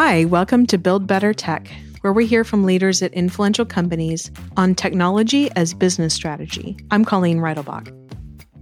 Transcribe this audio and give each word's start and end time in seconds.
Hi, 0.00 0.26
welcome 0.26 0.64
to 0.66 0.78
Build 0.78 1.08
Better 1.08 1.34
Tech, 1.34 1.68
where 2.02 2.12
we 2.12 2.24
hear 2.24 2.44
from 2.44 2.62
leaders 2.62 3.02
at 3.02 3.12
influential 3.14 3.64
companies 3.64 4.30
on 4.56 4.76
technology 4.76 5.50
as 5.56 5.74
business 5.74 6.14
strategy. 6.14 6.76
I'm 6.92 7.04
Colleen 7.04 7.38
Reidelbach. 7.38 7.92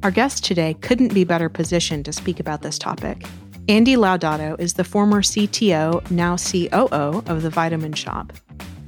Our 0.03 0.11
guest 0.11 0.47
today 0.47 0.73
couldn't 0.81 1.13
be 1.13 1.25
better 1.25 1.51
positioned 1.51 2.07
to 2.07 2.13
speak 2.15 2.41
about 2.41 2.63
this 2.63 2.79
topic. 2.79 3.23
Andy 3.69 3.97
Laudato 3.97 4.59
is 4.59 4.73
the 4.73 4.83
former 4.83 5.21
CTO, 5.21 6.11
now 6.11 6.39
COO 6.39 7.23
of 7.31 7.43
the 7.43 7.51
Vitamin 7.51 7.93
Shoppe. 7.93 8.33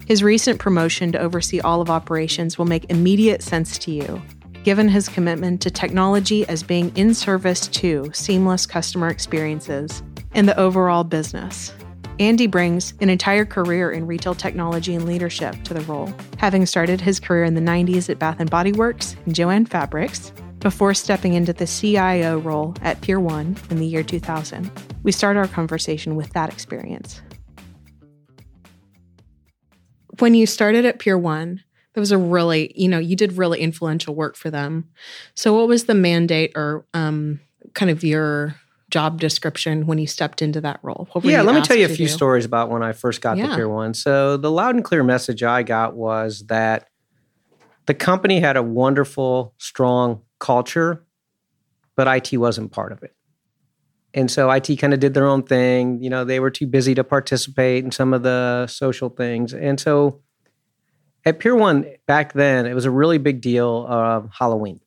His 0.06 0.22
recent 0.22 0.58
promotion 0.58 1.12
to 1.12 1.18
oversee 1.18 1.60
all 1.60 1.82
of 1.82 1.90
operations 1.90 2.56
will 2.56 2.64
make 2.64 2.90
immediate 2.90 3.42
sense 3.42 3.76
to 3.76 3.90
you, 3.90 4.22
given 4.64 4.88
his 4.88 5.06
commitment 5.10 5.60
to 5.60 5.70
technology 5.70 6.48
as 6.48 6.62
being 6.62 6.96
in 6.96 7.12
service 7.12 7.68
to 7.68 8.10
seamless 8.14 8.64
customer 8.64 9.08
experiences 9.08 10.02
and 10.32 10.48
the 10.48 10.58
overall 10.58 11.04
business. 11.04 11.74
Andy 12.20 12.48
brings 12.48 12.94
an 13.00 13.10
entire 13.10 13.44
career 13.44 13.92
in 13.92 14.04
retail 14.04 14.34
technology 14.34 14.92
and 14.92 15.06
leadership 15.06 15.62
to 15.62 15.72
the 15.72 15.82
role, 15.82 16.12
having 16.36 16.66
started 16.66 17.00
his 17.00 17.20
career 17.20 17.44
in 17.44 17.54
the 17.54 17.60
90s 17.60 18.10
at 18.10 18.18
Bath 18.18 18.40
and 18.40 18.50
Body 18.50 18.72
Works 18.72 19.14
and 19.24 19.36
Jo-Ann 19.36 19.66
Fabrics 19.66 20.32
before 20.58 20.94
stepping 20.94 21.34
into 21.34 21.52
the 21.52 21.66
CIO 21.66 22.40
role 22.40 22.74
at 22.82 23.00
Pier 23.02 23.20
1 23.20 23.56
in 23.70 23.76
the 23.76 23.86
year 23.86 24.02
2000. 24.02 24.68
We 25.04 25.12
start 25.12 25.36
our 25.36 25.46
conversation 25.46 26.16
with 26.16 26.32
that 26.32 26.52
experience. 26.52 27.22
When 30.18 30.34
you 30.34 30.46
started 30.46 30.84
at 30.84 30.98
Pier 30.98 31.16
1, 31.16 31.62
that 31.94 32.00
was 32.00 32.10
a 32.10 32.18
really, 32.18 32.72
you 32.74 32.88
know, 32.88 32.98
you 32.98 33.14
did 33.14 33.34
really 33.34 33.60
influential 33.60 34.16
work 34.16 34.34
for 34.34 34.50
them. 34.50 34.88
So 35.36 35.54
what 35.54 35.68
was 35.68 35.84
the 35.84 35.94
mandate 35.94 36.50
or 36.56 36.84
um, 36.94 37.38
kind 37.74 37.92
of 37.92 38.02
your 38.02 38.56
job 38.90 39.20
description 39.20 39.86
when 39.86 39.98
you 39.98 40.06
stepped 40.06 40.42
into 40.42 40.60
that 40.62 40.80
role? 40.82 41.08
yeah, 41.22 41.42
let 41.42 41.54
me 41.54 41.62
tell 41.62 41.76
you 41.76 41.86
a 41.86 41.88
few 41.88 42.06
do? 42.06 42.12
stories 42.12 42.44
about 42.44 42.70
when 42.70 42.82
I 42.82 42.92
first 42.92 43.20
got 43.20 43.36
yeah. 43.36 43.48
to 43.48 43.54
Pier 43.54 43.68
One. 43.68 43.94
So 43.94 44.36
the 44.36 44.50
loud 44.50 44.74
and 44.74 44.84
clear 44.84 45.02
message 45.02 45.42
I 45.42 45.62
got 45.62 45.94
was 45.94 46.46
that 46.46 46.88
the 47.86 47.94
company 47.94 48.40
had 48.40 48.56
a 48.56 48.62
wonderful, 48.62 49.54
strong 49.58 50.22
culture, 50.38 51.06
but 51.96 52.06
IT 52.06 52.36
wasn't 52.36 52.70
part 52.72 52.92
of 52.92 53.02
it. 53.02 53.14
And 54.14 54.30
so 54.30 54.50
IT 54.50 54.76
kind 54.76 54.94
of 54.94 55.00
did 55.00 55.14
their 55.14 55.26
own 55.26 55.42
thing. 55.42 56.02
You 56.02 56.10
know, 56.10 56.24
they 56.24 56.40
were 56.40 56.50
too 56.50 56.66
busy 56.66 56.94
to 56.94 57.04
participate 57.04 57.84
in 57.84 57.90
some 57.90 58.14
of 58.14 58.22
the 58.22 58.66
social 58.66 59.10
things. 59.10 59.52
And 59.52 59.78
so 59.78 60.20
at 61.24 61.38
Pier 61.38 61.54
One 61.54 61.86
back 62.06 62.32
then, 62.32 62.66
it 62.66 62.74
was 62.74 62.84
a 62.84 62.90
really 62.90 63.18
big 63.18 63.40
deal 63.40 63.86
of 63.86 64.30
Halloween 64.32 64.80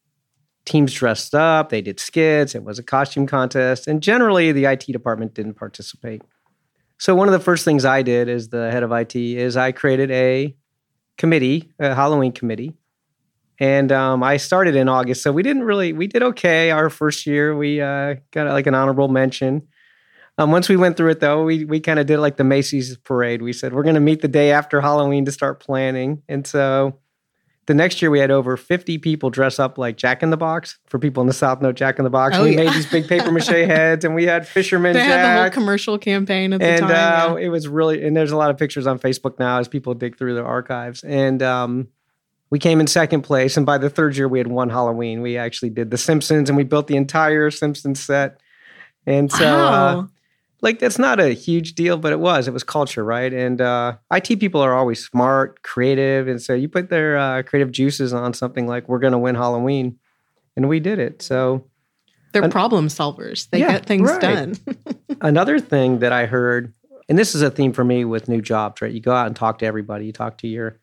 teams 0.72 0.94
dressed 0.94 1.36
up, 1.36 1.70
they 1.70 1.82
did 1.82 2.00
skits, 2.00 2.56
it 2.56 2.64
was 2.64 2.80
a 2.80 2.84
costume 2.84 3.28
contest, 3.28 3.88
and 3.88 4.02
generally 4.02 4.52
the 4.52 4.66
IT 4.66 4.86
department 4.88 5.34
didn't 5.34 5.56
participate. 5.56 6.22
So 6.98 7.14
one 7.14 7.28
of 7.28 7.34
the 7.34 7.40
first 7.40 7.66
things 7.66 7.84
I 7.84 8.04
did 8.04 8.30
as 8.30 8.50
the 8.50 8.72
head 8.72 8.84
of 8.84 8.92
IT 8.92 9.16
is 9.16 9.58
I 9.58 9.72
created 9.72 10.12
a 10.12 10.56
committee, 11.18 11.74
a 11.80 11.94
Halloween 11.94 12.32
committee. 12.32 12.78
And 13.60 13.92
um, 13.92 14.24
I 14.24 14.38
started 14.38 14.76
in 14.76 14.88
August, 14.88 15.22
so 15.22 15.32
we 15.32 15.44
didn't 15.44 15.64
really 15.64 15.94
we 15.94 16.08
did 16.08 16.24
okay 16.24 16.72
our 16.72 16.90
first 16.90 17.28
year. 17.28 17.56
We 17.56 17.80
uh, 17.80 18.16
got 18.32 18.48
like 18.48 18.66
an 18.66 18.74
honorable 18.74 19.08
mention. 19.08 19.68
Um, 20.40 20.52
once 20.52 20.68
we 20.68 20.78
went 20.78 20.98
through 20.98 21.12
it, 21.12 21.20
though, 21.20 21.44
we 21.44 21.66
we 21.66 21.80
kind 21.80 22.00
of 22.00 22.08
did 22.08 22.18
like 22.20 22.38
the 22.38 22.44
Macy's 22.44 22.98
parade. 22.98 23.44
We 23.44 23.54
said 23.54 23.74
we're 23.74 23.84
going 23.84 23.96
to 23.96 24.02
meet 24.02 24.22
the 24.22 24.28
day 24.28 24.52
after 24.52 24.82
Halloween 24.82 25.26
to 25.26 25.32
start 25.32 25.60
planning, 25.60 26.24
and 26.28 26.48
so 26.48 26.98
the 27.72 27.76
next 27.76 28.02
year 28.02 28.12
we 28.12 28.20
had 28.20 28.32
over 28.32 28.58
50 28.58 28.98
people 28.98 29.30
dress 29.30 29.58
up 29.58 29.78
like 29.78 29.96
Jack 29.96 30.22
in 30.22 30.30
the 30.30 30.36
Box. 30.36 30.78
For 30.88 31.00
people 31.00 31.22
in 31.22 31.28
the 31.28 31.34
South 31.34 31.62
know 31.62 31.72
Jack 31.72 32.00
in 32.00 32.04
the 32.04 32.10
Box. 32.10 32.36
Oh, 32.36 32.44
we 32.44 32.52
yeah. 32.52 32.66
made 32.66 32.74
these 32.74 32.86
big 32.86 33.08
paper 33.08 33.32
mache 33.32 33.48
heads 33.48 34.04
and 34.04 34.14
we 34.14 34.26
had 34.26 34.46
Fisherman 34.46 34.92
they 34.92 35.00
Jack. 35.00 35.08
had 35.08 35.38
the 35.38 35.42
whole 35.42 35.50
commercial 35.52 35.98
campaign 35.98 36.52
at 36.52 36.60
the 36.60 36.66
and, 36.66 36.82
time. 36.82 36.92
And 36.92 37.00
uh, 37.00 37.36
yeah. 37.40 37.46
it 37.46 37.48
was 37.48 37.70
really, 37.70 38.06
and 38.06 38.14
there's 38.14 38.34
a 38.34 38.36
lot 38.36 38.50
of 38.50 38.58
pictures 38.58 38.88
on 38.88 39.00
Facebook 39.00 39.40
now 39.40 39.60
as 39.60 39.70
people 39.70 39.94
dig 39.94 40.18
through 40.18 40.36
their 40.36 40.46
archives. 40.46 41.02
And 41.06 41.42
um, 41.42 41.88
we 42.50 42.60
came 42.60 42.82
in 42.82 42.88
second 42.88 43.22
place. 43.22 43.56
And 43.56 43.66
by 43.66 43.78
the 43.78 43.90
third 43.90 44.18
year, 44.18 44.28
we 44.28 44.38
had 44.38 44.48
one 44.48 44.70
Halloween. 44.70 45.22
We 45.22 45.38
actually 45.38 45.70
did 45.70 45.92
The 45.92 45.98
Simpsons 45.98 46.50
and 46.50 46.58
we 46.58 46.66
built 46.66 46.88
the 46.88 46.98
entire 46.98 47.52
Simpsons 47.52 48.02
set. 48.02 48.42
And 49.06 49.32
so, 49.32 49.46
uh, 49.48 49.58
wow. 49.58 50.00
uh, 50.02 50.08
like 50.62 50.80
that's 50.80 51.00
not 51.00 51.20
a 51.20 51.30
huge 51.30 51.74
deal, 51.74 51.98
but 51.98 52.12
it 52.12 52.20
was. 52.20 52.48
It 52.48 52.54
was 52.54 52.64
culture, 52.64 53.04
right? 53.04 53.34
And 53.34 53.60
uh, 53.60 53.98
IT 54.12 54.40
people 54.40 54.62
are 54.62 54.76
always 54.76 55.04
smart, 55.04 55.64
creative, 55.64 56.28
and 56.28 56.42
so 56.42 56.54
you 56.54 56.70
put 56.70 56.90
their 56.90 57.18
uh, 57.18 57.44
creative 57.44 57.72
juices 57.72 58.14
on 58.14 58.34
something 58.34 58.68
like 58.68 58.88
"We're 58.88 59.00
going 59.00 59.14
to 59.14 59.20
win 59.20 59.36
Halloween," 59.36 59.98
and 60.56 60.70
we 60.70 60.80
did 60.80 61.00
it. 61.00 61.22
So 61.22 61.66
they're 62.32 62.44
an- 62.44 62.52
problem 62.52 62.88
solvers. 62.88 63.50
They 63.50 63.60
yeah, 63.60 63.74
get 63.74 63.86
things 63.86 64.12
right. 64.12 64.22
done. 64.22 64.56
Another 65.22 65.60
thing 65.60 66.00
that 66.00 66.12
I 66.12 66.28
heard, 66.28 66.74
and 67.10 67.18
this 67.18 67.34
is 67.34 67.42
a 67.42 67.50
theme 67.50 67.74
for 67.74 67.84
me 67.84 68.06
with 68.06 68.30
new 68.30 68.42
jobs, 68.42 68.82
right? 68.82 68.92
You 68.92 69.02
go 69.02 69.14
out 69.14 69.28
and 69.28 69.36
talk 69.36 69.60
to 69.60 69.66
everybody. 69.66 70.06
You 70.06 70.14
talk 70.14 70.38
to 70.40 70.48
your 70.48 70.80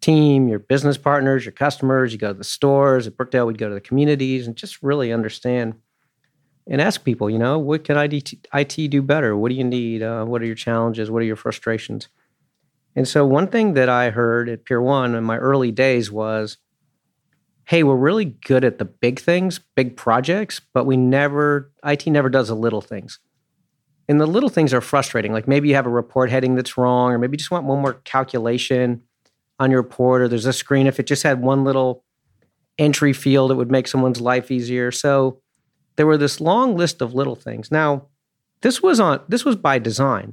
team, 0.00 0.48
your 0.48 0.60
business 0.60 0.96
partners, 0.96 1.44
your 1.44 1.52
customers. 1.52 2.12
You 2.12 2.18
go 2.18 2.28
to 2.28 2.38
the 2.38 2.44
stores. 2.44 3.08
At 3.08 3.16
Brookdale, 3.16 3.46
we'd 3.46 3.58
go 3.58 3.68
to 3.68 3.74
the 3.74 3.80
communities 3.80 4.46
and 4.46 4.56
just 4.56 4.82
really 4.82 5.12
understand 5.12 5.74
and 6.70 6.80
ask 6.80 7.02
people, 7.02 7.28
you 7.28 7.38
know, 7.38 7.58
what 7.58 7.82
can 7.82 7.98
IT, 7.98 8.90
do 8.90 9.02
better? 9.02 9.36
What 9.36 9.48
do 9.48 9.56
you 9.56 9.64
need? 9.64 10.02
Uh, 10.02 10.24
what 10.24 10.40
are 10.40 10.46
your 10.46 10.54
challenges? 10.54 11.10
What 11.10 11.20
are 11.20 11.26
your 11.26 11.36
frustrations? 11.36 12.08
And 12.94 13.06
so, 13.06 13.26
one 13.26 13.48
thing 13.48 13.74
that 13.74 13.88
I 13.88 14.10
heard 14.10 14.48
at 14.48 14.64
Pier 14.64 14.80
One 14.80 15.14
in 15.14 15.24
my 15.24 15.36
early 15.36 15.72
days 15.72 16.10
was, 16.10 16.58
hey, 17.64 17.82
we're 17.82 17.96
really 17.96 18.24
good 18.24 18.64
at 18.64 18.78
the 18.78 18.84
big 18.84 19.20
things, 19.20 19.60
big 19.76 19.96
projects, 19.96 20.60
but 20.72 20.86
we 20.86 20.96
never, 20.96 21.70
IT 21.84 22.06
never 22.06 22.28
does 22.28 22.48
the 22.48 22.56
little 22.56 22.80
things. 22.80 23.18
And 24.08 24.20
the 24.20 24.26
little 24.26 24.48
things 24.48 24.74
are 24.74 24.80
frustrating. 24.80 25.32
Like 25.32 25.46
maybe 25.46 25.68
you 25.68 25.74
have 25.76 25.86
a 25.86 25.90
report 25.90 26.30
heading 26.30 26.54
that's 26.54 26.76
wrong, 26.76 27.12
or 27.12 27.18
maybe 27.18 27.34
you 27.34 27.38
just 27.38 27.50
want 27.50 27.66
one 27.66 27.80
more 27.80 27.94
calculation 27.94 29.02
on 29.60 29.70
your 29.70 29.82
report, 29.82 30.22
or 30.22 30.28
there's 30.28 30.46
a 30.46 30.52
screen. 30.52 30.86
If 30.86 30.98
it 30.98 31.06
just 31.06 31.22
had 31.22 31.42
one 31.42 31.64
little 31.64 32.04
entry 32.78 33.12
field, 33.12 33.52
it 33.52 33.54
would 33.54 33.70
make 33.70 33.86
someone's 33.86 34.20
life 34.20 34.50
easier. 34.50 34.90
So, 34.90 35.40
there 36.00 36.06
were 36.06 36.16
this 36.16 36.40
long 36.40 36.78
list 36.78 37.02
of 37.02 37.12
little 37.12 37.34
things. 37.36 37.70
Now, 37.70 38.06
this 38.62 38.82
was 38.82 39.00
on 39.00 39.20
this 39.28 39.44
was 39.44 39.54
by 39.54 39.78
design. 39.78 40.32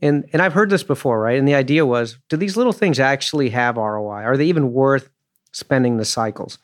And 0.00 0.24
and 0.32 0.40
I've 0.40 0.54
heard 0.54 0.70
this 0.70 0.82
before, 0.82 1.20
right? 1.20 1.38
And 1.38 1.46
the 1.46 1.54
idea 1.54 1.84
was, 1.84 2.16
do 2.30 2.36
these 2.38 2.56
little 2.56 2.72
things 2.72 2.98
actually 2.98 3.50
have 3.50 3.76
ROI? 3.76 4.22
Are 4.22 4.38
they 4.38 4.46
even 4.46 4.72
worth 4.72 5.10
spending 5.52 5.98
the 5.98 6.06
cycles? 6.06 6.56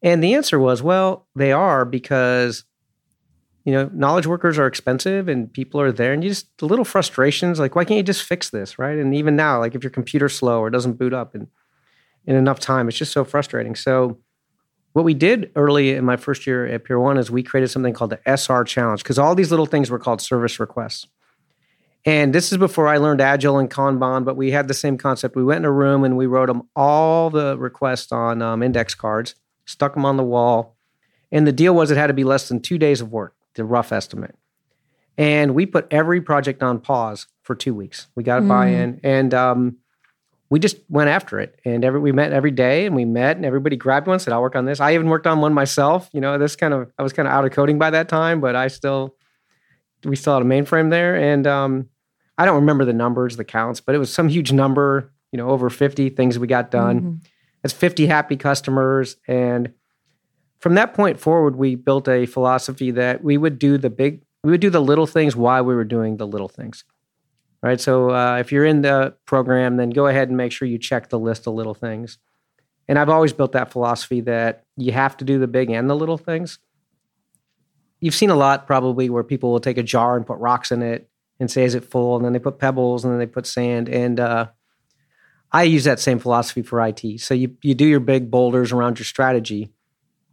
And 0.00 0.24
the 0.24 0.32
answer 0.32 0.58
was, 0.58 0.82
well, 0.82 1.26
they 1.36 1.52
are 1.52 1.84
because 1.84 2.64
you 3.64 3.72
know, 3.74 3.90
knowledge 3.92 4.26
workers 4.26 4.58
are 4.58 4.66
expensive 4.66 5.28
and 5.28 5.52
people 5.52 5.78
are 5.78 5.92
there 5.92 6.14
and 6.14 6.24
you 6.24 6.30
just 6.30 6.46
the 6.56 6.64
little 6.64 6.86
frustrations 6.86 7.60
like 7.60 7.76
why 7.76 7.84
can't 7.84 7.98
you 7.98 8.02
just 8.02 8.22
fix 8.22 8.48
this, 8.48 8.78
right? 8.78 8.96
And 8.96 9.14
even 9.14 9.36
now, 9.36 9.58
like 9.58 9.74
if 9.74 9.84
your 9.84 9.90
computer's 9.90 10.34
slow 10.34 10.60
or 10.60 10.70
doesn't 10.70 10.94
boot 10.94 11.12
up 11.12 11.34
in 11.34 11.48
in 12.24 12.34
enough 12.34 12.60
time, 12.60 12.88
it's 12.88 12.96
just 12.96 13.12
so 13.12 13.24
frustrating. 13.24 13.74
So 13.74 14.20
what 14.92 15.04
we 15.04 15.14
did 15.14 15.50
early 15.56 15.90
in 15.90 16.04
my 16.04 16.16
first 16.16 16.46
year 16.46 16.66
at 16.66 16.84
Pier 16.84 17.00
One 17.00 17.16
is 17.16 17.30
we 17.30 17.42
created 17.42 17.68
something 17.68 17.94
called 17.94 18.10
the 18.10 18.20
SR 18.26 18.64
Challenge 18.64 19.02
because 19.02 19.18
all 19.18 19.34
these 19.34 19.50
little 19.50 19.66
things 19.66 19.90
were 19.90 19.98
called 19.98 20.20
service 20.20 20.60
requests. 20.60 21.06
And 22.04 22.34
this 22.34 22.50
is 22.50 22.58
before 22.58 22.88
I 22.88 22.96
learned 22.96 23.20
Agile 23.20 23.58
and 23.58 23.70
Kanban, 23.70 24.24
but 24.24 24.36
we 24.36 24.50
had 24.50 24.66
the 24.66 24.74
same 24.74 24.98
concept. 24.98 25.36
We 25.36 25.44
went 25.44 25.58
in 25.58 25.64
a 25.64 25.72
room 25.72 26.02
and 26.02 26.16
we 26.16 26.26
wrote 26.26 26.46
them 26.46 26.68
all 26.74 27.30
the 27.30 27.56
requests 27.56 28.10
on 28.10 28.42
um, 28.42 28.62
index 28.62 28.94
cards, 28.94 29.36
stuck 29.66 29.94
them 29.94 30.04
on 30.04 30.16
the 30.16 30.24
wall. 30.24 30.76
And 31.30 31.46
the 31.46 31.52
deal 31.52 31.74
was 31.74 31.90
it 31.90 31.96
had 31.96 32.08
to 32.08 32.12
be 32.12 32.24
less 32.24 32.48
than 32.48 32.60
two 32.60 32.76
days 32.76 33.00
of 33.00 33.12
work, 33.12 33.36
the 33.54 33.64
rough 33.64 33.92
estimate. 33.92 34.34
And 35.16 35.54
we 35.54 35.64
put 35.64 35.86
every 35.90 36.20
project 36.20 36.62
on 36.62 36.80
pause 36.80 37.28
for 37.42 37.54
two 37.54 37.74
weeks. 37.74 38.08
We 38.16 38.24
got 38.24 38.40
a 38.40 38.42
mm. 38.42 38.48
buy 38.48 38.68
in. 38.68 39.00
And 39.04 39.32
um, 39.32 39.76
we 40.52 40.58
just 40.58 40.76
went 40.90 41.08
after 41.08 41.40
it. 41.40 41.58
And 41.64 41.82
every 41.82 41.98
we 41.98 42.12
met 42.12 42.30
every 42.34 42.50
day 42.50 42.84
and 42.84 42.94
we 42.94 43.06
met 43.06 43.36
and 43.38 43.46
everybody 43.46 43.74
grabbed 43.74 44.06
one 44.06 44.18
said 44.18 44.34
i'll 44.34 44.42
work 44.42 44.54
on 44.54 44.66
this. 44.66 44.80
I 44.80 44.92
even 44.92 45.08
worked 45.08 45.26
on 45.26 45.40
one 45.40 45.54
myself 45.54 46.10
you 46.12 46.20
know 46.20 46.36
this 46.36 46.56
kind 46.56 46.74
of 46.74 46.92
i 46.98 47.02
was 47.02 47.14
kind 47.14 47.26
of 47.26 47.32
out 47.32 47.46
of 47.46 47.52
coding 47.52 47.78
by 47.78 47.88
that 47.88 48.10
time 48.10 48.42
but 48.42 48.54
i 48.54 48.68
still 48.68 49.16
we 50.04 50.14
still 50.14 50.34
had 50.34 50.42
a 50.42 50.44
mainframe 50.44 50.90
there. 50.90 51.16
And 51.16 51.46
um, 51.46 51.88
i 52.36 52.44
don't 52.44 52.56
remember 52.56 52.84
the 52.84 52.92
numbers 52.92 53.38
the 53.38 53.46
counts 53.46 53.80
but 53.80 53.94
it 53.94 53.98
was 53.98 54.12
some 54.12 54.28
huge 54.28 54.52
number 54.52 55.10
you 55.32 55.38
know 55.38 55.48
over 55.48 55.70
50 55.70 56.10
things 56.10 56.38
we 56.38 56.46
got 56.46 56.70
done. 56.70 57.00
Mm-hmm. 57.00 57.14
it's 57.64 57.72
50 57.72 58.06
happy 58.06 58.36
customers. 58.36 59.16
And 59.26 59.72
from 60.58 60.74
that 60.74 60.92
point 60.92 61.18
forward 61.18 61.56
we 61.56 61.76
built 61.76 62.08
a 62.08 62.26
philosophy 62.26 62.90
that 62.90 63.24
we 63.24 63.38
would 63.38 63.58
do 63.58 63.78
the 63.78 63.88
big 63.88 64.22
we 64.44 64.50
would 64.50 64.60
do 64.60 64.68
the 64.68 64.82
little 64.82 65.06
things 65.06 65.34
while 65.34 65.64
we 65.64 65.74
were 65.74 65.84
doing 65.84 66.18
the 66.18 66.26
little 66.26 66.48
things 66.48 66.84
right? 67.62 67.80
So 67.80 68.10
uh, 68.10 68.38
if 68.38 68.52
you're 68.52 68.64
in 68.64 68.82
the 68.82 69.14
program, 69.24 69.76
then 69.76 69.90
go 69.90 70.06
ahead 70.06 70.28
and 70.28 70.36
make 70.36 70.52
sure 70.52 70.66
you 70.66 70.78
check 70.78 71.08
the 71.08 71.18
list 71.18 71.46
of 71.46 71.54
little 71.54 71.74
things. 71.74 72.18
And 72.88 72.98
I've 72.98 73.08
always 73.08 73.32
built 73.32 73.52
that 73.52 73.70
philosophy 73.70 74.20
that 74.22 74.64
you 74.76 74.92
have 74.92 75.16
to 75.18 75.24
do 75.24 75.38
the 75.38 75.46
big 75.46 75.70
and 75.70 75.88
the 75.88 75.96
little 75.96 76.18
things. 76.18 76.58
You've 78.00 78.14
seen 78.14 78.30
a 78.30 78.36
lot 78.36 78.66
probably 78.66 79.08
where 79.08 79.22
people 79.22 79.52
will 79.52 79.60
take 79.60 79.78
a 79.78 79.82
jar 79.82 80.16
and 80.16 80.26
put 80.26 80.38
rocks 80.38 80.72
in 80.72 80.82
it 80.82 81.08
and 81.38 81.48
say, 81.50 81.64
is 81.64 81.76
it 81.76 81.84
full? 81.84 82.16
And 82.16 82.24
then 82.24 82.32
they 82.32 82.40
put 82.40 82.58
pebbles 82.58 83.04
and 83.04 83.12
then 83.12 83.20
they 83.20 83.26
put 83.26 83.46
sand. 83.46 83.88
And 83.88 84.18
uh, 84.18 84.48
I 85.52 85.62
use 85.62 85.84
that 85.84 86.00
same 86.00 86.18
philosophy 86.18 86.62
for 86.62 86.84
IT. 86.84 87.20
So 87.20 87.34
you, 87.34 87.56
you 87.62 87.74
do 87.74 87.86
your 87.86 88.00
big 88.00 88.30
boulders 88.30 88.72
around 88.72 88.98
your 88.98 89.04
strategy, 89.04 89.72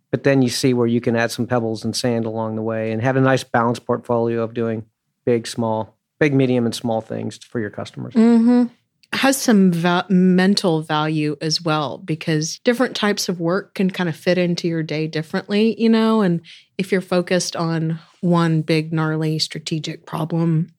but 0.10 0.24
then 0.24 0.42
you 0.42 0.50
see 0.50 0.74
where 0.74 0.88
you 0.88 1.00
can 1.00 1.16
add 1.16 1.30
some 1.30 1.46
pebbles 1.46 1.86
and 1.86 1.96
sand 1.96 2.26
along 2.26 2.56
the 2.56 2.64
way 2.64 2.92
and 2.92 3.04
have 3.04 3.16
a 3.16 3.22
nice 3.22 3.44
balanced 3.44 3.86
portfolio 3.86 4.42
of 4.42 4.56
doing 4.56 4.86
big, 5.26 5.46
small, 5.46 5.99
big, 6.20 6.34
medium, 6.34 6.66
and 6.66 6.76
small 6.76 7.02
things 7.02 7.38
for 7.38 7.60
your 7.60 7.70
customers. 7.70 8.14
Mm-hmm. 8.14 8.66
Has 9.14 9.38
some 9.38 9.72
va- 9.72 10.06
mental 10.10 10.82
value 10.84 11.36
as 11.42 11.62
well 11.64 11.98
because 11.98 12.60
different 12.60 12.96
types 12.96 13.28
of 13.28 13.40
work 13.40 13.74
can 13.74 13.90
kind 13.90 14.08
of 14.08 14.16
fit 14.16 14.38
into 14.38 14.68
your 14.68 14.84
day 14.84 15.08
differently, 15.08 15.80
you 15.82 15.90
know. 15.90 16.22
And 16.22 16.42
if 16.78 16.92
you're 16.92 17.02
focused 17.02 17.56
on 17.56 18.00
one 18.22 18.62
big, 18.62 18.94
gnarly 18.94 19.40
strategic 19.40 20.06
problem, 20.06 20.72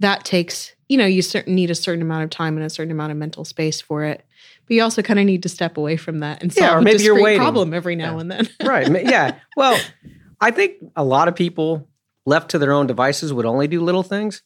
that 0.00 0.24
takes, 0.24 0.74
you 0.88 0.98
know, 0.98 1.06
you 1.06 1.22
certain 1.22 1.54
need 1.54 1.70
a 1.70 1.74
certain 1.74 2.02
amount 2.02 2.24
of 2.24 2.30
time 2.30 2.56
and 2.56 2.66
a 2.66 2.70
certain 2.70 2.92
amount 2.92 3.12
of 3.12 3.18
mental 3.18 3.44
space 3.46 3.80
for 3.80 4.04
it. 4.04 4.24
But 4.66 4.74
you 4.74 4.82
also 4.82 5.00
kind 5.00 5.18
of 5.18 5.24
need 5.24 5.42
to 5.44 5.48
step 5.48 5.78
away 5.78 5.96
from 5.96 6.18
that 6.18 6.42
and 6.42 6.52
solve 6.52 6.64
Yeah, 6.66 6.74
or 6.74 6.78
a 6.78 6.82
maybe 6.82 7.02
you're 7.02 7.20
waiting. 7.20 7.40
problem 7.40 7.72
every 7.72 7.96
now 7.96 8.14
Yeah. 8.16 8.20
and 8.20 8.30
then. 8.30 8.48
right. 8.62 8.88
Yeah. 9.06 9.36
Well, 9.56 9.80
I 10.38 10.50
think 10.50 10.74
a 10.94 11.02
lot 11.02 11.28
of 11.28 11.34
people 11.34 11.88
left 12.26 12.50
to 12.50 12.58
their 12.58 12.72
own 12.72 12.86
devices 12.86 13.32
would 13.32 13.46
only 13.46 13.66
do 13.68 13.80
little 13.80 14.02
things 14.02 14.42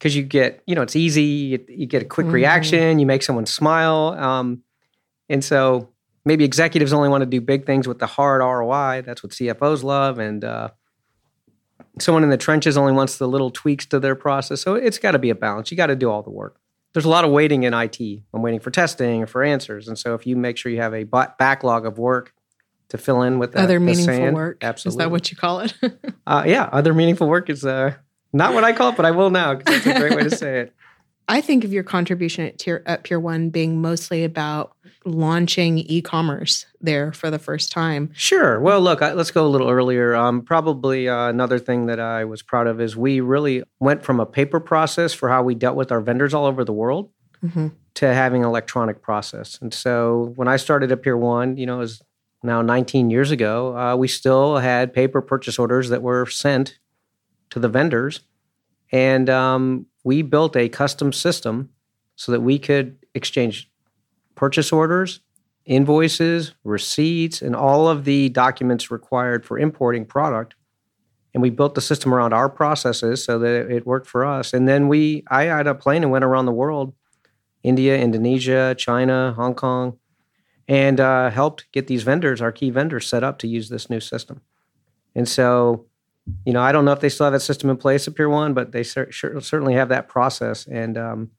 because 0.00 0.16
you 0.16 0.22
get, 0.22 0.62
you 0.66 0.74
know, 0.74 0.80
it's 0.82 0.96
easy. 0.96 1.22
You, 1.22 1.64
you 1.68 1.86
get 1.86 2.00
a 2.00 2.06
quick 2.06 2.26
Mhm. 2.26 2.32
reaction. 2.32 2.98
You 2.98 3.04
make 3.06 3.22
someone 3.22 3.44
smile. 3.46 4.16
Um, 4.18 4.62
and 5.28 5.44
so 5.44 5.90
maybe 6.24 6.42
executives 6.42 6.92
only 6.94 7.10
want 7.10 7.20
to 7.20 7.26
do 7.26 7.40
big 7.40 7.66
things 7.66 7.86
with 7.86 7.98
the 7.98 8.06
hard 8.06 8.40
ROI. 8.40 9.02
That's 9.04 9.22
what 9.22 9.32
CFOs 9.32 9.84
love. 9.84 10.18
And 10.18 10.42
uh, 10.42 10.70
someone 11.98 12.22
in 12.24 12.30
the 12.30 12.36
trenches 12.38 12.76
only 12.78 12.92
wants 12.92 13.18
the 13.18 13.28
little 13.28 13.50
tweaks 13.50 13.84
to 13.86 14.00
their 14.00 14.14
process. 14.14 14.60
So 14.62 14.74
it's 14.74 14.98
got 14.98 15.12
to 15.12 15.18
be 15.18 15.30
a 15.30 15.34
balance. 15.34 15.70
You 15.70 15.76
got 15.76 15.86
to 15.88 15.96
do 15.96 16.10
all 16.10 16.22
the 16.22 16.30
work. 16.30 16.56
There's 16.94 17.04
a 17.04 17.08
lot 17.10 17.24
of 17.24 17.30
waiting 17.30 17.62
in 17.64 17.74
IT. 17.74 18.00
I'm 18.34 18.42
waiting 18.42 18.58
for 18.60 18.70
testing 18.70 19.22
or 19.22 19.26
for 19.26 19.42
answers. 19.44 19.86
And 19.86 19.98
so 19.98 20.14
if 20.14 20.26
you 20.26 20.34
make 20.34 20.56
sure 20.56 20.72
you 20.72 20.80
have 20.80 20.94
a 20.94 21.04
backlog 21.04 21.86
of 21.86 21.98
work 21.98 22.32
to 22.88 22.98
fill 22.98 23.22
in 23.22 23.38
with 23.38 23.52
that, 23.52 23.64
Other 23.64 23.74
the 23.78 23.84
meaningful 23.84 24.14
sand, 24.14 24.34
work. 24.34 24.58
absolutely. 24.62 24.94
Is 24.96 25.04
that 25.04 25.10
what 25.10 25.30
you 25.30 25.36
call 25.36 25.60
it? 25.60 25.74
Uh, 26.26 26.44
yeah, 26.46 26.68
other 26.72 26.94
meaningful 26.94 27.26
work 27.28 27.50
is 27.50 27.64
uh, 27.64 27.92
not 28.32 28.54
what 28.54 28.64
I 28.64 28.72
call 28.72 28.90
it, 28.90 28.96
but 28.96 29.06
I 29.06 29.10
will 29.10 29.30
now 29.30 29.54
because 29.54 29.84
that's 29.84 29.96
a 29.96 30.00
great 30.00 30.16
way 30.16 30.22
to 30.24 30.36
say 30.36 30.60
it. 30.60 30.74
I 31.28 31.40
think 31.40 31.62
of 31.62 31.72
your 31.72 31.84
contribution 31.84 32.44
at, 32.44 32.58
Tier, 32.58 32.82
at 32.86 33.04
Pier 33.04 33.20
One 33.20 33.50
being 33.50 33.80
mostly 33.80 34.24
about 34.24 34.74
launching 35.04 35.78
e-commerce 35.78 36.66
there 36.80 37.12
for 37.12 37.30
the 37.30 37.38
first 37.38 37.70
time. 37.70 38.10
Sure. 38.14 38.58
Well, 38.58 38.80
look, 38.80 39.00
I, 39.00 39.12
let's 39.12 39.30
go 39.30 39.46
a 39.46 39.48
little 39.48 39.70
earlier. 39.70 40.16
Um, 40.16 40.42
probably 40.42 41.08
uh, 41.08 41.28
another 41.28 41.60
thing 41.60 41.86
that 41.86 42.00
I 42.00 42.24
was 42.24 42.42
proud 42.42 42.66
of 42.66 42.80
is 42.80 42.96
we 42.96 43.20
really 43.20 43.62
went 43.78 44.02
from 44.02 44.18
a 44.18 44.26
paper 44.26 44.58
process 44.58 45.12
for 45.12 45.28
how 45.28 45.44
we 45.44 45.54
dealt 45.54 45.76
with 45.76 45.92
our 45.92 46.00
vendors 46.00 46.34
all 46.34 46.46
over 46.46 46.64
the 46.64 46.72
world 46.72 47.10
Mm-hmm. 47.44 47.68
to 47.94 48.12
having 48.12 48.42
an 48.42 48.48
electronic 48.48 49.00
process. 49.00 49.58
And 49.62 49.72
so 49.72 50.34
when 50.36 50.46
I 50.46 50.56
started 50.56 50.92
at 50.92 51.02
Pier 51.02 51.16
One, 51.16 51.56
you 51.56 51.64
know, 51.64 51.76
it 51.76 51.78
was 51.78 52.02
now 52.42 52.60
19 52.60 53.08
years 53.08 53.30
ago, 53.30 53.74
uh, 53.74 53.96
we 53.96 54.08
still 54.08 54.58
had 54.58 54.92
paper 54.92 55.22
purchase 55.22 55.58
orders 55.58 55.88
that 55.88 56.02
were 56.02 56.26
sent 56.26 56.78
to 57.50 57.58
the 57.58 57.68
vendors. 57.68 58.20
And 58.92 59.28
um, 59.30 59.86
we 60.04 60.22
built 60.22 60.56
a 60.56 60.68
custom 60.68 61.12
system 61.12 61.70
so 62.16 62.32
that 62.32 62.40
we 62.40 62.58
could 62.58 62.98
exchange 63.14 63.70
purchase 64.34 64.72
orders, 64.72 65.20
invoices, 65.64 66.54
receipts, 66.64 67.42
and 67.42 67.54
all 67.54 67.88
of 67.88 68.04
the 68.04 68.28
documents 68.30 68.90
required 68.90 69.44
for 69.44 69.58
importing 69.58 70.04
product. 70.04 70.54
And 71.32 71.42
we 71.42 71.50
built 71.50 71.74
the 71.74 71.80
system 71.80 72.12
around 72.12 72.32
our 72.32 72.48
processes 72.48 73.24
so 73.24 73.38
that 73.38 73.70
it 73.70 73.86
worked 73.86 74.08
for 74.08 74.24
us. 74.24 74.52
And 74.52 74.66
then 74.66 74.88
we, 74.88 75.22
I 75.28 75.44
had 75.44 75.66
a 75.66 75.74
plane 75.74 76.02
and 76.02 76.10
went 76.10 76.24
around 76.24 76.46
the 76.46 76.52
world 76.52 76.94
India, 77.62 77.98
Indonesia, 77.98 78.74
China, 78.76 79.34
Hong 79.36 79.54
Kong, 79.54 79.98
and 80.66 80.98
uh, 80.98 81.30
helped 81.30 81.70
get 81.72 81.88
these 81.88 82.04
vendors, 82.04 82.40
our 82.40 82.52
key 82.52 82.70
vendors, 82.70 83.06
set 83.06 83.22
up 83.22 83.38
to 83.40 83.48
use 83.48 83.68
this 83.68 83.90
new 83.90 84.00
system. 84.00 84.40
And 85.14 85.28
so, 85.28 85.86
you 86.44 86.52
know, 86.52 86.60
I 86.60 86.72
don't 86.72 86.84
know 86.84 86.92
if 86.92 87.00
they 87.00 87.08
still 87.08 87.26
have 87.26 87.32
that 87.32 87.40
system 87.40 87.70
in 87.70 87.76
place 87.76 88.06
at 88.08 88.14
Pier 88.14 88.28
One, 88.28 88.54
but 88.54 88.72
they 88.72 88.82
cer- 88.82 89.12
certainly 89.12 89.74
have 89.74 89.88
that 89.90 90.08
process. 90.08 90.66
And 90.66 90.98
um, 90.98 91.30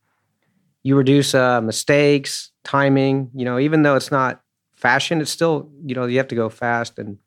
you 0.84 0.96
reduce 0.96 1.34
uh, 1.34 1.62
mistakes, 1.62 2.52
timing. 2.64 3.32
You 3.34 3.46
know, 3.46 3.60
even 3.60 3.84
though 3.84 3.96
it's 3.96 4.12
not 4.12 4.42
fashion, 4.76 5.22
it's 5.22 5.32
still 5.32 5.70
you 5.86 5.96
know 5.96 6.06
you 6.06 6.18
have 6.18 6.28
to 6.30 6.36
go 6.36 6.50
fast, 6.50 7.00
and 7.00 7.18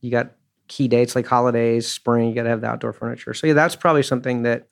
you 0.00 0.10
got 0.10 0.32
key 0.68 0.88
dates 0.88 1.14
like 1.14 1.26
holidays, 1.26 1.88
spring. 1.88 2.28
You 2.28 2.34
got 2.34 2.44
to 2.44 2.50
have 2.50 2.60
the 2.60 2.68
outdoor 2.68 2.92
furniture. 2.92 3.34
So 3.34 3.46
yeah, 3.46 3.52
that's 3.52 3.76
probably 3.76 4.02
something 4.02 4.42
that 4.42 4.68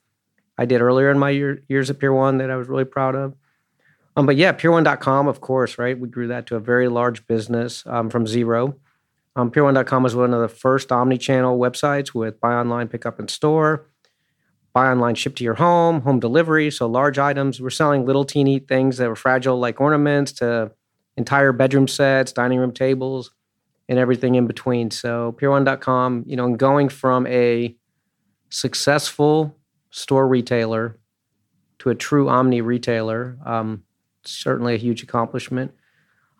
I 0.57 0.65
did 0.65 0.81
earlier 0.81 1.11
in 1.11 1.19
my 1.19 1.29
year, 1.31 1.63
years 1.67 1.89
at 1.89 1.99
Pier 1.99 2.13
One 2.13 2.37
that 2.37 2.49
I 2.49 2.55
was 2.55 2.67
really 2.67 2.85
proud 2.85 3.15
of. 3.15 3.35
Um, 4.17 4.25
but 4.25 4.37
yeah, 4.37 4.53
Pier1.com, 4.53 5.27
of 5.27 5.41
course, 5.41 5.77
right? 5.77 5.97
We 5.99 6.07
grew 6.07 6.27
that 6.27 6.47
to 6.47 6.55
a 6.55 6.59
very 6.59 6.87
large 6.87 7.27
business 7.27 7.83
um, 7.85 8.09
from 8.09 8.25
zero. 8.25 8.77
Um, 9.35 9.51
Pier1.com 9.51 10.03
was 10.03 10.15
one 10.15 10.33
of 10.33 10.41
the 10.41 10.47
first 10.47 10.91
omni-channel 10.91 11.57
websites 11.59 12.13
with 12.13 12.39
buy 12.39 12.53
online, 12.53 12.87
pick 12.87 13.05
up 13.05 13.19
in 13.19 13.27
store, 13.27 13.87
buy 14.73 14.89
online, 14.89 15.15
ship 15.15 15.35
to 15.37 15.43
your 15.43 15.55
home, 15.55 16.01
home 16.01 16.19
delivery. 16.19 16.71
So 16.71 16.87
large 16.87 17.19
items. 17.19 17.59
We're 17.59 17.69
selling 17.69 18.05
little 18.05 18.25
teeny 18.25 18.59
things 18.59 18.97
that 18.97 19.09
were 19.09 19.15
fragile, 19.15 19.59
like 19.59 19.81
ornaments, 19.81 20.31
to 20.33 20.71
entire 21.17 21.51
bedroom 21.51 21.87
sets, 21.87 22.31
dining 22.31 22.59
room 22.59 22.71
tables, 22.71 23.31
and 23.89 23.99
everything 23.99 24.35
in 24.35 24.47
between. 24.47 24.91
So 24.91 25.35
Pier1.com, 25.39 26.23
you 26.27 26.35
know, 26.35 26.55
going 26.55 26.89
from 26.89 27.27
a 27.27 27.75
successful 28.49 29.55
store 29.91 30.27
retailer 30.27 30.97
to 31.79 31.89
a 31.89 31.95
true 31.95 32.29
omni 32.29 32.61
retailer. 32.61 33.37
Um, 33.45 33.83
certainly 34.23 34.75
a 34.75 34.77
huge 34.77 35.03
accomplishment. 35.03 35.73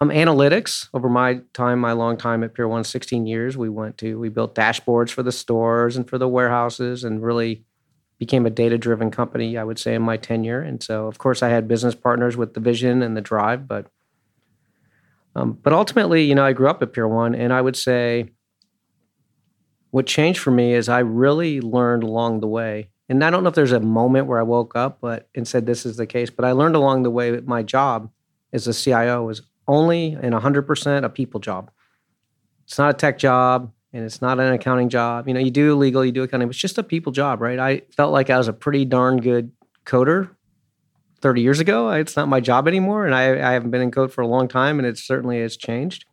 Um, 0.02 0.10
analytics 0.10 0.90
over 0.94 1.08
my 1.08 1.42
time, 1.54 1.80
my 1.80 1.94
long 1.94 2.18
time 2.18 2.44
at 2.44 2.54
Pier 2.54 2.68
One, 2.68 2.84
16 2.84 3.26
years, 3.26 3.56
we 3.56 3.70
went 3.70 3.98
to, 4.00 4.20
we 4.20 4.28
built 4.28 4.54
dashboards 4.54 5.10
for 5.10 5.24
the 5.24 5.32
stores 5.32 5.96
and 5.96 6.08
for 6.08 6.18
the 6.18 6.28
warehouses 6.28 7.06
and 7.06 7.24
really 7.24 7.64
became 8.20 8.46
a 8.46 8.50
data 8.50 8.78
driven 8.78 9.10
company, 9.10 9.58
I 9.58 9.64
would 9.64 9.80
say, 9.80 9.96
in 9.96 10.02
my 10.02 10.18
tenure. 10.18 10.62
And 10.62 10.84
so, 10.84 11.08
of 11.08 11.18
course, 11.18 11.42
I 11.42 11.50
had 11.50 11.68
business 11.68 11.96
partners 11.96 12.36
with 12.36 12.54
the 12.54 12.60
vision 12.60 13.02
and 13.02 13.16
the 13.16 13.22
drive, 13.22 13.68
but 13.68 13.88
um, 15.38 15.54
but 15.62 15.74
ultimately, 15.74 16.24
you 16.24 16.36
know, 16.36 16.46
I 16.46 16.54
grew 16.54 16.70
up 16.70 16.82
at 16.82 16.94
Pier 16.94 17.08
One, 17.08 17.36
and 17.36 17.52
I 17.52 17.62
would 17.62 17.76
say 17.76 18.30
what 19.92 20.06
changed 20.06 20.40
for 20.40 20.52
me 20.52 20.74
is 20.74 20.88
I 20.90 21.00
really 21.00 21.62
learned 21.62 22.04
along 22.04 22.40
the 22.42 22.48
way 22.48 22.90
and 23.08 23.24
I 23.24 23.30
don't 23.30 23.44
know 23.44 23.50
if 23.50 23.56
there's 23.56 23.72
a 23.72 23.80
moment 23.80 24.28
where 24.28 24.40
I 24.40 24.44
woke 24.44 24.76
up 24.76 25.00
but 25.02 25.30
and 25.36 25.48
said 25.48 25.66
this 25.66 25.86
is 25.86 25.98
the 25.98 26.08
case, 26.08 26.30
but 26.30 26.46
I 26.46 26.52
learned 26.52 26.76
along 26.76 27.04
the 27.04 27.12
way 27.12 27.32
that 27.32 27.48
my 27.48 27.62
job 27.64 28.10
as 28.52 28.68
a 28.68 28.74
CIO 28.74 29.30
is 29.30 29.42
only 29.68 30.14
and 30.14 30.34
100% 30.34 31.04
a 31.04 31.10
people 31.10 31.40
job. 31.40 31.72
It's 32.66 32.78
not 32.78 32.92
a 32.92 32.94
tech 32.94 33.18
job 33.18 33.72
and 33.94 34.04
it's 34.04 34.22
not 34.22 34.40
an 34.40 34.52
accounting 34.54 34.90
job. 34.90 35.28
You 35.28 35.34
know, 35.34 35.40
you 35.40 35.52
do 35.52 35.76
legal, 35.76 36.04
you 36.04 36.12
do 36.12 36.24
accounting, 36.24 36.48
but 36.48 36.56
it's 36.56 36.62
just 36.62 36.78
a 36.78 36.84
people 36.84 37.12
job, 37.12 37.42
right? 37.42 37.60
I 37.60 37.82
felt 37.96 38.12
like 38.12 38.30
I 38.30 38.38
was 38.38 38.48
a 38.48 38.54
pretty 38.54 38.86
darn 38.86 39.22
good 39.22 39.52
coder 39.86 40.30
30 41.22 41.42
years 41.42 41.60
ago. 41.60 41.90
It's 41.92 42.16
not 42.16 42.28
my 42.28 42.40
job 42.40 42.68
anymore, 42.68 43.06
and 43.06 43.16
I, 43.16 43.50
I 43.50 43.54
haven't 43.54 43.72
been 43.72 43.82
in 43.82 43.92
code 43.92 44.12
for 44.12 44.22
a 44.22 44.28
long 44.28 44.48
time, 44.48 44.80
and 44.80 44.86
it 44.86 44.98
certainly 44.98 45.40
has 45.42 45.56
changed. 45.56 46.06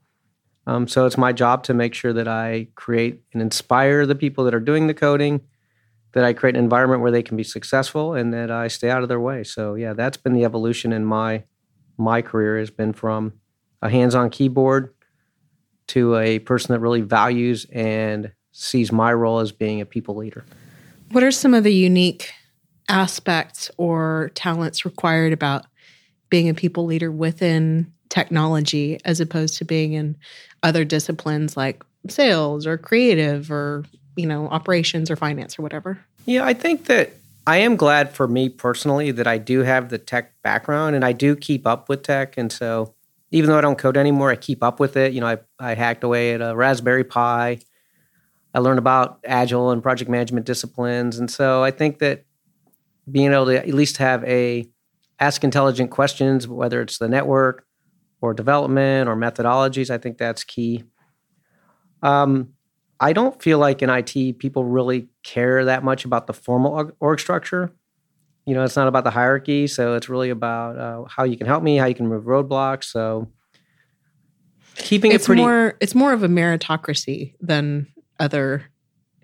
Um, 0.67 0.87
so 0.87 1.07
it's 1.07 1.19
my 1.19 1.33
job 1.33 1.65
to 1.65 1.75
make 1.75 1.93
sure 1.93 2.12
that 2.12 2.29
I 2.29 2.69
create 2.76 3.23
and 3.33 3.43
inspire 3.43 4.07
the 4.07 4.15
people 4.15 4.45
that 4.45 4.55
are 4.55 4.61
doing 4.61 4.87
the 4.87 4.95
coding 4.95 5.41
that 6.12 6.25
I 6.25 6.33
create 6.33 6.57
an 6.57 6.62
environment 6.62 7.03
where 7.03 7.11
they 7.11 7.23
can 7.23 7.37
be 7.37 7.43
successful 7.43 8.15
and 8.15 8.33
that 8.33 8.50
I 8.50 8.69
stay 8.69 8.91
out 8.91 9.03
of 9.03 9.09
their 9.09 9.21
way. 9.21 9.45
So 9.45 9.75
yeah, 9.75 9.95
that's 9.95 10.17
been 10.17 10.35
the 10.35 10.45
evolution 10.45 10.93
in 10.93 11.05
my 11.05 11.45
my 11.99 12.23
career 12.23 12.59
has 12.59 12.71
been 12.71 12.93
from 12.93 13.35
a 13.83 13.91
hands-on 13.91 14.31
keyboard 14.31 14.95
to 15.89 16.17
a 16.17 16.39
person 16.41 16.73
that 16.73 16.81
really 16.81 17.01
values 17.01 17.67
and 17.73 18.33
sees 18.53 18.93
my 18.93 19.12
role 19.12 19.41
as 19.41 19.53
being 19.53 19.81
a 19.81 19.87
people 19.87 20.17
leader. 20.17 20.45
What 21.11 21.23
are 21.25 21.31
some 21.31 21.53
of 21.53 21.65
the 21.65 21.75
unique 21.75 22.33
aspects 22.89 23.71
or 23.77 24.31
talents 24.35 24.85
required 24.85 25.33
about 25.33 25.67
being 26.31 26.49
a 26.49 26.55
people 26.55 26.87
leader 26.87 27.11
within 27.11 27.93
technology 28.09 28.99
as 29.05 29.21
opposed 29.21 29.59
to 29.59 29.65
being 29.65 29.93
in 29.93 30.17
other 30.62 30.85
disciplines 30.85 31.57
like 31.57 31.83
sales 32.09 32.67
or 32.67 32.77
creative 32.77 33.51
or 33.51 33.85
you 34.17 34.27
know 34.27 34.49
operations 34.49 35.11
or 35.11 35.17
finance 35.17 35.59
or 35.59 35.62
whatever 35.62 35.99
Yeah, 36.27 36.45
I 36.45 36.55
think 36.55 36.87
that 36.87 37.12
I 37.47 37.59
am 37.59 37.77
glad 37.77 38.12
for 38.12 38.29
me 38.29 38.49
personally 38.49 39.11
that 39.12 39.27
I 39.27 39.39
do 39.39 39.61
have 39.61 39.89
the 39.89 39.99
tech 39.99 40.41
background 40.43 40.95
and 40.95 41.05
I 41.05 41.12
do 41.12 41.35
keep 41.35 41.67
up 41.67 41.89
with 41.89 42.03
tech. 42.03 42.37
And 42.37 42.53
so 42.53 42.95
even 43.33 43.51
though 43.51 43.59
I 43.59 43.62
don't 43.62 43.79
code 43.79 43.97
anymore, 43.97 44.31
I 44.31 44.37
keep 44.37 44.62
up 44.62 44.79
with 44.79 44.97
it. 44.97 45.12
You 45.12 45.21
know, 45.21 45.27
I, 45.27 45.39
I 45.59 45.75
hacked 45.75 46.05
away 46.05 46.35
at 46.35 46.41
a 46.41 46.55
Raspberry 46.55 47.03
Pi. 47.03 47.59
I 48.55 48.59
learned 48.59 48.79
about 48.79 49.19
agile 49.25 49.71
and 49.71 49.83
project 49.83 50.11
management 50.11 50.45
disciplines. 50.45 51.19
And 51.19 51.31
so 51.31 51.65
I 51.65 51.71
think 51.71 51.99
that 51.99 52.27
being 53.11 53.33
able 53.33 53.47
to 53.47 53.59
at 53.59 53.75
least 53.75 53.97
have 53.97 54.23
a 54.25 54.69
ask 55.19 55.43
intelligent 55.43 55.91
questions, 55.91 56.47
whether 56.47 56.83
it's 56.83 56.99
the 56.99 57.09
network 57.09 57.67
or 58.21 58.35
development 58.35 59.09
or 59.09 59.17
methodologies, 59.17 59.89
I 59.89 59.99
think 59.99 60.19
that's 60.19 60.45
key. 60.45 60.85
Um, 62.03 62.53
I 63.01 63.12
don't 63.12 63.43
feel 63.43 63.59
like 63.59 63.83
in 63.83 63.89
IT 63.91 64.39
people 64.39 64.65
really 64.65 65.09
care 65.23 65.65
that 65.65 65.83
much 65.83 66.05
about 66.05 66.27
the 66.27 66.33
formal 66.33 66.93
org, 67.01 67.19
structure. 67.19 67.73
You 68.45 68.55
know, 68.55 68.65
it's 68.65 68.75
not 68.77 68.89
about 68.89 69.05
the 69.05 69.11
hierarchy, 69.11 69.67
so 69.69 69.95
it's 69.95 70.09
really 70.09 70.31
about 70.31 70.77
uh, 70.77 71.05
how 71.09 71.23
you 71.25 71.37
can 71.37 71.47
help 71.47 71.63
me, 71.63 71.77
how 71.77 71.87
you 71.87 71.95
can 71.95 72.09
remove 72.09 72.25
roadblocks. 72.27 72.85
So 72.85 73.29
keeping 74.77 75.13
it's 75.13 75.25
it 75.25 75.27
pretty 75.27 75.43
more 75.43 75.75
it's 75.81 75.95
more 75.95 76.13
of 76.13 76.23
a 76.23 76.29
meritocracy 76.29 77.35
than 77.41 77.87
other 78.19 78.65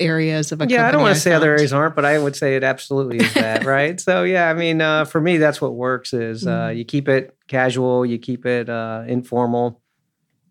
areas 0.00 0.52
of 0.52 0.60
a 0.62 0.66
yeah 0.68 0.86
i 0.86 0.92
don't 0.92 1.00
want 1.02 1.14
to 1.14 1.20
say 1.20 1.32
other 1.32 1.52
areas 1.54 1.72
aren't 1.72 1.96
but 1.96 2.04
i 2.04 2.16
would 2.18 2.36
say 2.36 2.54
it 2.54 2.62
absolutely 2.62 3.16
is 3.18 3.34
that 3.34 3.64
right 3.66 3.98
so 4.00 4.22
yeah 4.22 4.48
i 4.48 4.54
mean 4.54 4.80
uh, 4.80 5.04
for 5.04 5.20
me 5.20 5.38
that's 5.38 5.60
what 5.60 5.74
works 5.74 6.12
is 6.12 6.46
uh, 6.46 6.50
Mhm. 6.68 6.76
you 6.78 6.84
keep 6.84 7.08
it 7.08 7.36
casual 7.48 8.06
you 8.06 8.18
keep 8.18 8.46
it 8.46 8.68
uh, 8.68 9.02
informal 9.08 9.80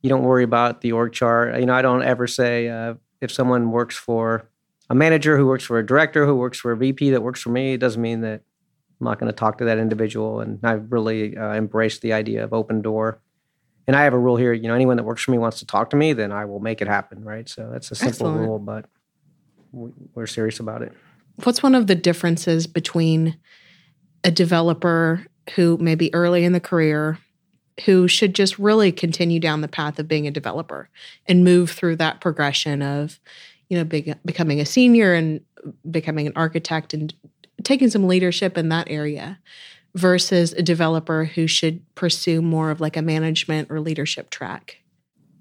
you 0.02 0.10
don't 0.10 0.24
worry 0.24 0.44
about 0.44 0.82
the 0.82 0.92
org 0.92 1.14
chart 1.14 1.58
you 1.60 1.66
know 1.66 1.74
i 1.74 1.82
don't 1.82 2.04
ever 2.04 2.28
say 2.28 2.68
uh, 2.68 2.96
if 3.22 3.32
someone 3.32 3.72
works 3.72 3.96
for 3.96 4.50
a 4.90 4.96
manager 4.96 5.38
who 5.38 5.46
works 5.46 5.64
for 5.64 5.80
a 5.80 5.86
director 5.86 6.26
who 6.26 6.36
works 6.36 6.58
for 6.60 6.72
a 6.74 6.78
vp 6.78 7.12
that 7.12 7.22
works 7.22 7.42
for 7.42 7.50
me 7.50 7.74
it 7.74 7.78
doesn't 7.80 8.02
mean 8.02 8.22
that 8.22 8.42
i'm 9.00 9.06
not 9.06 9.20
going 9.20 9.32
to 9.32 9.36
talk 9.36 9.58
to 9.58 9.66
that 9.66 9.78
individual 9.78 10.40
and 10.40 10.60
i've 10.64 10.92
really 10.92 11.38
uh, 11.38 11.54
embraced 11.54 12.02
the 12.02 12.14
idea 12.14 12.44
of 12.44 12.54
open 12.54 12.82
door. 12.82 13.20
And 13.88 13.96
i 13.96 14.04
have 14.04 14.14
a 14.14 14.20
rule 14.20 14.36
here 14.38 14.54
you 14.54 14.68
know 14.68 14.74
anyone 14.76 14.98
that 14.98 15.04
works 15.04 15.24
for 15.24 15.32
me 15.32 15.38
wants 15.38 15.60
to 15.60 15.66
talk 15.66 15.90
to 15.92 15.96
me 15.98 16.14
then 16.14 16.32
i 16.32 16.46
will 16.46 16.60
make 16.60 16.82
it 16.82 16.88
happen 16.88 17.24
right? 17.24 17.48
So 17.48 17.70
that's 17.72 17.92
a 17.92 17.96
simple 17.96 18.28
Excellent. 18.28 18.40
rule 18.40 18.60
but 18.60 18.86
we- 19.72 19.92
we're 20.16 20.28
serious 20.28 20.60
about 20.60 20.82
it. 20.82 20.94
What's 21.44 21.62
one 21.62 21.76
of 21.76 21.88
the 21.88 21.96
differences 21.96 22.66
between 22.68 23.38
a 24.24 24.32
developer 24.32 25.26
who 25.56 25.78
may 25.78 25.96
be 25.96 26.14
early 26.14 26.44
in 26.44 26.54
the 26.54 26.60
career 26.60 27.20
who 27.86 28.08
should 28.08 28.34
just 28.34 28.58
really 28.58 28.92
continue 28.92 29.40
down 29.40 29.62
the 29.62 29.68
path 29.68 30.00
of 30.00 30.08
being 30.08 30.26
a 30.26 30.32
developer 30.32 30.90
and 31.28 31.44
move 31.44 31.70
through 31.70 31.96
that 31.98 32.20
progression 32.22 32.82
of, 32.82 33.20
you 33.70 33.78
know, 33.78 33.84
big, 33.84 34.18
becoming 34.26 34.60
a 34.60 34.66
senior 34.66 35.14
and 35.14 35.42
becoming 35.92 36.26
an 36.26 36.34
architect 36.36 36.94
and 36.94 37.14
taking 37.64 37.90
some 37.90 38.08
leadership 38.08 38.58
in 38.58 38.70
that 38.70 38.88
area 38.90 39.40
versus 39.96 40.54
a 40.54 40.62
developer 40.62 41.26
who 41.26 41.48
should 41.48 41.82
pursue 41.96 42.42
more 42.42 42.70
of 42.72 42.80
like 42.80 42.96
a 42.98 43.02
management 43.02 43.70
or 43.72 43.80
leadership 43.80 44.30
track? 44.30 44.78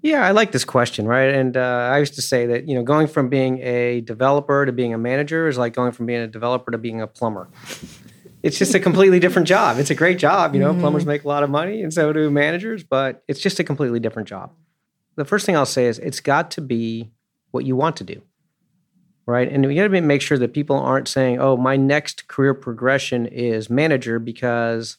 Yeah, 0.01 0.25
I 0.25 0.31
like 0.31 0.51
this 0.51 0.63
question, 0.63 1.07
right? 1.07 1.29
And 1.33 1.57
uh, 1.57 1.89
I 1.91 1.97
used 1.97 2.15
to 2.15 2.21
say 2.21 2.45
that 2.47 2.67
you 2.67 2.75
know, 2.75 2.83
going 2.83 3.07
from 3.07 3.29
being 3.29 3.59
a 3.59 4.01
developer 4.01 4.65
to 4.65 4.71
being 4.71 4.93
a 4.93 4.97
manager 4.97 5.47
is 5.47 5.57
like 5.57 5.73
going 5.73 5.91
from 5.91 6.05
being 6.05 6.21
a 6.21 6.27
developer 6.27 6.71
to 6.71 6.77
being 6.77 7.01
a 7.01 7.07
plumber. 7.07 7.49
It's 8.43 8.57
just 8.57 8.75
a 8.75 8.79
completely 8.79 9.19
different 9.19 9.47
job. 9.47 9.79
It's 9.79 9.89
a 9.89 9.95
great 9.95 10.19
job, 10.19 10.53
you 10.53 10.59
know. 10.59 10.73
Mhm. 10.73 10.79
Plumbers 10.79 11.05
make 11.05 11.23
a 11.23 11.27
lot 11.27 11.43
of 11.43 11.49
money, 11.49 11.81
and 11.81 11.93
so 11.93 12.13
do 12.13 12.29
managers, 12.29 12.83
but 12.83 13.23
it's 13.27 13.39
just 13.39 13.59
a 13.59 13.63
completely 13.63 13.99
different 13.99 14.27
job. 14.27 14.51
The 15.15 15.25
first 15.25 15.45
thing 15.45 15.55
I'll 15.57 15.65
say 15.65 15.87
is 15.87 15.97
it's 15.99 16.19
got 16.19 16.51
to 16.51 16.61
be 16.61 17.11
what 17.51 17.65
you 17.65 17.75
want 17.75 17.97
to 17.97 18.03
do, 18.03 18.21
right? 19.27 19.51
And 19.51 19.65
we 19.67 19.75
got 19.75 19.89
to 19.89 20.01
make 20.01 20.21
sure 20.21 20.39
that 20.39 20.53
people 20.53 20.77
aren't 20.77 21.07
saying, 21.07 21.39
"Oh, 21.39 21.55
my 21.57 21.75
next 21.75 22.27
career 22.27 22.55
progression 22.55 23.27
is 23.27 23.69
manager," 23.69 24.17
because 24.17 24.97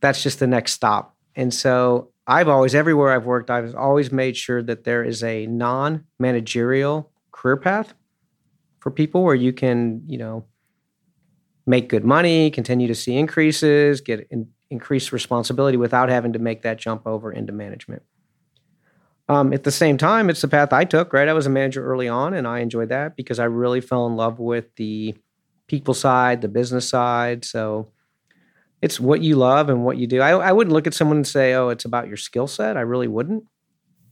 that's 0.00 0.22
just 0.22 0.38
the 0.38 0.46
next 0.46 0.72
stop. 0.72 1.16
And 1.36 1.52
so 1.52 2.10
I've 2.26 2.48
always, 2.48 2.74
everywhere 2.74 3.12
I've 3.12 3.26
worked, 3.26 3.50
I've 3.50 3.74
always 3.74 4.10
made 4.10 4.36
sure 4.36 4.62
that 4.62 4.84
there 4.84 5.04
is 5.04 5.22
a 5.22 5.46
non 5.46 6.04
managerial 6.18 7.10
career 7.32 7.56
path 7.56 7.92
for 8.80 8.90
people 8.90 9.24
where 9.24 9.34
you 9.34 9.52
can, 9.52 10.02
you 10.06 10.18
know, 10.18 10.44
make 11.66 11.88
good 11.88 12.04
money, 12.04 12.50
continue 12.50 12.86
to 12.86 12.94
see 12.94 13.16
increases, 13.16 14.00
get 14.00 14.26
in, 14.30 14.48
increased 14.70 15.12
responsibility 15.12 15.76
without 15.76 16.08
having 16.08 16.32
to 16.32 16.38
make 16.38 16.62
that 16.62 16.78
jump 16.78 17.06
over 17.06 17.32
into 17.32 17.52
management. 17.52 18.02
Um, 19.28 19.52
at 19.54 19.64
the 19.64 19.70
same 19.70 19.96
time, 19.96 20.28
it's 20.28 20.42
the 20.42 20.48
path 20.48 20.72
I 20.72 20.84
took, 20.84 21.12
right? 21.12 21.28
I 21.28 21.32
was 21.32 21.46
a 21.46 21.50
manager 21.50 21.84
early 21.84 22.08
on 22.08 22.34
and 22.34 22.46
I 22.46 22.58
enjoyed 22.60 22.90
that 22.90 23.16
because 23.16 23.38
I 23.38 23.44
really 23.44 23.80
fell 23.80 24.06
in 24.06 24.16
love 24.16 24.38
with 24.38 24.74
the 24.76 25.14
people 25.66 25.94
side, 25.94 26.42
the 26.42 26.48
business 26.48 26.88
side. 26.88 27.44
So, 27.44 27.88
it's 28.82 29.00
what 29.00 29.22
you 29.22 29.36
love 29.36 29.70
and 29.70 29.84
what 29.84 29.96
you 29.96 30.06
do. 30.06 30.20
I, 30.20 30.32
I 30.32 30.52
wouldn't 30.52 30.74
look 30.74 30.86
at 30.86 30.92
someone 30.92 31.16
and 31.16 31.26
say, 31.26 31.54
"Oh, 31.54 31.70
it's 31.70 31.86
about 31.86 32.06
your 32.08 32.18
skill 32.18 32.46
set." 32.46 32.76
I 32.76 32.82
really 32.82 33.08
wouldn't, 33.08 33.44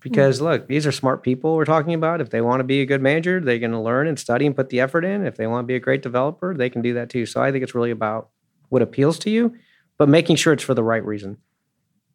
because 0.00 0.40
look, 0.40 0.66
these 0.66 0.86
are 0.86 0.92
smart 0.92 1.22
people 1.22 1.56
we're 1.56 1.66
talking 1.66 1.94
about. 1.94 2.20
If 2.22 2.30
they 2.30 2.40
want 2.40 2.60
to 2.60 2.64
be 2.64 2.80
a 2.80 2.86
good 2.86 3.02
manager, 3.02 3.40
they're 3.40 3.58
going 3.58 3.72
to 3.72 3.80
learn 3.80 4.06
and 4.06 4.18
study 4.18 4.46
and 4.46 4.56
put 4.56 4.70
the 4.70 4.80
effort 4.80 5.04
in. 5.04 5.26
If 5.26 5.36
they 5.36 5.46
want 5.46 5.64
to 5.64 5.66
be 5.66 5.76
a 5.76 5.80
great 5.80 6.02
developer, 6.02 6.54
they 6.54 6.70
can 6.70 6.82
do 6.82 6.94
that 6.94 7.10
too. 7.10 7.26
So 7.26 7.42
I 7.42 7.52
think 7.52 7.62
it's 7.62 7.74
really 7.74 7.90
about 7.90 8.30
what 8.70 8.82
appeals 8.82 9.18
to 9.20 9.30
you, 9.30 9.54
but 9.98 10.08
making 10.08 10.36
sure 10.36 10.52
it's 10.54 10.64
for 10.64 10.74
the 10.74 10.84
right 10.84 11.04
reason. 11.04 11.36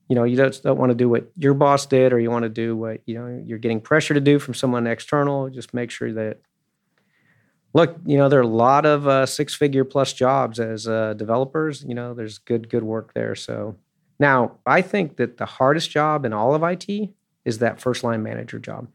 You 0.10 0.16
know, 0.16 0.24
you 0.24 0.38
don't, 0.38 0.62
don't 0.64 0.78
want 0.78 0.90
to 0.92 0.96
do 0.96 1.10
what 1.10 1.30
your 1.36 1.54
boss 1.54 1.86
did, 1.86 2.14
or 2.14 2.20
you 2.20 2.32
want 2.32 2.44
to 2.44 2.50
do 2.50 2.76
what 2.76 3.02
you 3.06 3.16
know 3.16 3.44
you're 3.46 3.58
getting 3.58 3.82
pressure 3.82 4.14
to 4.14 4.22
do 4.22 4.40
from 4.40 4.54
someone 4.54 4.88
external. 4.88 5.50
Just 5.50 5.74
make 5.74 5.92
sure 5.92 6.14
that 6.14 6.40
look, 7.74 7.98
you 8.06 8.18
know, 8.18 8.30
there 8.30 8.40
are 8.40 8.44
a 8.44 8.48
lot 8.48 8.86
of 8.86 9.08
uh, 9.08 9.26
six 9.26 9.54
figure 9.54 9.84
plus 9.84 10.14
jobs 10.14 10.60
as 10.60 10.88
uh, 10.88 11.14
developers. 11.14 11.84
You 11.84 11.94
know, 11.94 12.14
there's 12.14 12.38
good, 12.40 12.70
good 12.70 12.84
work 12.84 13.14
there. 13.14 13.36
So 13.36 13.76
now 14.20 14.58
I 14.66 14.82
think 14.82 15.18
that 15.18 15.38
the 15.38 15.46
hardest 15.46 15.92
job 15.92 16.26
in 16.26 16.34
all 16.34 16.56
of 16.56 16.64
IT 16.64 17.10
is 17.46 17.60
that 17.60 17.80
first 17.80 18.04
line 18.04 18.24
manager 18.24 18.60
job. 18.60 18.88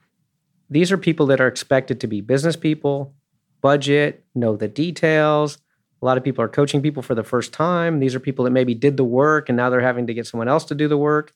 These 0.69 0.91
are 0.91 0.99
people 0.99 1.27
that 1.27 1.41
are 1.41 1.47
expected 1.47 2.01
to 2.01 2.07
be 2.07 2.21
business 2.21 2.57
people, 2.57 3.15
budget, 3.61 4.25
know 4.35 4.57
the 4.57 4.69
details. 4.69 5.59
A 6.03 6.05
lot 6.05 6.19
of 6.19 6.25
people 6.25 6.45
are 6.45 6.49
coaching 6.49 6.83
people 6.83 7.03
for 7.03 7.15
the 7.15 7.23
first 7.23 7.53
time. 7.53 8.01
These 8.01 8.15
are 8.15 8.21
people 8.21 8.45
that 8.45 8.51
maybe 8.51 8.75
did 8.75 8.97
the 8.97 9.05
work 9.05 9.49
and 9.49 9.57
now 9.57 9.71
they're 9.71 9.81
having 9.81 10.09
to 10.09 10.15
get 10.15 10.27
someone 10.27 10.49
else 10.49 10.65
to 10.67 10.75
do 10.75 10.89
the 10.89 10.99
work. 10.99 11.33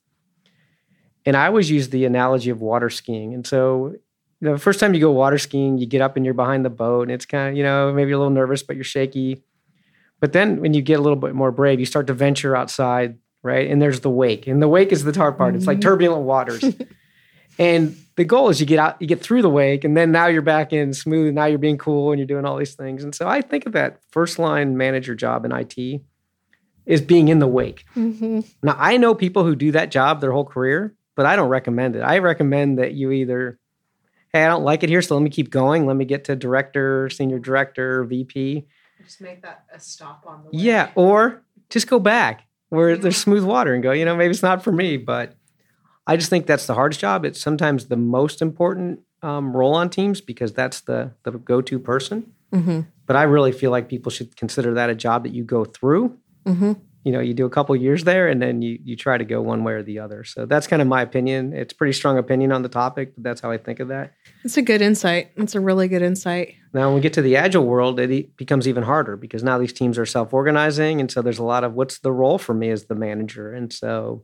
And 1.25 1.37
I 1.37 1.47
always 1.47 1.71
use 1.71 1.89
the 1.91 2.05
analogy 2.05 2.51
of 2.51 2.61
water 2.61 2.91
skiing. 2.91 3.33
And 3.35 3.47
so 3.47 3.95
you 4.41 4.49
know, 4.49 4.53
the 4.53 4.59
first 4.61 4.81
time 4.81 4.93
you 4.93 5.01
go 5.01 5.13
water 5.13 5.39
skiing, 5.39 5.79
you 5.79 5.87
get 5.87 6.01
up 6.03 6.17
and 6.17 6.25
you're 6.25 6.35
behind 6.35 6.65
the 6.65 6.71
boat, 6.71 7.03
and 7.03 7.11
it's 7.13 7.25
kind 7.25 7.51
of, 7.51 7.57
you 7.57 7.63
know, 7.63 7.91
maybe 7.93 8.13
a 8.13 8.19
little 8.19 8.31
nervous, 8.33 8.63
but 8.63 8.77
you're 8.77 8.85
shaky. 8.85 9.43
But 10.21 10.33
then 10.35 10.61
when 10.61 10.75
you 10.75 10.83
get 10.83 10.99
a 10.99 11.03
little 11.03 11.17
bit 11.17 11.35
more 11.35 11.51
brave, 11.51 11.81
you 11.81 11.87
start 11.87 12.07
to 12.09 12.13
venture 12.15 12.55
outside, 12.55 13.17
right? 13.43 13.71
And 13.71 13.81
there's 13.81 14.01
the 14.01 14.11
wake, 14.11 14.47
and 14.47 14.61
the 14.61 14.69
wake 14.69 14.93
is 14.93 15.05
the 15.05 15.13
hard 15.19 15.39
part. 15.39 15.55
It's 15.55 15.67
like 15.67 15.79
Mhm. 15.79 15.83
turbulent 15.83 16.25
waters. 16.25 16.65
and 17.59 17.97
the 18.17 18.25
goal 18.25 18.49
is 18.49 18.61
you 18.61 18.67
get 18.67 18.79
out, 18.79 19.01
you 19.01 19.07
get 19.07 19.21
through 19.21 19.43
the 19.43 19.51
wake, 19.51 19.85
and 19.85 19.97
then 19.97 20.11
now 20.13 20.27
you're 20.27 20.43
back 20.43 20.73
in 20.73 20.93
smooth, 20.93 21.29
and 21.29 21.35
now 21.35 21.45
you're 21.45 21.59
being 21.59 21.79
cool, 21.79 22.13
and 22.13 22.19
you're 22.19 22.27
doing 22.27 22.45
all 22.45 22.57
these 22.57 22.75
things. 22.75 23.05
And 23.05 23.15
so 23.15 23.29
I 23.29 23.41
think 23.41 23.67
of 23.67 23.73
that 23.73 24.01
first 24.11 24.39
line 24.39 24.77
manager 24.77 25.15
job 25.15 25.45
in 25.45 25.53
IT 25.53 26.01
is 26.87 27.01
being 27.01 27.29
in 27.29 27.41
the 27.41 27.47
wake. 27.47 27.85
Mm-hmm. 27.97 28.41
Now, 28.63 28.77
I 28.79 28.97
know 28.97 29.15
people 29.15 29.45
who 29.45 29.57
do 29.57 29.73
that 29.73 29.91
job 29.91 30.21
their 30.21 30.33
whole 30.33 30.45
career, 30.45 30.95
but 31.15 31.27
I 31.27 31.37
don't 31.37 31.49
recommend 31.49 31.97
it. 31.97 32.01
I 32.01 32.19
recommend 32.19 32.79
that 32.79 32.93
you 32.93 33.11
either, 33.11 33.59
hey, 34.33 34.45
I 34.45 34.49
don't 34.49 34.65
like 34.65 34.83
it 34.83 34.89
here, 34.89 35.03
so 35.03 35.15
let 35.17 35.23
me 35.23 35.31
keep 35.31 35.51
going. 35.51 35.87
Let 35.87 35.97
me 35.97 36.05
get 36.05 36.25
to 36.25 36.37
director, 36.37 37.11
senior 37.11 37.39
director, 37.39 38.05
VP. 38.05 38.67
Just 39.05 39.21
make 39.21 39.43
that 39.43 39.65
a 39.73 39.81
stop 39.81 40.25
on 40.27 40.45
the 40.45 40.57
Yeah, 40.57 40.91
or 40.95 41.43
just 41.71 41.89
go 41.89 41.99
back 41.99 42.47
where 42.69 42.97
there's 42.97 43.17
smooth 43.17 43.45
water 43.45 43.75
and 43.75 43.83
go, 43.83 43.93
you 43.93 44.05
know, 44.05 44.17
maybe 44.17 44.31
it's 44.31 44.43
not 44.43 44.63
for 44.63 44.73
me, 44.73 44.97
but 44.97 45.35
I 46.07 46.17
just 46.17 46.31
think 46.31 46.47
that's 46.47 46.67
the 46.67 46.75
hardest 46.75 47.01
job. 47.01 47.25
It's 47.25 47.41
sometimes 47.41 47.87
the 47.87 47.97
most 47.97 48.41
important 48.43 49.01
um, 49.23 49.57
role 49.57 49.75
on 49.75 49.91
teams 49.91 50.21
because 50.21 50.53
that's 50.53 50.83
the, 50.83 51.13
the 51.25 51.33
go 51.33 51.61
to 51.63 51.79
person. 51.79 52.33
Mm-hmm. 52.53 52.81
But 53.07 53.17
I 53.17 53.23
really 53.25 53.53
feel 53.53 53.71
like 53.71 53.89
people 53.89 54.11
should 54.11 54.37
consider 54.37 54.75
that 54.75 54.89
a 54.91 54.95
job 54.95 55.25
that 55.25 55.33
you 55.33 55.45
go 55.45 55.65
through 55.65 56.17
Mm-hmm. 56.47 56.75
you 57.03 57.11
know 57.11 57.19
you 57.19 57.35
do 57.35 57.45
a 57.45 57.51
couple 57.51 57.75
years 57.75 58.05
there 58.05 58.29
and 58.29 58.41
then 58.41 58.63
you 58.63 58.79
you 58.85 58.95
try 58.95 59.19
to 59.19 59.25
go 59.25 59.43
one 59.43 59.65
way 59.65 59.73
or 59.73 59.83
the 59.83 59.99
other 59.99 60.23
so 60.23 60.47
that's 60.47 60.69
kind 60.69 60.81
of 60.81 60.87
my 60.87 61.03
opinion 61.03 61.53
it's 61.53 61.73
pretty 61.73 61.93
strong 61.93 62.19
opinion 62.19 62.53
on 62.53 62.63
the 62.63 62.69
topic 62.69 63.15
but 63.17 63.25
that's 63.25 63.41
how 63.41 63.51
i 63.51 63.59
think 63.59 63.81
of 63.81 63.89
that 63.89 64.13
It's 64.45 64.57
a 64.57 64.63
good 64.63 64.81
insight. 64.81 65.33
It's 65.37 65.57
a 65.57 65.61
really 65.61 65.89
good 65.89 66.03
insight. 66.03 66.55
now 66.73 66.87
when 66.87 66.95
we 66.95 67.01
get 67.01 67.15
to 67.15 67.23
the 67.23 67.35
agile 67.35 67.67
world 67.67 67.99
it 67.99 68.37
becomes 68.37 68.69
even 68.69 68.85
harder 68.85 69.17
because 69.17 69.43
now 69.43 69.59
these 69.59 69.73
teams 69.73 69.99
are 69.99 70.07
self-organizing 70.07 71.01
and 71.01 71.11
so 71.11 71.21
there's 71.21 71.41
a 71.41 71.45
lot 71.45 71.65
of 71.65 71.75
what's 71.75 71.99
the 71.99 72.13
role 72.13 72.39
for 72.39 72.55
me 72.55 72.71
as 72.71 72.85
the 72.85 72.95
manager 72.95 73.53
and 73.53 73.73
so 73.73 74.23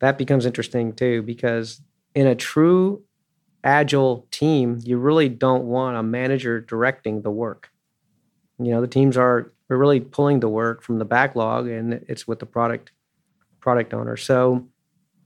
that 0.00 0.18
becomes 0.18 0.46
interesting 0.46 0.92
too 0.92 1.22
because 1.22 1.80
in 2.14 2.26
a 2.26 2.34
true 2.34 3.02
agile 3.62 4.26
team 4.30 4.78
you 4.84 4.98
really 4.98 5.28
don't 5.28 5.64
want 5.64 5.96
a 5.96 6.02
manager 6.02 6.60
directing 6.60 7.22
the 7.22 7.30
work. 7.30 7.70
You 8.58 8.70
know 8.70 8.80
the 8.80 8.88
teams 8.88 9.16
are 9.16 9.52
really 9.68 10.00
pulling 10.00 10.40
the 10.40 10.48
work 10.48 10.82
from 10.82 10.98
the 10.98 11.04
backlog 11.04 11.66
and 11.68 11.94
it's 12.08 12.28
with 12.28 12.38
the 12.38 12.46
product 12.46 12.92
product 13.60 13.94
owner. 13.94 14.16
So 14.16 14.68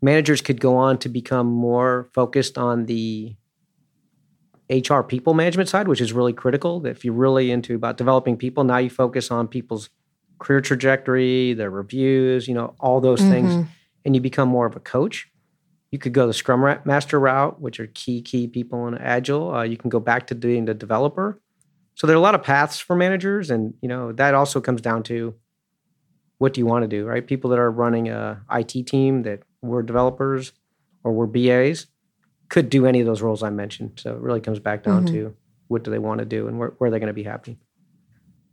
managers 0.01 0.41
could 0.41 0.61
go 0.61 0.77
on 0.77 0.99
to 0.99 1.09
become 1.09 1.47
more 1.47 2.09
focused 2.15 2.57
on 2.57 2.87
the 2.87 3.35
hr 4.71 5.01
people 5.03 5.33
management 5.35 5.69
side 5.69 5.89
which 5.89 6.01
is 6.01 6.13
really 6.13 6.33
critical. 6.33 6.85
If 6.87 7.05
you're 7.05 7.15
really 7.15 7.51
into 7.51 7.75
about 7.75 7.97
developing 7.97 8.37
people 8.37 8.65
now 8.65 8.77
you 8.79 8.91
focus 8.91 9.31
on 9.31 9.49
people's 9.49 9.91
career 10.39 10.61
trajectory 10.61 11.53
their 11.55 11.71
reviews 11.71 12.47
you 12.47 12.55
know 12.55 12.75
all 12.79 13.01
those 13.01 13.21
things. 13.21 13.55
Mhm. 13.57 13.67
And 14.09 14.15
you 14.17 14.21
become 14.21 14.49
more 14.49 14.67
of 14.67 14.75
a 14.75 14.81
coach 14.81 15.31
you 15.93 15.99
could 15.99 16.13
go 16.13 16.27
the 16.27 16.35
scrum 16.35 16.61
master 16.85 17.21
route 17.21 17.61
which 17.61 17.79
are 17.79 17.87
key 17.89 18.21
key 18.23 18.47
people 18.47 18.89
in 18.89 18.97
agile 18.99 19.55
uh, 19.55 19.63
you 19.63 19.77
can 19.77 19.91
go 19.91 20.01
back 20.01 20.27
to 20.27 20.35
being 20.35 20.65
the 20.65 20.75
developer 20.75 21.41
so 21.99 22.07
there 22.07 22.15
are 22.15 22.19
a 22.19 22.23
lot 22.23 22.37
of 22.37 22.45
paths 22.45 22.79
for 22.79 22.95
managers, 22.95 23.51
and 23.51 23.75
you 23.83 23.89
know 23.89 24.13
that 24.13 24.33
also 24.33 24.61
comes 24.61 24.81
down 24.81 25.03
to 25.05 25.35
what 26.39 26.55
do 26.55 26.61
you 26.61 26.67
want 26.67 26.85
to 26.85 26.87
do, 26.89 27.05
right? 27.05 27.27
People 27.27 27.51
that 27.51 27.59
are 27.59 27.73
running 27.73 28.09
a 28.09 28.41
IT 28.53 28.87
team 28.87 29.25
that 29.25 29.41
were 29.63 29.83
developers 29.83 30.53
or 31.03 31.13
were 31.13 31.27
BAs 31.27 31.89
could 32.51 32.71
do 32.71 32.87
any 32.87 33.01
of 33.01 33.07
those 33.07 33.21
roles 33.21 33.43
I 33.43 33.51
mentioned. 33.51 33.99
So 34.01 34.15
it 34.15 34.21
really 34.21 34.41
comes 34.41 34.61
back 34.61 34.85
down 34.85 35.07
Mhm. 35.07 35.09
to 35.09 35.35
what 35.67 35.83
do 35.83 35.91
they 35.91 35.99
want 35.99 36.21
to 36.21 36.25
do 36.25 36.47
and 36.47 36.57
where, 36.61 36.73
where 36.79 36.87
are 36.87 36.91
they 36.93 37.01
going 37.01 37.09
to 37.09 37.13
be 37.13 37.25
happy. 37.25 37.59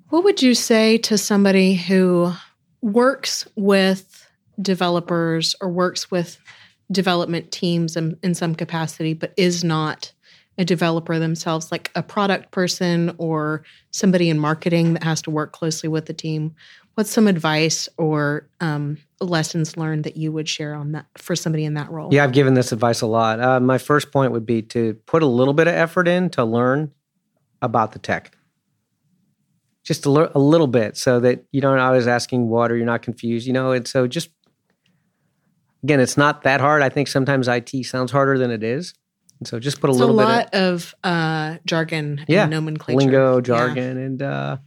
What 0.09 0.23
would 0.23 0.41
you 0.41 0.55
say 0.55 0.97
to 0.97 1.15
somebody 1.15 1.75
who 1.75 2.31
works 2.81 3.47
with 3.55 4.27
developers 4.61 5.55
or 5.61 5.69
works 5.69 6.09
with 6.11 6.37
development 6.91 7.51
teams 7.51 7.95
in, 7.95 8.17
in 8.21 8.35
some 8.35 8.55
capacity, 8.55 9.13
but 9.13 9.33
is 9.37 9.63
not 9.63 10.13
a 10.57 10.65
developer 10.65 11.19
themselves, 11.19 11.71
like 11.71 11.91
a 11.95 12.03
product 12.03 12.51
person 12.51 13.13
or 13.17 13.63
somebody 13.91 14.29
in 14.29 14.39
marketing 14.39 14.93
that 14.93 15.03
has 15.03 15.21
to 15.23 15.29
work 15.29 15.51
closely 15.51 15.89
with 15.89 16.05
the 16.05 16.13
team, 16.13 16.55
what's 16.93 17.09
some 17.09 17.27
advice 17.27 17.89
or 17.97 18.47
um, 18.61 18.97
lessons 19.19 19.75
learned 19.75 20.05
that 20.05 20.15
you 20.15 20.31
would 20.31 20.47
share 20.47 20.73
on 20.73 20.93
that 20.93 21.05
for 21.17 21.35
somebody 21.35 21.65
in 21.65 21.73
that 21.73 21.91
role? 21.91 22.13
Yeah, 22.13 22.23
I've 22.23 22.31
given 22.31 22.53
this 22.53 22.71
advice 22.71 23.01
a 23.01 23.07
lot. 23.07 23.39
Uh, 23.39 23.59
my 23.59 23.77
first 23.77 24.11
point 24.11 24.31
would 24.31 24.45
be 24.45 24.61
to 24.63 24.93
put 25.05 25.21
a 25.21 25.27
little 25.27 25.53
bit 25.53 25.67
of 25.67 25.73
effort 25.73 26.07
in 26.07 26.29
to 26.31 26.45
learn 26.45 26.91
about 27.61 27.91
the 27.91 27.99
tech. 27.99 28.35
Just 29.83 30.05
a 30.05 30.09
little 30.09 30.67
bit 30.67 30.97
so 30.97 31.19
that 31.19 31.45
you 31.51 31.61
don't 31.61 31.77
always 31.77 32.07
asking 32.07 32.49
what 32.49 32.71
you're 32.71 32.85
not 32.85 33.03
confused, 33.03 33.45
you 33.45 33.53
know, 33.53 33.71
and 33.71 33.87
so 33.87 34.07
just 34.07 34.29
again, 35.85 35.99
it's 35.99 36.17
not 36.17 36.41
that 36.43 36.61
hard. 36.61 36.81
I 36.81 36.89
think 36.89 37.07
sometimes 37.07 37.47
IT 37.47 37.83
sounds 37.85 38.11
harder 38.11 38.39
than 38.39 38.49
it 38.49 38.63
is. 38.63 38.95
And 39.39 39.47
so 39.47 39.59
just 39.59 39.79
put 39.79 39.89
a 39.89 39.93
It's 39.93 39.99
a 39.99 40.05
little 40.05 40.17
bit 40.17 40.27
lot 40.27 40.53
of 40.55 40.95
uh, 41.03 41.57
jargon 41.65 42.25
Yeah, 42.27 42.41
and 42.43 42.51
nomenclature. 42.51 42.97
lingo, 42.97 43.35
Yeah. 43.35 43.41
jargon, 43.43 43.97
and 43.97 44.21
uh, 44.21 44.57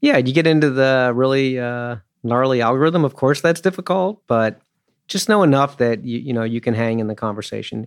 yeah, 0.00 0.16
you 0.16 0.32
get 0.32 0.48
into 0.48 0.70
the 0.70 1.12
really 1.14 1.58
uh, 1.60 1.96
gnarly 2.24 2.60
algorithm. 2.62 3.04
Of 3.04 3.14
course, 3.14 3.40
that's 3.40 3.60
difficult, 3.60 4.22
but 4.26 4.60
just 5.06 5.28
know 5.28 5.44
enough 5.44 5.76
that 5.78 6.04
you 6.04 6.18
you 6.18 6.32
know 6.32 6.42
you 6.42 6.60
can 6.60 6.74
hang 6.74 6.98
in 6.98 7.06
the 7.06 7.14
conversation. 7.14 7.86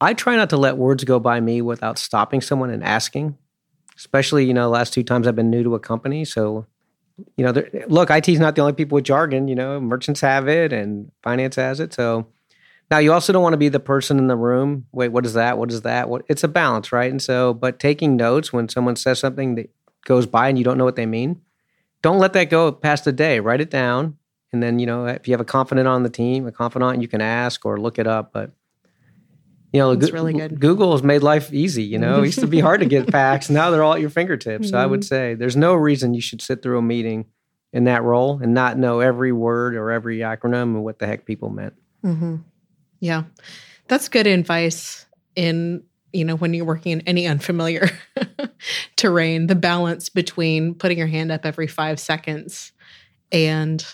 I 0.00 0.12
try 0.12 0.36
not 0.36 0.50
to 0.50 0.58
let 0.58 0.76
words 0.76 1.04
go 1.04 1.18
by 1.18 1.40
me 1.40 1.62
without 1.62 1.98
stopping 1.98 2.42
someone 2.42 2.68
and 2.70 2.84
asking. 2.84 3.38
Especially, 3.96 4.44
you 4.44 4.52
know, 4.52 4.68
last 4.68 4.92
two 4.92 5.04
times 5.04 5.26
I've 5.26 5.36
been 5.36 5.50
new 5.50 5.62
to 5.62 5.74
a 5.76 5.80
company, 5.80 6.24
so 6.26 6.66
you 7.36 7.44
know, 7.44 7.52
look, 7.86 8.10
IT 8.10 8.28
is 8.28 8.40
not 8.40 8.56
the 8.56 8.62
only 8.62 8.72
people 8.72 8.96
with 8.96 9.04
jargon. 9.04 9.48
You 9.48 9.54
know, 9.54 9.80
merchants 9.80 10.20
have 10.20 10.48
it, 10.48 10.72
and 10.72 11.10
finance 11.22 11.56
has 11.56 11.80
it. 11.80 11.92
So 11.92 12.26
now 12.90 12.98
you 12.98 13.12
also 13.12 13.32
don't 13.32 13.42
want 13.42 13.52
to 13.54 13.58
be 13.58 13.68
the 13.68 13.80
person 13.80 14.18
in 14.18 14.26
the 14.26 14.36
room. 14.36 14.86
Wait, 14.92 15.08
what 15.08 15.24
is 15.24 15.34
that? 15.34 15.58
What 15.58 15.70
is 15.70 15.82
that? 15.82 16.08
What? 16.08 16.24
It's 16.28 16.44
a 16.44 16.48
balance, 16.48 16.92
right? 16.92 17.10
And 17.10 17.22
so, 17.22 17.54
but 17.54 17.78
taking 17.78 18.16
notes 18.16 18.52
when 18.52 18.68
someone 18.68 18.96
says 18.96 19.18
something 19.18 19.54
that 19.54 19.70
goes 20.04 20.26
by 20.26 20.48
and 20.48 20.58
you 20.58 20.64
don't 20.64 20.78
know 20.78 20.84
what 20.84 20.96
they 20.96 21.06
mean, 21.06 21.40
don't 22.02 22.18
let 22.18 22.32
that 22.34 22.50
go 22.50 22.72
past 22.72 23.06
a 23.06 23.12
day. 23.12 23.40
Write 23.40 23.60
it 23.60 23.70
down, 23.70 24.18
and 24.52 24.62
then 24.62 24.78
you 24.78 24.86
know 24.86 25.06
if 25.06 25.26
you 25.26 25.32
have 25.32 25.40
a 25.40 25.44
confidant 25.44 25.88
on 25.88 26.02
the 26.02 26.10
team, 26.10 26.46
a 26.46 26.52
confidant, 26.52 27.00
you 27.00 27.08
can 27.08 27.20
ask 27.20 27.64
or 27.64 27.78
look 27.80 27.98
it 27.98 28.06
up. 28.06 28.32
But 28.32 28.50
you 29.74 29.80
know, 29.80 29.94
That's 29.96 30.10
Goo- 30.12 30.14
really 30.14 30.32
good. 30.34 30.60
Google 30.60 30.92
has 30.92 31.02
made 31.02 31.22
life 31.24 31.52
easy. 31.52 31.82
You 31.82 31.98
know, 31.98 32.22
it 32.22 32.26
used 32.26 32.38
to 32.38 32.46
be 32.46 32.60
hard 32.60 32.78
to 32.80 32.86
get 32.86 33.10
facts. 33.10 33.50
Now 33.50 33.70
they're 33.70 33.82
all 33.82 33.94
at 33.94 34.00
your 34.00 34.08
fingertips. 34.08 34.70
So 34.70 34.78
I 34.78 34.82
Mm-hmm. 34.82 34.90
would 34.92 35.04
say 35.04 35.34
there's 35.34 35.56
no 35.56 35.74
reason 35.74 36.14
you 36.14 36.20
should 36.20 36.40
sit 36.40 36.62
through 36.62 36.78
a 36.78 36.82
meeting 36.82 37.26
in 37.72 37.84
that 37.84 38.04
role 38.04 38.38
and 38.40 38.54
not 38.54 38.78
know 38.78 39.00
every 39.00 39.32
word 39.32 39.74
or 39.74 39.90
every 39.90 40.18
acronym 40.18 40.62
and 40.76 40.84
what 40.84 41.00
the 41.00 41.06
heck 41.08 41.26
people 41.26 41.50
meant. 41.50 41.74
hmm 42.02 42.36
Yeah, 43.00 43.24
that's 43.88 44.08
good 44.08 44.28
advice 44.28 45.06
in 45.34 45.82
you 46.12 46.24
know 46.24 46.36
when 46.36 46.54
you're 46.54 46.64
working 46.64 46.92
in 46.92 47.00
any 47.08 47.26
unfamiliar 47.26 47.88
terrain. 48.96 49.48
The 49.48 49.56
balance 49.56 50.08
between 50.08 50.74
putting 50.76 50.98
your 50.98 51.08
hand 51.08 51.32
up 51.32 51.44
every 51.44 51.66
five 51.66 51.98
seconds 51.98 52.70
and 53.32 53.84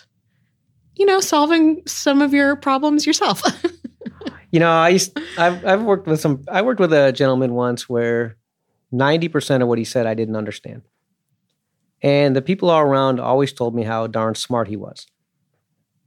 you 0.97 1.07
know 1.07 1.21
solving 1.21 1.81
some 1.87 2.21
of 2.21 2.35
your 2.35 2.55
problems 2.57 3.07
yourself. 3.07 3.43
You 4.51 4.61
know, 4.61 4.71
I 4.71 4.89
used 4.91 5.17
I've 5.39 5.65
I've 5.65 5.83
worked 5.83 6.07
with 6.07 6.21
some 6.21 6.43
I 6.49 6.63
worked 6.63 6.81
with 6.81 6.93
a 6.93 7.13
gentleman 7.13 7.55
once 7.55 7.89
where 7.89 8.37
90% 8.93 9.63
of 9.63 9.69
what 9.69 9.79
he 9.79 9.85
said 9.85 10.07
I 10.07 10.15
didn't 10.15 10.37
understand. 10.37 10.83
And 12.03 12.35
the 12.35 12.43
people 12.43 12.71
all 12.71 12.81
around 12.81 13.21
always 13.21 13.53
told 13.53 13.75
me 13.75 13.83
how 13.85 14.07
darn 14.07 14.35
smart 14.35 14.69
he 14.69 14.77
was. 14.77 15.07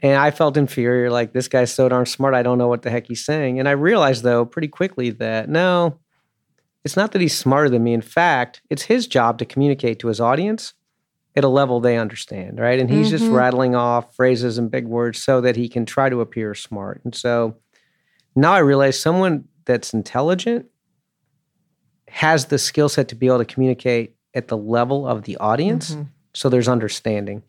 And 0.02 0.18
I 0.18 0.32
felt 0.32 0.58
inferior, 0.58 1.10
like 1.10 1.32
this 1.32 1.48
guy's 1.48 1.72
so 1.72 1.88
darn 1.88 2.06
smart, 2.06 2.34
I 2.34 2.44
don't 2.44 2.58
know 2.58 2.68
what 2.68 2.82
the 2.82 2.90
heck 2.90 3.08
he's 3.08 3.24
saying. 3.24 3.60
And 3.60 3.70
I 3.70 3.72
realized 3.72 4.24
though 4.24 4.46
pretty 4.46 4.68
quickly 4.68 5.12
that 5.12 5.48
no, 5.48 6.00
it's 6.84 6.98
not 6.98 7.14
that 7.14 7.22
he's 7.22 7.38
smarter 7.38 7.70
than 7.70 7.84
me. 7.84 7.94
In 7.94 8.02
fact, 8.02 8.62
it's 8.70 8.84
his 8.84 9.08
job 9.08 9.38
to 9.38 9.46
communicate 9.46 10.00
to 10.00 10.10
his 10.10 10.20
audience 10.20 10.74
at 11.36 11.44
a 11.46 11.48
level 11.48 11.80
they 11.80 11.98
understand, 11.98 12.60
right? 12.60 12.80
And 12.80 12.90
he's 12.90 13.10
just 13.10 13.30
Mhm. 13.30 13.38
rattling 13.38 13.76
off 13.76 14.16
phrases 14.16 14.58
and 14.58 14.70
big 14.70 14.86
words 14.86 15.24
so 15.24 15.40
that 15.42 15.56
he 15.56 15.70
can 15.70 15.86
try 15.86 16.10
to 16.10 16.22
appear 16.22 16.54
smart. 16.54 17.02
And 17.06 17.16
so 17.16 17.56
now 18.36 18.54
I 18.54 18.60
realize 18.60 19.00
someone 19.00 19.46
that's 19.66 19.94
intelligent 19.94 20.66
has 22.10 22.46
the 22.46 22.58
skill 22.60 22.90
set 22.90 23.08
to 23.10 23.16
be 23.16 23.28
able 23.28 23.40
to 23.40 23.46
communicate 23.46 24.16
at 24.34 24.48
the 24.48 24.58
level 24.58 25.08
of 25.08 25.24
the 25.24 25.38
audience 25.38 25.96
Mhm. 25.96 26.08
so 26.34 26.50
there's 26.50 26.68
understanding. 26.68 27.44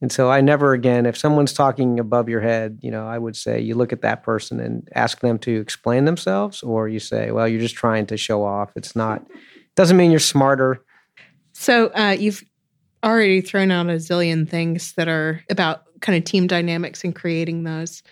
And 0.00 0.12
so 0.12 0.30
I 0.30 0.40
never 0.40 0.72
again, 0.74 1.06
if 1.06 1.16
someone's 1.16 1.52
talking 1.52 1.98
above 1.98 2.28
your 2.28 2.40
head, 2.40 2.78
you 2.82 2.90
know, 2.90 3.06
I 3.06 3.18
would 3.18 3.34
say 3.36 3.60
you 3.60 3.74
look 3.74 3.92
at 3.92 4.02
that 4.02 4.22
person 4.22 4.60
and 4.60 4.88
ask 4.94 5.20
them 5.20 5.38
to 5.40 5.60
explain 5.60 6.04
themselves, 6.04 6.62
or 6.62 6.88
you 6.88 7.00
say, 7.00 7.32
well, 7.32 7.48
you're 7.48 7.60
just 7.60 7.74
trying 7.74 8.06
to 8.06 8.16
show 8.16 8.44
off. 8.44 8.70
It's 8.76 8.94
not, 8.94 9.26
doesn't 9.74 9.96
mean 9.96 10.10
you're 10.12 10.20
smarter. 10.20 10.84
So 11.52 11.88
uh, 11.88 12.16
you've 12.18 12.44
already 13.04 13.40
thrown 13.40 13.72
out 13.72 13.86
a 13.88 13.94
zillion 13.94 14.48
things 14.48 14.92
that 14.92 15.08
are 15.08 15.42
about 15.50 15.82
kind 16.00 16.16
of 16.16 16.22
team 16.24 16.46
dynamics 16.46 17.02
and 17.02 17.12
creating 17.14 17.64
those. 17.64 18.02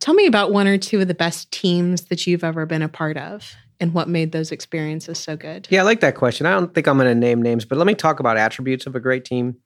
Tell 0.00 0.14
me 0.14 0.26
about 0.26 0.52
one 0.52 0.66
or 0.66 0.78
two 0.78 1.00
of 1.00 1.08
the 1.08 1.14
best 1.14 1.50
teams 1.50 2.02
that 2.06 2.26
you've 2.26 2.44
ever 2.44 2.66
been 2.66 2.82
a 2.82 2.88
part 2.88 3.16
of 3.16 3.54
and 3.80 3.92
what 3.92 4.08
made 4.08 4.32
those 4.32 4.52
experiences 4.52 5.18
so 5.18 5.36
good. 5.36 5.66
Yeah, 5.70 5.80
I 5.80 5.84
like 5.84 6.00
that 6.00 6.14
question. 6.14 6.46
I 6.46 6.52
don't 6.52 6.74
think 6.74 6.86
I'm 6.86 6.96
going 6.96 7.08
to 7.08 7.14
name 7.14 7.42
names, 7.42 7.64
but 7.64 7.78
let 7.78 7.86
me 7.86 7.94
talk 7.94 8.20
about 8.20 8.36
attributes 8.36 8.86
of 8.86 8.94
a 8.94 9.00
great 9.00 9.24
team. 9.24 9.56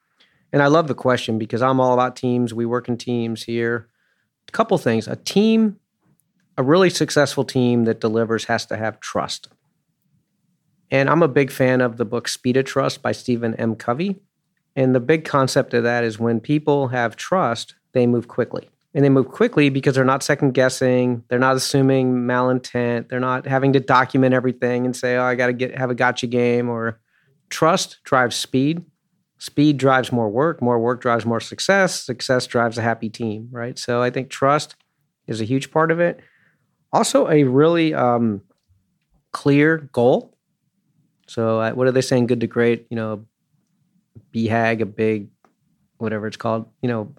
And 0.53 0.63
I 0.63 0.67
love 0.67 0.89
the 0.89 0.95
question 0.95 1.39
because 1.39 1.63
I'm 1.63 1.81
all 1.81 1.95
about 1.95 2.17
teams. 2.17 2.53
We 2.53 2.67
work 2.67 2.89
in 2.89 2.97
teams 2.97 3.45
here. 3.45 3.89
A 4.49 4.53
couple 4.53 4.77
things. 4.79 5.07
A 5.07 5.17
team, 5.17 5.79
a 6.59 6.63
really 6.63 6.91
successful 6.91 7.45
team 7.45 7.85
that 7.85 8.01
delivers 8.01 8.47
has 8.47 8.67
to 8.67 8.77
have 8.77 8.99
trust. 9.01 9.49
And 10.91 11.09
I'm 11.09 11.23
a 11.23 11.29
big 11.29 11.53
fan 11.53 11.81
of 11.81 11.99
the 11.99 12.05
book 12.05 12.27
Speed 12.27 12.57
of 12.57 12.65
Trust 12.65 13.01
by 13.01 13.13
Stephen 13.13 13.55
M. 13.55 13.77
Covey. 13.77 14.17
And 14.75 14.95
the 14.95 15.01
big 15.01 15.25
concept 15.25 15.73
of 15.75 15.85
that 15.85 16.03
is 16.03 16.19
when 16.19 16.41
people 16.41 16.89
have 16.89 17.15
trust, 17.15 17.77
they 17.93 18.07
move 18.07 18.27
quickly. 18.27 18.71
And 18.93 19.05
they 19.05 19.09
move 19.09 19.29
quickly 19.29 19.71
because 19.71 19.95
they're 19.95 20.05
not 20.05 20.25
second 20.25 20.53
guessing, 20.53 21.23
they're 21.29 21.39
not 21.39 21.55
assuming 21.55 22.13
malintent, 22.13 23.09
they're 23.09 23.21
not 23.21 23.47
having 23.47 23.73
to 23.75 23.81
document 23.81 24.35
everything 24.35 24.85
and 24.85 24.97
say, 24.97 25.17
"Oh, 25.17 25.23
I 25.23 25.37
got 25.37 25.47
to 25.47 25.53
get 25.53 25.79
have 25.79 25.91
a 25.91 25.95
gotcha 25.95 26.27
game." 26.27 26.69
Or 26.69 27.01
trust 27.51 27.99
drives 28.05 28.35
speed. 28.35 28.85
Speed 29.39 29.79
drives 29.79 30.13
more 30.13 30.29
work, 30.29 30.61
more 30.61 30.79
work 30.79 31.01
drives 31.01 31.25
more 31.25 31.41
success, 31.41 32.05
success 32.05 32.47
drives 32.47 32.77
a 32.77 32.83
happy 32.83 33.09
team, 33.09 33.49
right? 33.51 33.79
So 33.79 34.03
I 34.03 34.11
think 34.11 34.29
trust 34.29 34.77
is 35.27 35.41
a 35.41 35.45
huge 35.45 35.71
part 35.71 35.91
of 35.91 35.99
it. 35.99 36.21
Also, 36.93 37.29
a 37.29 37.45
really 37.45 37.95
um, 37.95 38.43
clear 39.33 39.89
goal. 39.93 40.37
So, 41.27 41.61
uh, 41.61 41.71
what 41.73 41.87
are 41.87 41.93
they 41.93 42.01
saying? 42.01 42.27
Good 42.27 42.41
to 42.41 42.47
great, 42.47 42.87
you 42.91 42.97
know, 42.97 43.25
BHAG, 44.35 44.81
a 44.81 44.87
big, 44.87 45.29
whatever 45.99 46.27
it's 46.27 46.37
called, 46.37 46.69
you 46.83 46.89
know, 46.89 47.15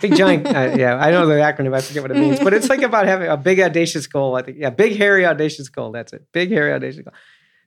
big 0.00 0.16
giant. 0.16 0.46
uh, 0.46 0.74
yeah, 0.76 0.96
I 0.96 1.10
know 1.10 1.26
the 1.26 1.34
acronym. 1.34 1.74
I 1.74 1.80
forget 1.80 2.02
what 2.02 2.10
it 2.10 2.18
means, 2.18 2.40
but 2.40 2.54
it's 2.54 2.68
like 2.68 2.82
about 2.82 3.06
having 3.06 3.28
a 3.28 3.36
big 3.36 3.60
audacious 3.60 4.06
goal. 4.06 4.36
I 4.36 4.42
think, 4.42 4.58
yeah, 4.58 4.70
big 4.70 4.96
hairy 4.96 5.26
audacious 5.26 5.68
goal. 5.68 5.92
That's 5.92 6.12
it. 6.12 6.26
Big 6.32 6.50
hairy 6.50 6.72
audacious 6.72 7.02
goal. 7.02 7.14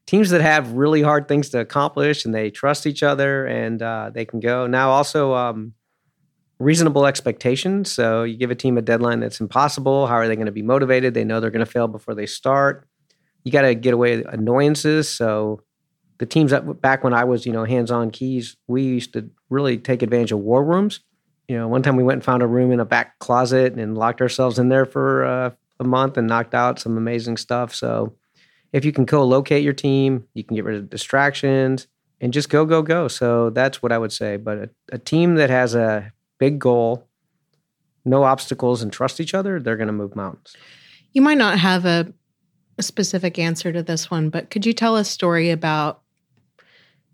Teams 0.05 0.31
that 0.31 0.41
have 0.41 0.71
really 0.73 1.01
hard 1.01 1.27
things 1.27 1.49
to 1.49 1.59
accomplish 1.59 2.25
and 2.25 2.33
they 2.33 2.49
trust 2.49 2.87
each 2.87 3.03
other 3.03 3.45
and 3.45 3.81
uh, 3.81 4.09
they 4.13 4.25
can 4.25 4.39
go. 4.39 4.65
Now, 4.65 4.89
also 4.89 5.33
um, 5.35 5.73
reasonable 6.57 7.05
expectations. 7.05 7.91
So 7.91 8.23
you 8.23 8.35
give 8.35 8.51
a 8.51 8.55
team 8.55 8.77
a 8.77 8.81
deadline 8.81 9.19
that's 9.19 9.39
impossible. 9.39 10.07
How 10.07 10.15
are 10.15 10.27
they 10.27 10.35
going 10.35 10.47
to 10.47 10.51
be 10.51 10.63
motivated? 10.63 11.13
They 11.13 11.23
know 11.23 11.39
they're 11.39 11.51
going 11.51 11.65
to 11.65 11.71
fail 11.71 11.87
before 11.87 12.15
they 12.15 12.25
start. 12.25 12.87
You 13.43 13.51
got 13.51 13.61
to 13.61 13.75
get 13.75 13.93
away 13.93 14.17
with 14.17 14.33
annoyances. 14.33 15.07
So 15.09 15.61
the 16.17 16.25
teams 16.25 16.51
that 16.51 16.81
back 16.81 17.03
when 17.03 17.13
I 17.13 17.23
was, 17.23 17.45
you 17.45 17.53
know, 17.53 17.63
hands-on 17.63 18.11
keys, 18.11 18.57
we 18.67 18.83
used 18.83 19.13
to 19.13 19.29
really 19.49 19.77
take 19.77 20.01
advantage 20.01 20.31
of 20.31 20.39
war 20.39 20.63
rooms. 20.63 20.99
You 21.49 21.57
know, 21.57 21.67
one 21.67 21.81
time 21.81 21.95
we 21.95 22.03
went 22.03 22.17
and 22.17 22.23
found 22.23 22.43
a 22.43 22.47
room 22.47 22.71
in 22.71 22.79
a 22.79 22.85
back 22.85 23.17
closet 23.17 23.73
and 23.73 23.97
locked 23.97 24.21
ourselves 24.21 24.59
in 24.59 24.69
there 24.69 24.85
for 24.85 25.25
uh, 25.25 25.49
a 25.79 25.83
month 25.83 26.15
and 26.15 26.27
knocked 26.27 26.53
out 26.53 26.77
some 26.77 26.95
amazing 26.95 27.37
stuff. 27.37 27.73
So 27.73 28.13
if 28.71 28.85
you 28.85 28.91
can 28.91 29.07
co-locate 29.07 29.63
your 29.63 29.73
team, 29.73 30.25
you 30.35 30.43
can 30.43 30.55
get 30.55 30.63
rid 30.63 30.77
of 30.77 30.91
distractions 30.91 31.87
and 32.21 32.31
just 32.31 32.49
go, 32.49 32.65
go, 32.65 32.83
go. 32.83 33.07
So 33.07 33.49
that's 33.49 33.81
what 33.81 33.91
I 33.91 33.97
would 33.97 34.13
say. 34.13 34.37
But 34.37 34.57
a, 34.59 34.69
a 34.91 34.97
team 34.99 35.35
that 35.35 35.49
has 35.49 35.73
a 35.73 36.13
big 36.37 36.59
goal, 36.59 37.07
no 38.05 38.25
obstacles, 38.25 38.83
and 38.83 38.93
trust 38.93 39.19
each 39.19 39.33
other, 39.33 39.59
they're 39.59 39.75
going 39.75 39.87
to 39.87 39.93
move 39.93 40.15
mountains. 40.15 40.55
You 41.13 41.23
might 41.23 41.39
not 41.39 41.57
have 41.57 41.83
a, 41.83 42.13
a 42.77 42.83
specific 42.83 43.39
answer 43.39 43.73
to 43.73 43.81
this 43.81 44.11
one, 44.11 44.29
but 44.29 44.51
could 44.51 44.67
you 44.67 44.73
tell 44.73 44.97
a 44.97 45.03
story 45.03 45.49
about 45.49 46.01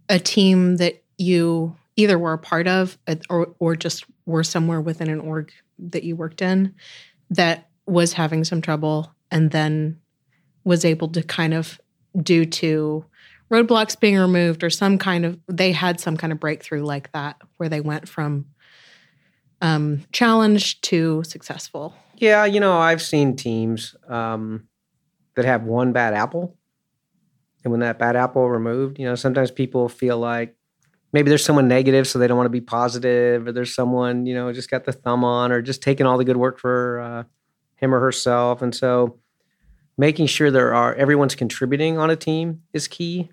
a 0.10 0.19
team 0.19 0.76
that 0.76 1.02
you 1.17 1.78
either 1.95 2.19
were 2.19 2.34
a 2.34 2.38
part 2.38 2.67
of 2.67 2.98
uh, 3.08 3.15
or, 3.30 3.56
or 3.60 3.78
just 3.78 4.04
were 4.26 4.44
somewhere 4.44 4.82
within 4.82 5.10
an 5.10 5.20
org 5.20 5.52
that 5.78 6.04
you 6.04 6.16
worked 6.16 6.42
in 6.42 6.74
that 7.30 7.70
was 7.86 8.14
having 8.14 8.44
some 8.44 8.62
trouble 8.62 9.14
and 9.32 9.52
then 9.52 10.00
was 10.64 10.84
able 10.86 11.08
to 11.10 11.22
kind 11.22 11.54
of 11.54 11.80
due 12.22 12.46
to 12.46 13.06
roadblocks 13.52 14.00
being 14.00 14.18
removed 14.18 14.64
or 14.64 14.70
some 14.70 14.98
kind 14.98 15.26
of 15.26 15.40
they 15.48 15.72
had 15.72 16.00
some 16.00 16.18
kind 16.18 16.34
of 16.34 16.40
breakthrough 16.40 16.84
like 16.84 17.12
that 17.12 17.38
where 17.58 17.70
they 17.70 17.82
went 17.82 18.08
from 18.08 18.46
um, 19.62 20.04
challenge 20.12 20.82
to 20.82 21.24
successful. 21.24 21.96
Yeah, 22.18 22.46
you 22.46 22.60
know, 22.60 22.78
I've 22.78 23.02
seen 23.02 23.36
teams 23.36 23.96
um, 24.08 24.68
that 25.36 25.46
have 25.46 25.64
one 25.64 25.92
bad 25.92 26.14
apple, 26.14 26.56
and 27.64 27.72
when 27.72 27.82
that 27.82 28.00
bad 28.00 28.16
apple 28.16 28.50
removed, 28.50 29.00
you 29.00 29.06
know, 29.06 29.16
sometimes 29.16 29.52
people 29.52 29.90
feel 29.90 30.18
like 30.18 30.55
maybe 31.15 31.30
there's 31.30 31.45
someone 31.45 31.69
negative, 31.69 32.08
so 32.08 32.19
they 32.19 32.28
don't 32.28 32.36
want 32.36 32.45
to 32.45 32.51
be 32.51 32.62
positive, 32.62 33.47
or 33.47 33.51
there's 33.54 33.73
someone, 33.73 34.25
you 34.25 34.36
know, 34.36 34.51
just 34.51 34.69
got 34.69 34.84
the 34.84 34.91
thumb 34.91 35.23
on, 35.23 35.51
or 35.51 35.62
just 35.62 35.82
taking 35.82 36.06
all 36.06 36.17
the 36.17 36.25
good 36.25 36.38
work 36.38 36.60
for 36.60 36.99
uh, 36.99 37.23
him 37.78 37.95
or 37.95 38.01
herself. 38.01 38.62
And 38.62 38.75
so 38.75 39.17
making 39.97 40.28
sure 40.28 40.51
there 40.51 40.73
are 40.73 40.93
everyone's 40.95 41.36
contributing 41.36 41.97
on 41.97 42.10
a 42.10 42.17
team 42.17 42.62
is 42.73 42.88
key 42.88 43.30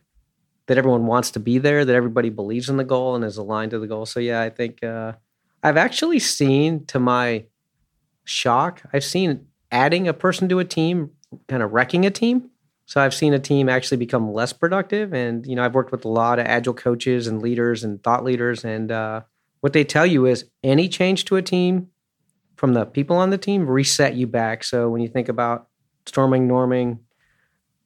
that 0.66 0.78
everyone 0.78 1.06
wants 1.06 1.32
to 1.32 1.40
be 1.40 1.58
there 1.58 1.84
that 1.84 1.94
everybody 1.94 2.30
believes 2.30 2.68
in 2.68 2.76
the 2.76 2.84
goal 2.84 3.16
and 3.16 3.24
is 3.24 3.36
aligned 3.36 3.72
to 3.72 3.80
the 3.80 3.86
goal 3.88 4.06
so 4.06 4.20
yeah 4.20 4.40
i 4.40 4.48
think 4.48 4.82
uh, 4.84 5.12
i've 5.64 5.76
actually 5.76 6.18
seen 6.20 6.84
to 6.86 7.00
my 7.00 7.44
shock 8.24 8.80
i've 8.92 9.04
seen 9.04 9.46
adding 9.72 10.06
a 10.06 10.14
person 10.14 10.48
to 10.48 10.60
a 10.60 10.64
team 10.64 11.10
kind 11.48 11.64
of 11.64 11.72
wrecking 11.72 12.06
a 12.06 12.10
team 12.10 12.48
so 12.86 13.00
i've 13.00 13.14
seen 13.14 13.34
a 13.34 13.38
team 13.38 13.68
actually 13.68 13.96
become 13.96 14.32
less 14.32 14.52
productive 14.52 15.12
and 15.12 15.46
you 15.46 15.56
know 15.56 15.64
i've 15.64 15.74
worked 15.74 15.92
with 15.92 16.04
a 16.04 16.08
lot 16.08 16.38
of 16.38 16.46
agile 16.46 16.74
coaches 16.74 17.26
and 17.26 17.42
leaders 17.42 17.84
and 17.84 18.02
thought 18.02 18.24
leaders 18.24 18.64
and 18.64 18.90
uh, 18.90 19.20
what 19.60 19.72
they 19.72 19.84
tell 19.84 20.06
you 20.06 20.26
is 20.26 20.44
any 20.62 20.88
change 20.88 21.24
to 21.24 21.36
a 21.36 21.42
team 21.42 21.88
from 22.56 22.74
the 22.74 22.84
people 22.84 23.16
on 23.16 23.30
the 23.30 23.38
team 23.38 23.66
reset 23.66 24.14
you 24.14 24.26
back 24.26 24.64
so 24.64 24.88
when 24.88 25.00
you 25.00 25.08
think 25.08 25.28
about 25.28 25.68
storming, 26.06 26.48
norming, 26.48 26.98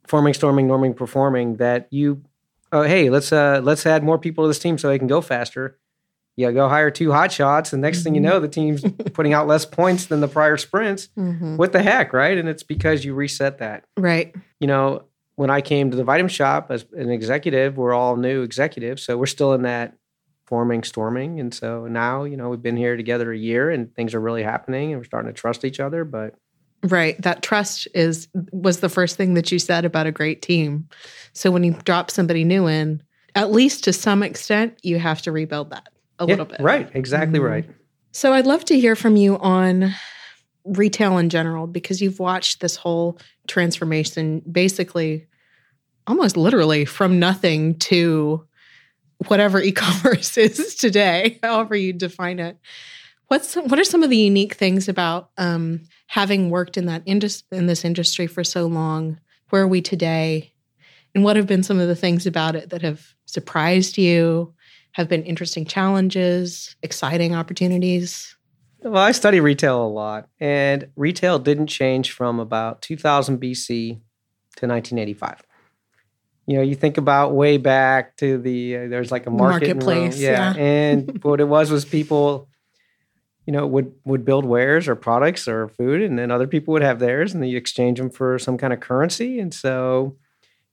forming, 0.07 0.35
storming, 0.35 0.69
norming, 0.69 0.95
performing, 0.97 1.57
that 1.57 1.89
you, 1.91 2.23
oh, 2.73 2.83
hey, 2.83 3.11
let's 3.11 3.33
uh, 3.33 3.61
let's 3.63 3.87
add 3.87 4.03
more 4.03 4.19
people 4.19 4.45
to 4.45 4.49
this 4.49 4.59
team 4.59 4.79
so 4.79 4.89
they 4.89 4.99
can 4.99 5.09
go 5.09 5.21
faster. 5.21 5.79
You 6.37 6.53
go 6.53 6.69
hire 6.69 6.91
two 6.91 7.13
hot 7.13 7.33
shots, 7.33 7.73
and 7.73 7.81
next 7.81 7.99
mm-hmm. 7.99 8.05
thing 8.05 8.15
you 8.17 8.21
mm-hmm. 8.21 8.31
know, 8.31 8.41
the 8.41 8.49
team's 8.49 8.83
putting 9.15 9.33
out 9.33 9.47
less 9.47 9.65
points 9.65 10.07
than 10.07 10.21
the 10.21 10.29
prior 10.29 10.57
sprints. 10.57 11.09
Mm-hmm. 11.17 11.57
What 11.57 11.73
the 11.73 11.83
heck, 11.83 12.13
right? 12.13 12.37
And 12.37 12.49
it's 12.49 12.63
because 12.63 13.05
you 13.05 13.15
reset 13.15 13.59
that. 13.59 13.85
Right. 13.97 14.35
You 14.61 14.67
know, 14.67 15.05
when 15.37 15.51
I 15.51 15.63
came 15.63 15.91
to 15.91 15.97
the 15.97 16.05
Vitamin 16.05 16.29
Shoppe 16.29 16.71
as 16.71 16.85
an 16.93 17.11
executive, 17.11 17.77
we're 17.77 17.95
all 17.95 18.17
new 18.17 18.43
executives, 18.43 19.03
so 19.03 19.17
we're 19.17 19.27
still 19.27 19.55
in 19.55 19.63
that 19.63 19.97
forming, 20.47 20.85
storming, 20.85 21.41
and 21.41 21.53
so 21.53 21.87
now 21.87 22.25
you 22.25 22.37
know 22.37 22.51
we've 22.51 22.63
been 22.63 22.77
here 22.77 22.97
together 22.97 23.33
a 23.33 23.39
year, 23.39 23.71
and 23.71 23.95
things 23.95 24.15
are 24.15 24.21
really 24.21 24.43
happening, 24.43 24.93
and 24.93 25.01
we're 25.01 25.05
starting 25.05 25.33
to 25.33 25.39
trust 25.39 25.65
each 25.65 25.81
other. 25.81 26.05
But 26.05 26.35
Right. 26.83 27.21
That 27.23 27.43
trust 27.43 27.89
is 27.95 28.29
was 28.53 28.81
the 28.81 28.89
first 28.91 29.17
thing 29.17 29.35
that 29.35 29.51
you 29.51 29.59
said 29.59 29.85
about 29.85 30.07
a 30.07 30.13
great 30.13 30.43
team. 30.43 30.89
So 31.33 31.51
when 31.51 31.65
you 31.65 31.73
drop 31.85 32.11
somebody 32.11 32.45
new 32.45 32.67
in, 32.67 33.03
at 33.35 33.51
least 33.51 33.85
to 33.85 33.93
some 33.93 34.23
extent, 34.23 34.79
you 34.83 34.99
have 34.99 35.23
to 35.23 35.33
rebuild 35.33 35.71
that 35.71 35.89
a 36.19 36.25
yeah, 36.25 36.31
little 36.31 36.47
bit. 36.47 36.61
Right. 36.61 36.89
Exactly 36.95 37.39
mm-hmm. 37.39 37.49
right. 37.49 37.71
So 38.13 38.33
I'd 38.33 38.47
love 38.47 38.65
to 38.67 38.79
hear 38.79 38.97
from 38.97 39.17
you 39.17 39.39
on 39.39 39.95
retail 40.65 41.19
in 41.19 41.29
general 41.29 41.67
because 41.67 42.01
you've 42.01 42.19
watched 42.19 42.61
this 42.61 42.77
whole 42.77 43.19
transformation 43.47 44.41
basically 44.51 45.27
almost 46.07 46.37
literally 46.37 46.85
from 46.85 47.19
nothing 47.19 47.79
to 47.79 48.47
whatever 49.29 49.61
e-commerce 49.63 50.37
is 50.37 50.75
today, 50.75 51.39
however 51.43 51.77
you 51.77 51.93
define 51.93 52.39
it. 52.39 52.59
What's 53.29 53.55
what 53.55 53.79
are 53.79 53.85
some 53.85 54.05
of 54.05 54.11
the 54.11 54.17
unique 54.17 54.55
things 54.55 54.89
about 54.89 55.31
um, 55.37 55.83
having 56.07 56.49
worked 56.49 56.77
in 56.77 56.87
that 56.87 57.03
indus- 57.07 57.43
in 57.51 57.67
this 57.67 57.85
industry 57.85 58.29
for 58.29 58.45
so 58.45 58.67
long? 58.67 59.19
Where 59.51 59.63
are 59.63 59.69
we 59.69 59.83
today? 59.83 60.53
And 61.15 61.25
what 61.25 61.37
have 61.37 61.47
been 61.47 61.65
some 61.65 61.81
of 61.81 61.89
the 61.89 61.97
things 61.97 62.27
about 62.27 62.55
it 62.55 62.71
that 62.71 62.83
have 62.83 63.15
surprised 63.25 63.99
you? 63.99 64.55
Have 64.97 65.09
been 65.09 65.23
interesting 65.25 65.65
challenges, 65.65 66.75
exciting 66.83 67.35
opportunities? 67.35 68.37
Well, 68.83 69.03
I 69.03 69.13
study 69.13 69.41
retail 69.41 69.85
a 69.85 69.89
lot, 69.89 70.29
and 70.41 70.89
retail 70.97 71.39
didn't 71.39 71.67
change 71.67 72.13
from 72.13 72.41
about 72.41 72.83
2000 72.83 73.39
BC 73.39 73.89
to 74.57 74.67
1985 74.67 75.43
you 76.47 76.57
know, 76.57 76.63
you 76.63 76.77
think 76.77 76.97
about 76.97 77.33
way 77.33 77.57
back 77.57 78.17
to 78.19 78.39
the 78.39 78.77
uh, 78.77 78.89
there's 78.89 79.11
like 79.11 79.27
a 79.27 79.31
market 79.31 79.77
marketplace, 79.77 80.19
yeah. 80.19 80.55
yeah. 80.55 80.63
and 80.63 81.25
what 81.25 81.41
it 81.41 81.49
was 81.49 81.71
was 81.71 81.85
people 81.85 82.49
you 83.47 83.53
know 83.53 83.67
would 83.67 83.93
would 84.05 84.25
build 84.25 84.45
wares 84.45 84.89
or 84.89 84.95
products 84.95 85.49
or 85.49 85.69
food 85.69 86.03
and 86.03 86.19
then 86.19 86.31
other 86.31 86.47
people 86.47 86.73
would 86.73 86.83
have 86.83 86.99
theirs 86.99 87.33
and 87.33 87.43
then 87.43 87.49
you 87.49 87.57
exchange 87.57 87.99
them 87.99 88.11
for 88.11 88.39
some 88.39 88.59
kind 88.59 88.73
of 88.73 88.81
currency 88.81 89.39
and 89.39 89.55
so 89.55 90.17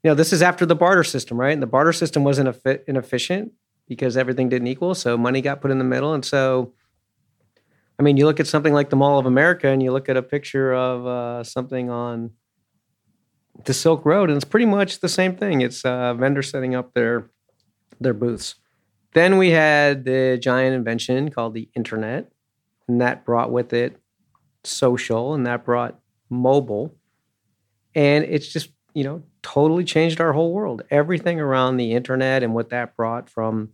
you 0.04 0.10
know 0.10 0.16
this 0.16 0.34
is 0.34 0.42
after 0.42 0.66
the 0.66 0.76
barter 0.76 1.04
system 1.04 1.40
right 1.40 1.54
and 1.54 1.62
the 1.62 1.68
barter 1.68 1.94
system 1.94 2.24
wasn't 2.24 2.58
inefficient 2.88 3.52
because 3.88 4.18
everything 4.18 4.50
didn't 4.50 4.68
equal 4.68 4.96
so 4.96 5.18
money 5.18 5.42
got 5.42 5.62
put 5.62 5.72
in 5.72 5.78
the 5.78 5.84
middle. 5.84 6.14
And 6.14 6.24
so 6.24 6.74
i 8.00 8.02
mean 8.02 8.18
you 8.18 8.26
look 8.26 8.40
at 8.40 8.48
something 8.48 8.74
like 8.74 8.90
the 8.90 8.96
mall 8.96 9.20
of 9.20 9.28
america 9.28 9.68
and 9.68 9.84
you 9.84 9.92
look 9.92 10.10
at 10.10 10.18
a 10.18 10.24
picture 10.24 10.74
of 10.74 11.06
uh, 11.06 11.44
something 11.44 11.92
on 11.92 12.32
the 13.66 13.74
silk 13.74 14.06
road 14.06 14.30
and 14.30 14.36
it's 14.36 14.46
pretty 14.46 14.66
much 14.66 15.00
the 15.00 15.10
same 15.10 15.36
thing. 15.36 15.62
It's 15.62 15.86
uh, 15.86 16.14
vendors 16.14 16.50
setting 16.50 16.76
up 16.76 16.94
their 16.94 17.30
their 18.00 18.14
booths. 18.14 18.56
Then 19.14 19.38
we 19.38 19.52
had 19.52 20.06
the 20.06 20.40
giant 20.42 20.76
invention 20.76 21.30
called 21.30 21.54
the 21.54 21.70
internet 21.76 22.32
and 22.88 23.00
that 23.00 23.26
brought 23.26 23.52
with 23.52 23.74
it 23.74 23.98
social 24.64 25.34
and 25.34 25.46
that 25.46 25.64
brought 25.66 26.00
mobile. 26.30 26.96
And 27.94 28.24
it's 28.26 28.52
just 28.52 28.70
you 28.94 29.04
know 29.04 29.24
totally 29.42 29.84
changed 29.84 30.22
our 30.22 30.34
whole 30.34 30.54
world. 30.54 30.84
Everything 30.90 31.40
around 31.40 31.78
the 31.78 31.94
internet 31.94 32.44
and 32.44 32.54
what 32.54 32.70
that 32.70 32.96
brought 32.96 33.30
from 33.30 33.70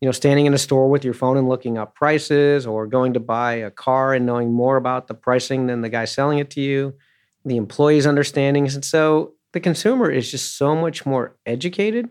you 0.00 0.06
know 0.06 0.12
standing 0.12 0.46
in 0.46 0.54
a 0.54 0.58
store 0.58 0.88
with 0.88 1.04
your 1.04 1.14
phone 1.14 1.36
and 1.36 1.48
looking 1.48 1.78
up 1.78 1.94
prices 1.94 2.66
or 2.66 2.86
going 2.86 3.14
to 3.14 3.20
buy 3.20 3.54
a 3.54 3.70
car 3.70 4.14
and 4.14 4.26
knowing 4.26 4.52
more 4.52 4.76
about 4.76 5.08
the 5.08 5.14
pricing 5.14 5.66
than 5.66 5.80
the 5.80 5.88
guy 5.88 6.04
selling 6.04 6.38
it 6.38 6.50
to 6.50 6.60
you 6.60 6.94
the 7.46 7.56
employees 7.58 8.06
understandings. 8.06 8.74
And 8.74 8.82
so 8.82 9.34
the 9.52 9.60
consumer 9.60 10.10
is 10.10 10.30
just 10.30 10.56
so 10.56 10.74
much 10.74 11.04
more 11.04 11.36
educated 11.44 12.08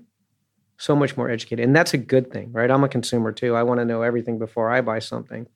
so 0.84 0.96
much 0.96 1.16
more 1.16 1.30
educated. 1.30 1.66
And 1.66 1.76
that's 1.76 1.94
a 1.94 1.98
good 1.98 2.32
thing 2.32 2.52
right? 2.52 2.70
I'm 2.70 2.84
a 2.84 2.90
consumer 2.90 3.32
too. 3.32 3.56
I 3.56 3.64
want 3.64 3.80
to 3.80 3.86
know 3.86 4.02
everything 4.02 4.38
before 4.38 4.70
i 4.70 4.82
buy 4.82 5.00
something. 5.00 5.48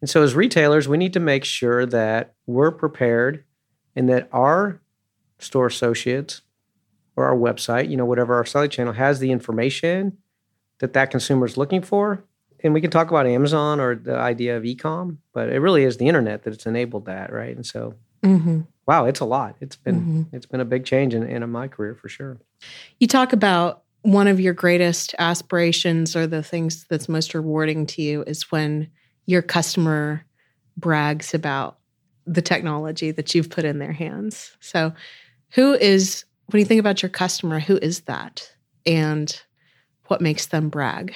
And 0.00 0.10
so, 0.10 0.22
as 0.22 0.34
retailers, 0.34 0.88
we 0.88 0.98
need 0.98 1.12
to 1.12 1.20
make 1.20 1.44
sure 1.44 1.86
that 1.86 2.34
we're 2.46 2.72
prepared 2.72 3.44
and 3.94 4.08
that 4.08 4.28
our 4.32 4.81
store 5.42 5.66
associates 5.66 6.42
or 7.16 7.26
our 7.26 7.36
website, 7.36 7.90
you 7.90 7.96
know, 7.96 8.04
whatever 8.04 8.34
our 8.34 8.44
selling 8.44 8.70
channel 8.70 8.92
has 8.92 9.18
the 9.18 9.30
information 9.30 10.18
that 10.80 10.92
that 10.94 11.10
consumer 11.10 11.46
is 11.46 11.56
looking 11.56 11.82
for. 11.82 12.24
And 12.64 12.72
we 12.72 12.80
can 12.80 12.90
talk 12.90 13.10
about 13.10 13.26
Amazon 13.26 13.80
or 13.80 13.96
the 13.96 14.16
idea 14.16 14.56
of 14.56 14.64
e-com, 14.64 15.18
but 15.32 15.48
it 15.48 15.58
really 15.58 15.84
is 15.84 15.96
the 15.96 16.06
internet 16.06 16.44
that's 16.44 16.64
enabled 16.64 17.06
that, 17.06 17.32
right? 17.32 17.54
And 17.54 17.66
so, 17.66 17.94
mm-hmm. 18.22 18.60
wow, 18.86 19.04
it's 19.06 19.20
a 19.20 19.24
lot. 19.24 19.56
It's 19.60 19.76
been 19.76 20.00
mm-hmm. 20.00 20.36
it's 20.36 20.46
been 20.46 20.60
a 20.60 20.64
big 20.64 20.84
change 20.84 21.14
in, 21.14 21.24
in 21.24 21.48
my 21.50 21.66
career 21.68 21.94
for 21.94 22.08
sure. 22.08 22.38
You 23.00 23.08
talk 23.08 23.32
about 23.32 23.82
one 24.02 24.28
of 24.28 24.40
your 24.40 24.54
greatest 24.54 25.14
aspirations 25.18 26.14
or 26.16 26.26
the 26.26 26.42
things 26.42 26.84
that's 26.88 27.08
most 27.08 27.34
rewarding 27.34 27.86
to 27.86 28.02
you 28.02 28.22
is 28.24 28.50
when 28.50 28.90
your 29.26 29.42
customer 29.42 30.24
brags 30.76 31.34
about 31.34 31.78
the 32.26 32.42
technology 32.42 33.10
that 33.10 33.34
you've 33.34 33.50
put 33.50 33.64
in 33.64 33.78
their 33.78 33.92
hands. 33.92 34.56
So, 34.60 34.92
who 35.54 35.74
is, 35.74 36.24
when 36.46 36.60
you 36.60 36.66
think 36.66 36.80
about 36.80 37.02
your 37.02 37.10
customer, 37.10 37.60
who 37.60 37.76
is 37.78 38.00
that? 38.02 38.50
And 38.86 39.40
what 40.06 40.20
makes 40.20 40.46
them 40.46 40.68
brag? 40.68 41.14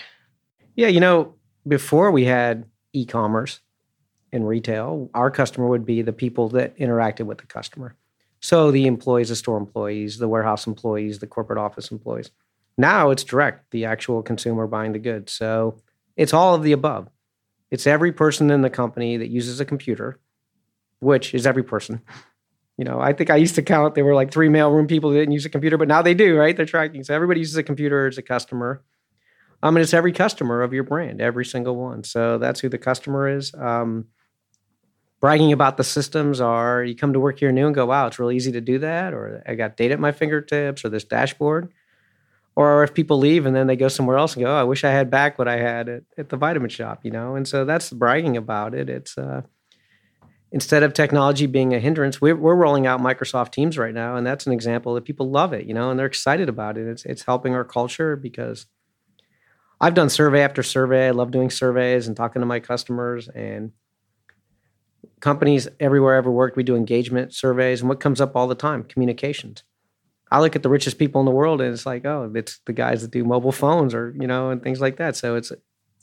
Yeah, 0.75 0.89
you 0.89 1.01
know, 1.01 1.35
before 1.67 2.11
we 2.11 2.25
had 2.25 2.67
e 2.93 3.05
commerce 3.07 3.61
and 4.33 4.47
retail, 4.47 5.11
our 5.15 5.31
customer 5.31 5.69
would 5.69 5.87
be 5.87 6.03
the 6.03 6.13
people 6.13 6.49
that 6.51 6.77
interacted 6.79 7.27
with 7.27 7.39
the 7.39 7.47
customer. 7.47 7.97
So, 8.41 8.71
the 8.71 8.87
employees, 8.87 9.31
the 9.31 9.37
store 9.37 9.57
employees, 9.57 10.19
the 10.19 10.29
warehouse 10.29 10.67
employees, 10.67 11.19
the 11.19 11.27
corporate 11.27 11.59
office 11.59 11.91
employees. 11.91 12.31
Now 12.79 13.11
it's 13.11 13.25
direct, 13.25 13.71
the 13.71 13.87
actual 13.87 14.23
consumer 14.23 14.67
buying 14.67 14.93
the 14.93 14.99
goods. 14.99 15.33
So, 15.33 15.81
it's 16.17 16.35
all 16.35 16.55
of 16.55 16.63
the 16.63 16.73
above. 16.73 17.09
It's 17.71 17.87
every 17.87 18.13
person 18.13 18.51
in 18.51 18.61
the 18.61 18.71
company 18.71 19.17
that 19.17 19.29
uses 19.29 19.59
a 19.61 19.65
computer, 19.65 20.21
which 21.01 21.35
is 21.35 21.47
every 21.47 21.65
person. 21.65 22.03
You 22.77 22.85
know, 22.85 23.01
I 23.01 23.13
think 23.13 23.31
I 23.31 23.37
used 23.37 23.55
to 23.55 23.63
count 23.63 23.95
there 23.95 24.05
were 24.05 24.15
like 24.15 24.31
three 24.31 24.49
mailroom 24.49 24.89
people 24.89 25.11
that 25.11 25.19
didn't 25.19 25.33
use 25.33 25.47
a 25.47 25.51
computer, 25.51 25.79
but 25.79 25.89
now 25.89 26.03
they 26.03 26.15
do, 26.15 26.37
right? 26.37 26.57
They're 26.57 26.67
tracking. 26.67 27.05
So 27.05 27.15
everybody 27.15 27.41
uses 27.41 27.57
a 27.57 27.63
computer 27.63 28.07
as 28.07 28.19
a 28.19 28.23
customer. 28.23 28.83
I 29.63 29.71
mean, 29.71 29.83
it's 29.83 29.95
every 29.95 30.13
customer 30.13 30.63
of 30.63 30.75
your 30.75 30.85
brand, 30.85 31.21
every 31.21 31.45
single 31.45 31.77
one. 31.77 32.05
So 32.05 32.37
that's 32.39 32.61
who 32.61 32.69
the 32.69 32.79
customer 32.79 33.29
is. 33.29 33.55
Um, 33.55 34.07
bragging 35.21 35.53
about 35.53 35.79
the 35.79 35.85
systems 35.85 36.41
are 36.41 36.85
you 36.85 36.95
come 36.95 37.15
to 37.15 37.21
work 37.21 37.39
here 37.39 37.51
new 37.51 37.67
and 37.67 37.75
go, 37.75 37.87
wow, 37.87 38.07
it's 38.07 38.19
really 38.19 38.37
easy 38.37 38.53
to 38.53 38.61
do 38.61 38.79
that, 38.81 39.15
or 39.15 39.43
I 39.47 39.55
got 39.55 39.79
data 39.79 39.95
at 39.95 40.01
my 40.01 40.13
fingertips, 40.13 40.85
or 40.85 40.91
this 40.91 41.05
dashboard 41.05 41.73
or 42.57 42.83
if 42.83 42.95
people 42.95 43.19
leave 43.19 43.45
and 43.45 43.55
then 43.55 43.67
they 43.67 43.77
go 43.77 43.89
somewhere 43.89 44.17
else 44.17 44.35
and 44.35 44.45
go, 44.45 44.51
oh, 44.51 44.59
I 44.59 44.65
wish 44.65 44.83
I 44.83 44.91
had 44.91 45.11
back 45.11 45.39
what 45.39 45.47
I 45.47 45.59
had 45.59 45.89
at, 45.89 46.03
at 46.17 46.29
the 46.31 46.39
vitamin 46.39 46.71
shoppe, 46.71 47.05
you 47.05 47.11
know? 47.11 47.37
And 47.37 47.47
so 47.47 47.67
that's 47.67 47.91
bragging 47.91 48.37
about 48.37 48.75
it. 48.75 48.89
It's 48.89 49.17
uh, 49.19 49.43
instead 50.53 50.83
of 50.83 50.93
technology 50.93 51.47
being 51.47 51.75
a 51.75 51.79
hindrance, 51.79 52.21
we're, 52.21 52.37
we're 52.37 52.55
rolling 52.55 52.87
out 52.87 53.01
Microsoft 53.01 53.53
Teams 53.53 53.77
right 53.77 53.95
now. 53.95 54.17
And 54.17 54.27
that's 54.27 54.47
an 54.47 54.53
example 54.53 54.95
that 54.95 55.05
people 55.05 55.31
love 55.31 55.53
it, 55.53 55.67
you 55.67 55.75
know, 55.75 55.91
and 55.91 55.99
they're 55.99 56.07
excited 56.07 56.49
about 56.49 56.79
it. 56.79 56.87
It's, 56.87 57.05
it's 57.05 57.25
helping 57.25 57.55
our 57.55 57.65
culture 57.65 58.17
because 58.17 58.67
I've 59.81 59.95
done 59.95 60.09
survey 60.09 60.43
after 60.43 60.63
survey. 60.63 61.09
I 61.09 61.11
love 61.11 61.31
doing 61.31 61.51
surveys 61.51 62.07
and 62.07 62.17
talking 62.17 62.41
to 62.41 62.47
my 62.47 62.61
customers 62.61 63.29
and 63.29 63.73
companies 65.21 65.69
everywhere 65.81 66.15
I 66.15 66.19
ever 66.19 66.31
worked. 66.31 66.57
We 66.57 66.63
do 66.63 66.77
engagement 66.77 67.35
surveys 67.35 67.81
and 67.81 67.89
what 67.89 68.01
comes 68.01 68.21
up 68.21 68.37
all 68.37 68.47
the 68.47 68.55
time, 68.55 68.85
communications 68.85 69.65
I 70.31 70.41
look 70.41 70.57
at 70.57 70.63
the 70.63 70.69
richest 70.69 70.99
people 70.99 71.21
in 71.21 71.25
the 71.25 71.31
world 71.31 71.61
and 71.61 71.73
it's 71.73 71.87
like, 71.87 72.05
oh, 72.05 72.31
it's 72.35 72.59
the 72.67 72.73
guys 72.73 73.03
that 73.03 73.13
do 73.13 73.25
mobile 73.25 73.53
phones 73.53 73.95
or, 73.95 74.15
you 74.19 74.27
know, 74.27 74.51
and 74.51 74.63
things 74.63 74.81
like 74.81 74.97
that. 74.97 75.17
So 75.17 75.37
it's 75.37 75.53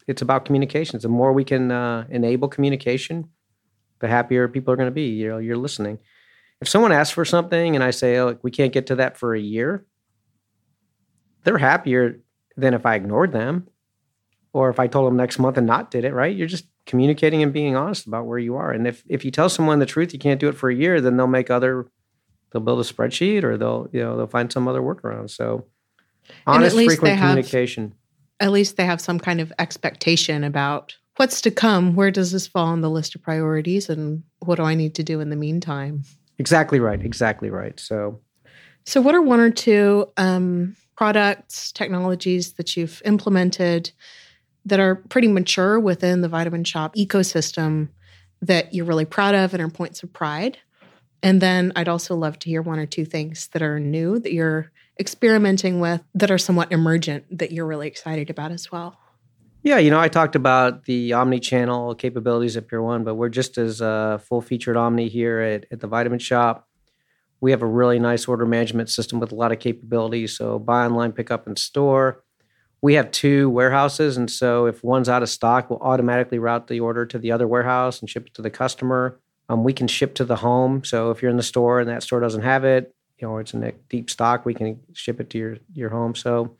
it's 0.07 0.21
about 0.21 0.45
communications. 0.45 1.03
The 1.03 1.09
more 1.09 1.31
we 1.33 1.43
can 1.43 1.71
uh, 1.71 2.05
enable 2.09 2.47
communication, 2.47 3.29
the 3.99 4.07
happier 4.07 4.47
people 4.47 4.73
are 4.73 4.77
going 4.77 4.87
to 4.87 4.91
be. 4.91 5.09
You 5.09 5.29
know, 5.29 5.37
you're 5.37 5.57
listening. 5.57 5.99
If 6.61 6.69
someone 6.69 6.91
asks 6.91 7.13
for 7.13 7.25
something 7.25 7.75
and 7.75 7.83
I 7.83 7.91
say, 7.91 8.17
oh, 8.17 8.37
we 8.41 8.51
can't 8.51 8.73
get 8.73 8.87
to 8.87 8.95
that 8.95 9.17
for 9.17 9.35
a 9.35 9.39
year, 9.39 9.85
they're 11.43 11.57
happier 11.57 12.19
than 12.55 12.73
if 12.73 12.85
I 12.85 12.95
ignored 12.95 13.31
them 13.31 13.67
or 14.53 14.69
if 14.69 14.79
I 14.79 14.87
told 14.87 15.07
them 15.07 15.17
next 15.17 15.39
month 15.39 15.57
and 15.57 15.67
not 15.67 15.91
did 15.91 16.05
it, 16.05 16.13
right? 16.13 16.35
You're 16.35 16.47
just 16.47 16.67
communicating 16.85 17.41
and 17.43 17.51
being 17.51 17.75
honest 17.75 18.07
about 18.07 18.25
where 18.25 18.39
you 18.39 18.55
are. 18.55 18.71
And 18.71 18.87
if 18.87 19.03
if 19.07 19.25
you 19.25 19.31
tell 19.31 19.49
someone 19.49 19.79
the 19.79 19.85
truth, 19.85 20.13
you 20.13 20.19
can't 20.19 20.39
do 20.39 20.47
it 20.47 20.55
for 20.55 20.69
a 20.69 20.75
year, 20.75 21.01
then 21.01 21.17
they'll 21.17 21.27
make 21.27 21.49
other 21.49 21.87
they'll 22.51 22.61
build 22.61 22.79
a 22.79 22.83
spreadsheet 22.83 23.43
or 23.43 23.57
they'll, 23.57 23.87
you 23.91 23.99
know, 23.99 24.15
they'll 24.15 24.27
find 24.27 24.51
some 24.51 24.67
other 24.67 24.81
workaround. 24.81 25.29
So 25.31 25.65
honest, 26.45 26.75
frequent 26.75 27.19
communication. 27.19 27.95
Have, 28.39 28.47
at 28.47 28.51
least 28.51 28.77
they 28.77 28.85
have 28.85 29.01
some 29.01 29.19
kind 29.19 29.41
of 29.41 29.51
expectation 29.59 30.43
about 30.43 30.95
what's 31.17 31.41
to 31.41 31.51
come. 31.51 31.95
Where 31.95 32.11
does 32.11 32.31
this 32.31 32.47
fall 32.47 32.67
on 32.67 32.81
the 32.81 32.89
list 32.89 33.15
of 33.15 33.21
priorities 33.21 33.89
and 33.89 34.23
what 34.39 34.55
do 34.55 34.63
I 34.63 34.75
need 34.75 34.95
to 34.95 35.03
do 35.03 35.19
in 35.19 35.29
the 35.29 35.35
meantime? 35.35 36.03
Exactly 36.39 36.79
right. 36.79 37.01
Exactly 37.01 37.49
right. 37.49 37.79
So 37.79 38.19
so 38.85 39.01
what 39.01 39.15
are 39.15 39.21
one 39.21 39.39
or 39.39 39.49
two 39.49 40.09
um, 40.17 40.75
products, 40.95 41.71
technologies 41.71 42.53
that 42.53 42.75
you've 42.75 43.01
implemented 43.05 43.91
that 44.65 44.79
are 44.79 44.95
pretty 44.95 45.27
mature 45.27 45.79
within 45.79 46.21
the 46.21 46.29
Vitamin 46.29 46.63
Shoppe 46.63 46.95
ecosystem 46.95 47.89
that 48.41 48.73
you're 48.73 48.85
really 48.85 49.05
proud 49.05 49.35
of 49.35 49.53
and 49.53 49.63
are 49.63 49.69
points 49.69 50.03
of 50.03 50.11
pride. 50.11 50.57
And 51.21 51.41
then 51.41 51.71
I'd 51.75 51.87
also 51.87 52.15
love 52.15 52.37
to 52.39 52.49
hear 52.49 52.61
one 52.61 52.79
or 52.79 52.85
two 52.85 53.05
things 53.05 53.47
that 53.53 53.61
are 53.61 53.79
new 53.79 54.19
that 54.19 54.33
you're 54.33 54.71
experimenting 54.99 55.79
with 55.79 56.01
that 56.13 56.29
are 56.29 56.37
somewhat 56.37 56.71
emergent 56.71 57.25
that 57.37 57.51
you're 57.51 57.65
really 57.65 57.87
excited 57.87 58.29
about 58.29 58.51
as 58.51 58.71
well. 58.71 58.97
Yeah, 59.63 59.77
you 59.77 59.89
know, 59.89 59.99
I 59.99 60.09
talked 60.09 60.35
about 60.35 60.83
the 60.85 61.13
omni-channel 61.13 61.95
capabilities 61.95 62.57
at 62.57 62.67
Pier 62.67 62.81
One, 62.81 63.03
but 63.05 63.15
we're 63.15 63.29
just 63.29 63.57
as 63.57 63.81
uh, 63.81 64.17
full-featured 64.17 64.75
omni 64.75 65.07
here 65.07 65.39
at, 65.39 65.65
at 65.71 65.79
the 65.79 65.87
Vitamin 65.87 66.19
Shoppe. 66.19 66.63
We 67.39 67.51
have 67.51 67.61
a 67.61 67.67
really 67.67 67.97
nice 67.97 68.27
order 68.27 68.45
management 68.45 68.89
system 68.89 69.19
with 69.19 69.31
a 69.31 69.35
lot 69.35 69.51
of 69.53 69.59
capabilities. 69.59 70.37
So 70.37 70.59
buy 70.59 70.85
online, 70.85 71.13
pick 71.13 71.31
up 71.31 71.47
in 71.47 71.55
store 71.55 72.23
we 72.83 72.95
have 72.95 73.11
two 73.11 73.49
warehouses, 73.49 74.17
and 74.17 74.29
so 74.29 74.65
if 74.65 74.83
one's 74.83 75.07
out 75.07 75.23
of 75.23 75.29
stock, 75.29 75.69
we'll 75.69 75.79
automatically 75.79 76.37
route 76.37 76.67
the 76.67 76.81
order 76.81 77.05
to 77.05 77.17
the 77.17 77.31
other 77.31 77.47
warehouse 77.47 78.01
and 78.01 78.09
ship 78.09 78.27
it 78.27 78.33
to 78.33 78.41
the 78.41 78.49
customer. 78.49 79.21
Um, 79.47 79.63
we 79.63 79.71
can 79.71 79.87
ship 79.87 80.15
to 80.15 80.25
the 80.25 80.35
home. 80.35 80.83
So 80.83 81.09
if 81.09 81.21
you're 81.21 81.31
in 81.31 81.37
the 81.37 81.43
store 81.43 81.79
and 81.79 81.89
that 81.89 82.03
store 82.03 82.19
doesn't 82.19 82.41
have 82.41 82.65
it, 82.65 82.93
you 83.19 83.25
know, 83.25 83.37
it's 83.37 83.53
in 83.53 83.71
deep 83.87 84.09
stock, 84.09 84.45
we 84.45 84.53
can 84.53 84.81
ship 84.91 85.21
it 85.21 85.29
to 85.29 85.37
your 85.37 85.57
your 85.73 85.89
home. 85.91 86.13
So 86.13 86.57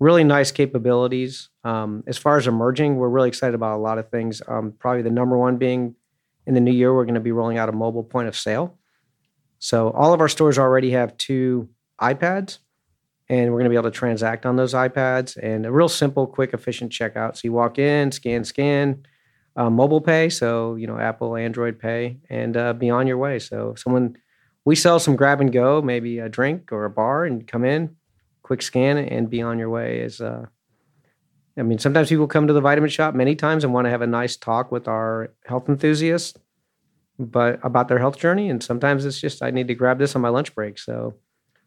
really 0.00 0.24
nice 0.24 0.50
capabilities. 0.50 1.50
Um, 1.62 2.02
as 2.06 2.18
far 2.18 2.36
as 2.36 2.46
emerging, 2.46 2.96
we're 2.96 3.08
really 3.08 3.28
excited 3.28 3.54
about 3.54 3.76
a 3.76 3.82
lot 3.82 3.98
of 3.98 4.10
things. 4.10 4.42
Um, 4.48 4.72
probably 4.78 5.02
the 5.02 5.10
number 5.10 5.38
one 5.38 5.58
being 5.58 5.94
in 6.46 6.54
the 6.54 6.60
new 6.60 6.72
year, 6.72 6.92
we're 6.92 7.04
going 7.04 7.14
to 7.14 7.20
be 7.20 7.32
rolling 7.32 7.58
out 7.58 7.68
a 7.68 7.72
mobile 7.72 8.02
point 8.02 8.26
of 8.26 8.36
sale. 8.36 8.78
So 9.58 9.90
all 9.90 10.12
of 10.12 10.20
our 10.20 10.28
stores 10.28 10.58
already 10.58 10.90
have 10.92 11.16
two 11.18 11.68
iPads 12.00 12.58
and 13.30 13.52
we're 13.52 13.58
going 13.58 13.64
to 13.64 13.70
be 13.70 13.76
able 13.76 13.90
to 13.90 13.96
transact 13.96 14.44
on 14.44 14.56
those 14.56 14.74
iPads 14.74 15.36
and 15.40 15.64
a 15.64 15.70
real 15.70 15.88
simple, 15.88 16.26
quick, 16.26 16.52
efficient 16.52 16.90
checkout. 16.90 17.36
So 17.36 17.42
you 17.44 17.52
walk 17.52 17.78
in, 17.78 18.10
scan, 18.10 18.42
scan, 18.42 19.04
uh, 19.54 19.70
mobile 19.70 20.00
pay, 20.00 20.28
so 20.30 20.74
you 20.74 20.86
know 20.86 20.98
Apple, 20.98 21.36
Android 21.36 21.78
Pay, 21.78 22.18
and 22.28 22.56
uh, 22.56 22.72
be 22.72 22.90
on 22.90 23.06
your 23.06 23.18
way. 23.18 23.38
So 23.38 23.74
someone, 23.76 24.16
we 24.64 24.74
sell 24.74 24.98
some 24.98 25.14
grab 25.14 25.40
and 25.40 25.52
go, 25.52 25.80
maybe 25.80 26.18
a 26.18 26.28
drink 26.28 26.72
or 26.72 26.84
a 26.84 26.90
bar, 26.90 27.24
and 27.24 27.46
come 27.46 27.64
in, 27.64 27.96
quick 28.50 28.62
scan, 28.62 28.98
and 28.98 29.30
be 29.30 29.40
on 29.40 29.60
your 29.60 29.70
way. 29.70 30.00
Is 30.00 30.20
uh, 30.20 30.46
I 31.56 31.62
mean, 31.62 31.78
sometimes 31.78 32.08
people 32.08 32.26
come 32.26 32.48
to 32.48 32.52
the 32.52 32.60
vitamin 32.60 32.90
shoppe 32.90 33.14
many 33.14 33.36
times 33.36 33.62
and 33.62 33.72
want 33.72 33.84
to 33.84 33.90
have 33.90 34.02
a 34.02 34.08
nice 34.08 34.36
talk 34.36 34.72
with 34.72 34.88
our 34.88 35.32
health 35.46 35.68
enthusiasts, 35.68 36.36
but 37.16 37.60
about 37.62 37.86
their 37.86 38.00
health 38.00 38.18
journey, 38.18 38.50
and 38.50 38.60
sometimes 38.60 39.04
it's 39.04 39.20
just 39.20 39.40
I 39.40 39.52
need 39.52 39.68
to 39.68 39.74
grab 39.76 40.00
this 40.00 40.16
on 40.16 40.22
my 40.22 40.30
lunch 40.30 40.52
break. 40.52 40.80
So 40.80 41.14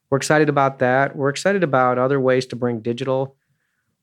we're 0.09 0.17
excited 0.17 0.49
about 0.49 0.79
that. 0.79 1.15
We're 1.15 1.29
excited 1.29 1.63
about 1.63 1.97
other 1.97 2.19
ways 2.19 2.45
to 2.47 2.57
bring 2.57 2.81
digital. 2.81 3.37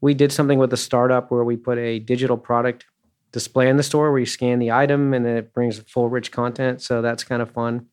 We 0.00 0.14
did 0.14 0.32
something 0.32 0.58
with 0.58 0.72
a 0.72 0.78
startup 0.78 1.30
where 1.30 1.44
we 1.44 1.56
put 1.56 1.76
a 1.76 1.98
digital 1.98 2.38
product 2.38 2.86
display 3.30 3.68
in 3.68 3.76
the 3.76 3.82
store 3.82 4.10
where 4.10 4.20
you 4.20 4.26
scan 4.26 4.58
the 4.58 4.72
item 4.72 5.12
and 5.12 5.26
then 5.26 5.36
it 5.36 5.52
brings 5.52 5.78
full 5.80 6.08
rich 6.08 6.32
content. 6.32 6.80
So 6.80 7.02
that's 7.02 7.24
kind 7.24 7.42
of 7.42 7.50
fun. 7.50 7.88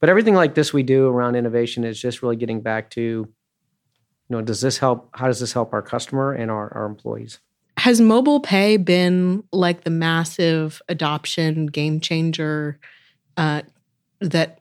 But 0.00 0.08
everything 0.08 0.34
like 0.34 0.56
this 0.56 0.72
we 0.72 0.82
do 0.82 1.06
around 1.06 1.36
innovation 1.36 1.84
is 1.84 2.00
just 2.00 2.20
really 2.20 2.34
getting 2.34 2.62
back 2.62 2.90
to, 2.90 3.28
you 4.32 4.38
know, 4.38 4.42
does 4.42 4.62
this 4.62 4.78
help? 4.78 5.10
How 5.12 5.26
does 5.26 5.40
this 5.40 5.52
help 5.52 5.74
our 5.74 5.82
customer 5.82 6.32
and 6.32 6.50
our, 6.50 6.72
our 6.74 6.86
employees? 6.86 7.38
Has 7.76 8.00
mobile 8.00 8.40
pay 8.40 8.78
been 8.78 9.44
like 9.52 9.84
the 9.84 9.90
massive 9.90 10.80
adoption 10.88 11.66
game 11.66 12.00
changer 12.00 12.78
uh, 13.36 13.60
that 14.22 14.60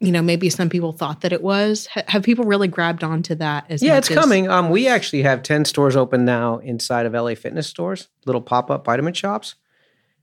you 0.00 0.10
know 0.10 0.22
maybe 0.22 0.48
some 0.48 0.70
people 0.70 0.92
thought 0.92 1.20
that 1.20 1.34
it 1.34 1.42
was 1.42 1.86
H- 1.94 2.04
have 2.08 2.22
people 2.22 2.46
really 2.46 2.68
grabbed 2.68 3.04
onto 3.04 3.34
that 3.34 3.66
as 3.68 3.82
yeah 3.82 3.98
it's 3.98 4.08
as- 4.08 4.14
coming 4.14 4.48
um, 4.48 4.70
we 4.70 4.86
actually 4.86 5.22
have 5.22 5.42
10 5.42 5.64
stores 5.64 5.96
open 5.96 6.24
now 6.24 6.58
inside 6.58 7.04
of 7.04 7.14
la 7.14 7.34
fitness 7.34 7.66
stores 7.66 8.06
little 8.24 8.40
pop-up 8.40 8.84
vitamin 8.84 9.12
shops 9.12 9.56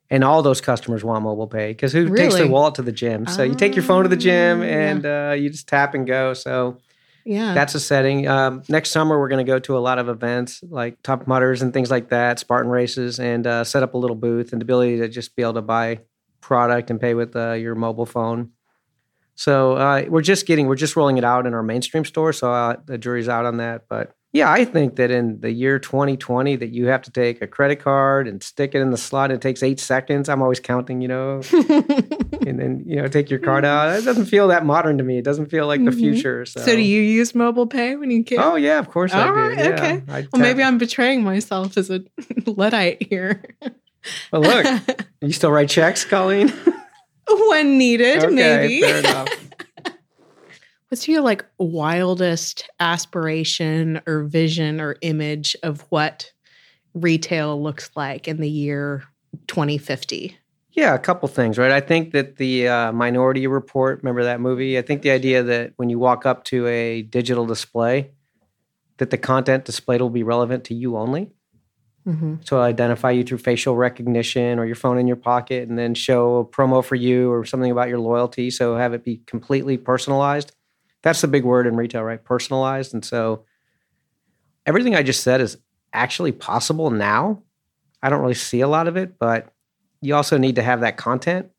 and 0.10 0.24
all 0.24 0.42
those 0.42 0.62
customers 0.62 1.04
want 1.04 1.26
mobile 1.26 1.48
pay 1.48 1.72
because 1.72 1.92
who 1.92 2.06
really? 2.06 2.16
takes 2.16 2.36
their 2.36 2.48
wallet 2.48 2.76
to 2.76 2.84
the 2.84 2.94
gym 2.94 3.28
so 3.28 3.44
you 3.44 3.54
take 3.54 3.76
your 3.76 3.84
phone 3.84 4.04
to 4.04 4.10
the 4.10 4.16
gym 4.16 4.62
ah, 4.62 4.64
and 4.64 5.04
yeah. 5.04 5.32
uh, 5.32 5.34
you 5.34 5.50
just 5.50 5.68
tap 5.68 5.94
and 5.94 6.08
go 6.08 6.34
so 6.34 6.78
yeah 7.26 7.54
that's 7.54 7.76
a 7.76 7.80
setting 7.80 8.28
um, 8.28 8.64
next 8.70 8.92
summer 8.92 9.20
we're 9.20 9.30
going 9.30 9.46
to 9.46 9.50
go 9.50 9.60
to 9.60 9.78
a 9.78 9.80
lot 9.80 10.00
of 10.00 10.08
events 10.08 10.64
like 10.70 11.02
Tough 11.04 11.28
Mudders 11.28 11.62
and 11.62 11.74
things 11.74 11.92
like 11.92 12.10
that 12.10 12.40
spartan 12.40 12.72
races 12.72 13.20
and 13.20 13.46
uh, 13.46 13.64
set 13.64 13.84
up 13.84 13.94
a 13.94 13.98
little 13.98 14.16
booth 14.16 14.54
and 14.54 14.62
the 14.62 14.66
ability 14.66 14.98
to 14.98 15.08
just 15.10 15.36
be 15.36 15.42
able 15.42 15.56
to 15.56 15.62
buy 15.62 16.00
product 16.40 16.90
and 16.90 17.02
pay 17.02 17.14
with 17.14 17.36
uh, 17.36 17.54
your 17.54 17.76
mobile 17.76 18.06
phone 18.06 18.52
so 19.36 19.74
uh, 19.76 20.06
we're 20.08 20.22
just 20.22 20.46
getting, 20.46 20.68
we're 20.68 20.76
just 20.76 20.96
rolling 20.96 21.18
it 21.18 21.24
out 21.24 21.46
in 21.46 21.54
our 21.54 21.62
mainstream 21.62 22.06
store. 22.06 22.34
So 22.34 22.52
uh, 22.52 22.78
the 22.86 22.98
jury's 22.98 23.30
out 23.30 23.46
on 23.46 23.58
that. 23.58 23.84
But 23.90 24.16
yeah, 24.36 24.52
I 24.52 24.66
think 24.66 24.98
that 24.98 25.12
in 25.12 25.40
the 25.40 25.50
year 25.50 25.80
2020 25.80 26.58
that 26.58 26.68
you 26.68 26.88
have 26.88 27.02
to 27.04 27.12
take 27.12 27.42
a 27.42 27.48
credit 27.48 27.78
card 27.78 28.28
and 28.28 28.44
stick 28.44 28.76
it 28.76 28.82
in 28.82 28.92
the 28.92 28.98
slot. 28.98 29.32
It 29.32 29.40
takes 29.40 29.64
eight 29.64 29.80
seconds. 29.80 30.28
I'm 30.28 30.42
always 30.42 30.60
counting, 30.60 31.00
you 31.00 31.08
know, 31.08 31.42
and 31.54 32.60
then 32.60 32.84
you 32.86 32.98
know 32.98 33.08
take 33.08 33.30
your 33.30 33.40
card 33.40 33.64
out. 33.64 33.98
It 33.98 34.04
doesn't 34.04 34.26
feel 34.26 34.50
that 34.50 34.66
modern 34.66 34.98
to 34.98 35.06
me. 35.06 35.20
It 35.20 35.24
doesn't 35.24 35.46
feel 35.46 35.68
like 35.68 35.80
mm-hmm. 35.80 35.90
the 35.90 35.96
future. 35.96 36.46
So. 36.46 36.60
so. 36.60 36.76
do 36.76 36.82
you 36.82 37.02
use 37.02 37.34
mobile 37.34 37.66
pay 37.66 37.96
when 37.96 38.12
you 38.12 38.26
can? 38.26 38.40
Oh 38.40 38.58
yeah, 38.58 38.78
of 38.78 38.90
course 38.90 39.14
All 39.14 39.22
I 39.22 39.30
right, 39.30 39.58
do. 39.58 39.64
Yeah. 39.64 39.70
Okay. 39.70 40.04
I 40.10 40.28
well, 40.34 40.42
maybe 40.42 40.62
I'm 40.62 40.80
betraying 40.80 41.24
myself 41.24 41.78
as 41.78 41.90
a 41.90 42.04
luddite 42.46 43.04
here. 43.04 43.42
well, 44.34 44.42
look, 44.42 44.68
you 45.22 45.32
still 45.32 45.52
write 45.52 45.70
checks, 45.70 46.04
Colleen? 46.04 46.52
when 47.26 47.78
needed, 47.78 48.22
okay, 48.22 48.36
maybe. 48.36 48.82
Fair 48.82 48.98
enough. 48.98 49.30
What's 50.96 51.10
your 51.10 51.20
like 51.20 51.44
wildest 51.58 52.70
aspiration 52.80 54.02
or 54.08 54.24
vision 54.24 54.80
or 54.80 54.96
image 55.02 55.54
of 55.62 55.82
what 55.90 56.32
retail 56.94 57.62
looks 57.62 57.92
like 57.98 58.30
in 58.30 58.40
the 58.40 58.50
year 58.50 59.04
2050? 59.48 60.38
Yeah, 60.72 60.94
a 60.94 61.00
couple 61.00 61.28
things, 61.28 61.58
right? 61.58 61.72
I 61.72 61.82
think 61.82 62.14
that 62.14 62.38
the 62.38 62.70
uh, 62.70 62.92
Minority 62.94 63.46
Report, 63.46 64.00
remember 64.04 64.24
that 64.24 64.40
movie? 64.40 64.78
I 64.78 64.84
think 64.84 65.02
the 65.02 65.12
idea 65.12 65.44
that 65.44 65.74
when 65.76 65.90
you 65.90 66.00
walk 66.00 66.26
up 66.26 66.46
to 66.46 66.66
a 66.68 67.02
digital 67.02 67.46
display, 67.46 68.12
that 68.96 69.10
the 69.10 69.18
content 69.18 69.66
displayed 69.66 70.00
will 70.00 70.10
be 70.10 70.24
relevant 70.24 70.64
to 70.64 70.74
you 70.74 70.96
only. 70.96 71.30
Mm-hmm. 72.08 72.36
So 72.46 72.62
identify 72.62 73.12
you 73.12 73.26
through 73.26 73.40
facial 73.40 73.76
recognition 73.76 74.60
or 74.60 74.66
your 74.66 74.76
phone 74.76 74.98
in 74.98 75.08
your 75.08 75.18
pocket, 75.18 75.68
and 75.68 75.78
then 75.78 75.94
show 75.94 76.38
a 76.38 76.46
promo 76.46 76.82
for 76.82 76.96
you 76.96 77.34
or 77.34 77.44
something 77.44 77.70
about 77.70 77.90
your 77.90 78.00
loyalty. 78.00 78.50
So 78.50 78.78
have 78.78 78.94
it 78.94 79.04
be 79.04 79.18
completely 79.28 79.76
personalized. 79.76 80.55
That's 81.06 81.22
the 81.22 81.28
big 81.28 81.44
word 81.44 81.68
in 81.68 81.76
retail, 81.76 82.02
right? 82.02 82.22
Personalized. 82.22 82.96
And 82.96 83.06
so 83.06 83.46
everything 84.66 84.96
I 84.96 85.04
just 85.04 85.22
said 85.22 85.40
is 85.40 85.56
actually 85.94 86.32
possible 86.32 86.90
now. 86.90 87.44
I 88.02 88.10
don't 88.10 88.22
really 88.22 88.34
see 88.34 88.62
a 88.62 88.68
lot 88.68 88.88
of 88.88 88.98
it, 88.98 89.20
but 89.20 89.54
you 90.02 90.16
also 90.16 90.40
need 90.40 90.56
to 90.56 90.64
have 90.64 90.82
that 90.82 90.98
content. 90.98 91.52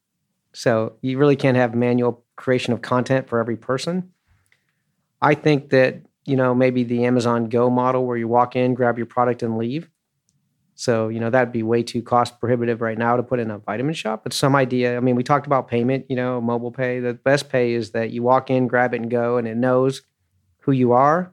So 0.53 0.95
you 1.01 1.17
really 1.17 1.37
can't 1.37 1.57
have 1.57 1.77
manual 1.77 2.25
creation 2.35 2.73
of 2.73 2.83
content 2.83 3.29
for 3.29 3.39
every 3.39 3.57
person. 3.57 4.11
I 5.23 5.35
think 5.35 5.71
that, 5.71 6.03
you 6.25 6.35
know, 6.35 6.53
maybe 6.53 6.83
the 6.83 7.05
Amazon 7.05 7.49
Go 7.49 7.71
model 7.71 8.05
where 8.05 8.17
you 8.17 8.27
walk 8.27 8.57
in, 8.57 8.75
grab 8.75 8.97
your 8.97 9.07
product 9.07 9.45
and 9.45 9.59
leave 9.59 9.89
so, 10.79 11.09
you 11.09 11.21
know, 11.21 11.31
that'd 11.31 11.53
be 11.53 11.63
way 11.63 11.83
too 11.83 12.03
cost 12.03 12.39
prohibitive 12.39 12.83
right 12.83 12.99
now 12.99 13.17
to 13.17 13.23
put 13.23 13.41
in 13.41 13.51
a 13.51 13.57
vitamin 13.57 13.95
shop. 13.95 14.23
But 14.23 14.35
some 14.35 14.55
idea, 14.55 14.99
I 14.99 15.01
mean, 15.01 15.17
we 15.17 15.23
talked 15.23 15.47
about 15.47 15.69
payment, 15.69 16.05
you 16.11 16.17
know, 16.17 16.39
mobile 16.39 16.71
pay. 16.71 17.01
The 17.01 17.15
best 17.15 17.49
pay 17.49 17.73
is 17.73 17.93
that 17.93 18.11
you 18.11 18.23
walk 18.23 18.51
in, 18.51 18.69
grab 18.69 18.93
it 18.93 19.01
and 19.01 19.11
go, 19.11 19.39
and 19.39 19.49
it 19.49 19.57
knows 19.57 20.03
who 20.61 20.73
you 20.73 20.93
are. 20.93 21.33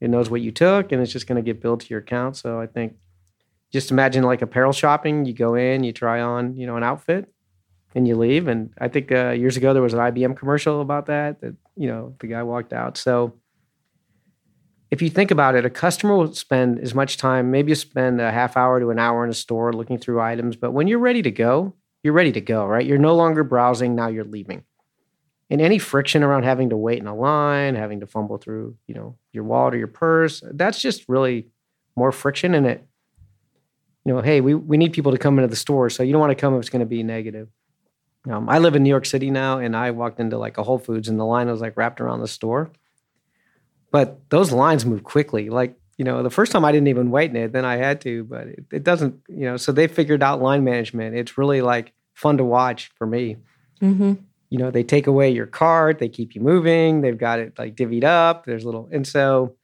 It 0.00 0.10
knows 0.10 0.28
what 0.28 0.42
you 0.42 0.52
took, 0.52 0.92
and 0.92 1.00
it's 1.00 1.12
just 1.12 1.26
going 1.26 1.42
to 1.42 1.42
get 1.42 1.62
billed 1.62 1.80
to 1.80 1.86
your 1.88 2.00
account. 2.00 2.36
So 2.36 2.60
I 2.60 2.66
think 2.66 2.96
just 3.72 3.90
imagine 3.90 4.22
like 4.22 4.42
apparel 4.42 4.72
shopping. 4.72 5.24
You 5.24 5.32
go 5.32 5.54
in, 5.54 5.82
you 5.82 5.92
try 5.92 6.20
on, 6.20 6.54
you 6.54 6.66
know, 6.66 6.76
an 6.76 6.82
outfit, 6.82 7.32
and 7.94 8.06
you 8.06 8.16
leave. 8.16 8.48
And 8.48 8.74
I 8.78 8.88
think 8.88 9.10
uh, 9.10 9.30
years 9.30 9.56
ago 9.56 9.72
there 9.72 9.82
was 9.82 9.94
an 9.94 10.00
IBM 10.00 10.36
commercial 10.36 10.82
about 10.82 11.06
that. 11.06 11.40
That 11.40 11.56
you 11.74 11.88
know, 11.88 12.14
the 12.18 12.26
guy 12.26 12.42
walked 12.42 12.74
out. 12.74 12.98
So 12.98 13.32
if 14.94 15.02
you 15.02 15.10
think 15.10 15.32
about 15.32 15.56
it, 15.56 15.64
a 15.64 15.70
customer 15.70 16.16
will 16.16 16.32
spend 16.32 16.78
as 16.78 16.94
much 16.94 17.16
time, 17.16 17.50
maybe 17.50 17.72
you 17.72 17.74
spend 17.74 18.20
a 18.20 18.30
half 18.30 18.56
hour 18.56 18.78
to 18.78 18.90
an 18.90 18.98
hour 19.00 19.24
in 19.24 19.30
a 19.30 19.34
store 19.34 19.72
looking 19.72 19.98
through 19.98 20.20
items, 20.20 20.54
but 20.54 20.70
when 20.70 20.86
you're 20.86 21.00
ready 21.00 21.20
to 21.20 21.32
go, 21.32 21.74
you're 22.04 22.12
ready 22.12 22.30
to 22.30 22.40
go, 22.40 22.64
right? 22.64 22.86
You're 22.86 22.96
no 22.96 23.16
longer 23.16 23.42
browsing, 23.42 23.96
now 23.96 24.06
you're 24.06 24.22
leaving. 24.22 24.62
And 25.50 25.60
any 25.60 25.80
friction 25.80 26.22
around 26.22 26.44
having 26.44 26.70
to 26.70 26.76
wait 26.76 27.00
in 27.00 27.08
a 27.08 27.14
line, 27.14 27.74
having 27.74 27.98
to 28.00 28.06
fumble 28.06 28.38
through, 28.38 28.76
you 28.86 28.94
know, 28.94 29.16
your 29.32 29.42
wallet 29.42 29.74
or 29.74 29.78
your 29.78 29.88
purse, 29.88 30.44
that's 30.52 30.80
just 30.80 31.08
really 31.08 31.48
more 31.96 32.12
friction 32.12 32.54
in 32.54 32.64
it. 32.64 32.86
You 34.04 34.14
know, 34.14 34.20
hey, 34.20 34.40
we, 34.40 34.54
we 34.54 34.76
need 34.76 34.92
people 34.92 35.10
to 35.10 35.18
come 35.18 35.40
into 35.40 35.48
the 35.48 35.56
store, 35.56 35.90
so 35.90 36.04
you 36.04 36.12
don't 36.12 36.20
want 36.20 36.30
to 36.30 36.40
come 36.40 36.54
if 36.54 36.60
it's 36.60 36.70
going 36.70 36.80
to 36.80 36.86
be 36.86 37.02
negative. 37.02 37.48
Um, 38.30 38.48
I 38.48 38.60
live 38.60 38.76
in 38.76 38.84
New 38.84 38.90
York 38.90 39.06
City 39.06 39.32
now, 39.32 39.58
and 39.58 39.76
I 39.76 39.90
walked 39.90 40.20
into 40.20 40.38
like 40.38 40.56
a 40.56 40.62
Whole 40.62 40.78
Foods, 40.78 41.08
and 41.08 41.18
the 41.18 41.24
line 41.24 41.48
was 41.48 41.60
like 41.60 41.76
wrapped 41.76 42.00
around 42.00 42.20
the 42.20 42.28
store. 42.28 42.70
But 43.94 44.28
those 44.28 44.50
lines 44.50 44.84
move 44.84 45.04
quickly. 45.04 45.50
Like 45.50 45.78
you 45.98 46.04
know, 46.04 46.24
the 46.24 46.30
first 46.30 46.50
time 46.50 46.64
I 46.64 46.72
didn't 46.72 46.88
even 46.88 47.12
wait 47.12 47.30
in 47.30 47.36
it, 47.36 47.52
then 47.52 47.64
I 47.64 47.76
had 47.76 48.00
to, 48.00 48.24
but 48.24 48.48
it, 48.48 48.64
it 48.72 48.82
doesn't. 48.82 49.20
You 49.28 49.44
know, 49.44 49.56
so 49.56 49.70
they 49.70 49.86
figured 49.86 50.20
out 50.20 50.42
line 50.42 50.64
management. 50.64 51.14
It's 51.14 51.38
really 51.38 51.62
like 51.62 51.92
fun 52.12 52.38
to 52.38 52.44
watch 52.44 52.90
for 52.96 53.06
me. 53.06 53.36
Mm-hmm. 53.80 54.14
You 54.50 54.58
know, 54.58 54.72
they 54.72 54.82
take 54.82 55.06
away 55.06 55.30
your 55.30 55.46
cart, 55.46 56.00
they 56.00 56.08
keep 56.08 56.34
you 56.34 56.40
moving. 56.40 57.02
They've 57.02 57.16
got 57.16 57.38
it 57.38 57.56
like 57.56 57.76
divvied 57.76 58.02
up. 58.02 58.46
There's 58.46 58.64
little, 58.64 58.88
and 58.90 59.06
so. 59.06 59.54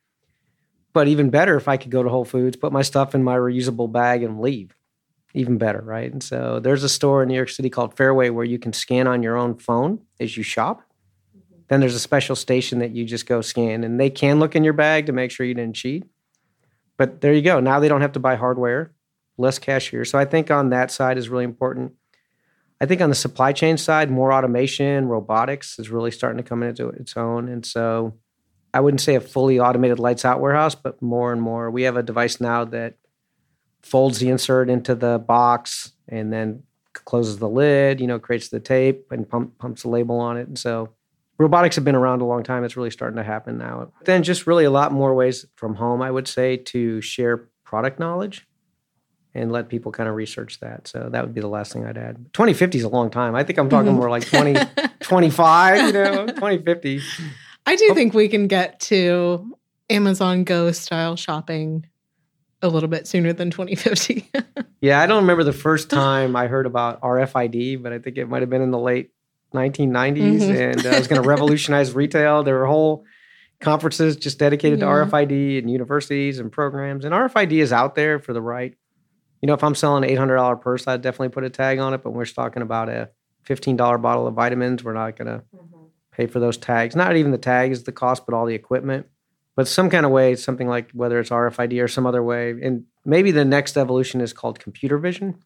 But 0.93 1.09
even 1.09 1.31
better 1.31 1.57
if 1.57 1.67
I 1.67 1.77
could 1.77 1.91
go 1.91 2.05
to 2.05 2.09
Whole 2.09 2.25
Foods, 2.25 2.57
put 2.57 2.73
my 2.73 2.83
stuff 2.83 3.17
in 3.17 3.25
my 3.25 3.35
reusable 3.35 3.91
bag, 3.91 4.23
and 4.23 4.41
leave 4.41 4.77
even 5.35 5.59
better, 5.59 5.81
right? 5.81 6.13
And 6.13 6.23
so 6.23 6.61
there's 6.61 6.85
a 6.85 6.89
store 6.89 7.25
in 7.25 7.29
New 7.31 7.35
York 7.35 7.49
City 7.49 7.69
called 7.69 7.97
Fairway 7.97 8.31
where 8.31 8.45
you 8.45 8.61
can 8.61 8.73
scan 8.73 9.09
on 9.09 9.25
your 9.25 9.37
own 9.37 9.57
phone 9.57 9.99
as 10.21 10.37
you 10.37 10.45
shop. 10.45 10.83
Then 11.71 11.79
there's 11.79 11.95
a 11.95 12.01
special 12.01 12.35
station 12.35 12.81
that 12.81 12.91
you 12.91 13.05
just 13.05 13.27
go 13.27 13.41
scan, 13.41 13.85
and 13.85 13.99
they 13.99 14.11
can 14.11 14.41
look 14.41 14.57
in 14.57 14.65
your 14.65 14.73
bag 14.73 15.07
to 15.07 15.13
make 15.13 15.31
sure 15.31 15.47
you 15.47 15.55
didn't 15.55 15.77
cheat. 15.77 16.05
But 16.97 17.21
there 17.21 17.33
you 17.33 17.43
go. 17.43 17.61
Now 17.61 17.79
they 17.79 17.87
don't 17.87 18.01
have 18.01 18.13
to 18.13 18.19
buy 18.19 18.35
hardware, 18.35 18.91
less 19.39 19.61
cashier. 19.61 20.05
So 20.05 20.19
I 20.19 20.25
think 20.25 20.51
on 20.51 20.71
that 20.71 20.91
side 20.91 21.17
is 21.17 21.29
really 21.29 21.45
important. 21.45 21.93
I 22.81 22.87
think 22.87 23.01
on 23.01 23.09
the 23.09 23.15
supply 23.15 23.53
chain 23.53 23.77
side, 23.77 24.11
more 24.11 24.33
automation, 24.33 25.07
robotics 25.07 25.79
is 25.79 25.91
really 25.91 26.11
starting 26.11 26.43
to 26.43 26.49
come 26.49 26.65
into 26.65 26.89
its 26.89 27.17
own. 27.17 27.49
And 27.49 27.65
so 27.65 28.15
I 28.75 28.81
wouldn't 28.81 29.01
say 29.01 29.15
a 29.15 29.21
fully 29.21 29.61
automated 29.61 30.01
lights 30.01 30.25
out 30.25 30.41
warehouse, 30.41 30.75
but 30.75 31.01
more 31.01 31.33
and 31.33 31.41
more. 31.41 31.71
We 31.71 31.83
have 31.83 31.97
a 31.97 32.03
device 32.03 32.41
now 32.41 32.65
that 32.65 32.97
folds 33.81 34.19
the 34.19 34.29
insert 34.29 34.69
into 34.69 34.97
the 34.97 35.21
box 35.21 35.93
and 36.09 36.33
then 36.33 36.65
closes 36.93 37.39
the 37.39 37.49
lid, 37.49 38.01
you 38.01 38.09
know, 38.09 38.19
creates 38.19 38.49
the 38.49 38.61
tape 38.61 39.13
and 39.13 39.29
pump, 39.29 39.57
pumps 39.59 39.83
the 39.83 39.89
label 39.89 40.19
on 40.19 40.37
it. 40.37 40.49
And 40.49 40.59
so 40.59 40.95
robotics 41.41 41.75
have 41.77 41.85
been 41.87 41.95
around 41.95 42.21
a 42.21 42.27
long 42.27 42.43
time. 42.43 42.65
It's 42.65 42.77
really 42.77 42.91
starting 42.91 43.17
to 43.17 43.23
happen 43.23 43.57
now. 43.57 43.91
Then 44.05 44.23
just 44.23 44.47
really 44.47 44.67
a 44.67 44.71
lot 44.71 44.93
more 44.93 45.15
ways 45.15 45.47
from 45.57 45.75
home, 45.75 46.03
I 46.03 46.11
would 46.11 46.29
say, 46.29 46.59
to 46.59 47.01
share 47.01 47.49
product 47.65 47.99
knowledge 47.99 48.47
and 49.35 49.51
let 49.51 49.71
people 49.71 49.91
kind 49.91 50.07
of 50.07 50.17
research 50.17 50.61
that. 50.61 50.87
So 50.87 51.09
that 51.11 51.25
would 51.25 51.33
be 51.33 51.41
the 51.41 51.49
last 51.49 51.73
thing 51.73 51.87
I'd 51.87 51.97
add. 51.97 52.17
2050 52.35 52.79
is 52.79 52.85
a 52.85 52.91
long 52.91 53.11
time. 53.11 53.35
I 53.35 53.43
think 53.43 53.59
I'm 53.59 53.71
talking 53.71 53.93
mm-hmm. 53.93 54.01
more 54.01 54.11
like 54.11 54.27
20, 54.27 54.55
25, 55.01 55.87
you 55.87 55.93
know, 55.93 56.27
2050. 56.27 57.01
I 57.65 57.77
do 57.77 57.89
oh. 57.91 57.95
think 57.95 58.13
we 58.13 58.29
can 58.29 58.47
get 58.47 58.79
to 58.81 59.57
Amazon 59.89 60.45
Go 60.45 60.73
style 60.73 61.17
shopping 61.17 61.87
a 62.61 62.69
little 62.69 62.89
bit 62.89 63.07
sooner 63.07 63.33
than 63.33 63.51
2050. 63.51 64.31
yeah, 64.83 65.01
I 65.01 65.07
don't 65.07 65.23
remember 65.23 65.45
the 65.45 65.55
first 65.55 65.89
time 65.89 66.37
I 66.37 66.49
heard 66.49 66.67
about 66.67 67.01
RFID, 67.01 67.83
but 67.83 67.95
I 67.95 67.99
think 67.99 68.19
it 68.19 68.29
might 68.29 68.43
have 68.43 68.51
been 68.51 68.61
in 68.61 68.73
the 68.73 68.79
late 68.79 69.13
1990s, 69.53 70.41
mm-hmm. 70.41 70.57
and 70.57 70.87
uh, 70.87 70.91
it 70.91 70.99
was 70.99 71.09
going 71.09 71.23
to 71.23 71.29
revolutionize 71.29 71.93
retail. 71.95 72.43
There 72.43 72.59
were 72.59 72.67
whole 72.67 73.05
conferences 73.61 74.17
just 74.17 74.39
dedicated 74.39 74.79
yeah. 74.79 74.87
to 74.87 74.91
RFID 74.91 75.59
and 75.59 75.71
universities 75.71 76.39
and 76.39 76.51
programs. 76.51 77.05
And 77.05 77.13
RFID 77.13 77.53
is 77.53 77.73
out 77.73 77.95
there 77.95 78.19
for 78.19 78.33
the 78.33 78.41
right. 78.41 78.75
You 79.43 79.47
know, 79.47 79.55
if 79.55 79.65
I'm 79.65 79.75
selling 79.75 80.05
an 80.05 80.11
$800 80.11 80.61
purse, 80.61 80.87
I'd 80.87 81.03
definitely 81.03 81.31
put 81.31 81.45
a 81.45 81.51
tag 81.51 81.79
on 81.79 81.95
it. 81.95 82.03
But 82.03 82.11
we're 82.11 82.27
talking 82.27 82.63
about 82.63 82.89
a 82.89 83.11
$15 83.47 84.01
bottle 84.01 84.27
of 84.27 84.35
vitamins. 84.35 84.83
We're 84.85 84.95
not 84.95 85.17
going 85.17 85.29
to 85.29 85.45
mm-hmm. 85.55 85.85
pay 86.13 86.27
for 86.27 86.41
those 86.41 86.57
tags. 86.57 86.97
Not 86.97 87.17
even 87.17 87.33
the 87.33 87.39
tag 87.39 87.73
is 87.73 87.85
the 87.85 87.93
cost, 87.93 88.27
but 88.27 88.35
all 88.35 88.47
the 88.47 88.55
equipment 88.55 89.07
but 89.57 89.69
some 89.69 89.91
kind 89.91 90.07
of 90.07 90.13
way, 90.13 90.35
something 90.37 90.69
like 90.69 90.91
whether 90.93 91.19
it's 91.19 91.29
RFID 91.29 91.83
or 91.83 91.87
some 91.87 92.07
other 92.07 92.23
way. 92.23 92.51
And 92.63 92.85
maybe 93.05 93.31
the 93.31 93.45
next 93.45 93.77
evolution 93.77 94.23
is 94.23 94.33
called 94.33 94.59
computer 94.59 94.97
vision. 94.97 95.43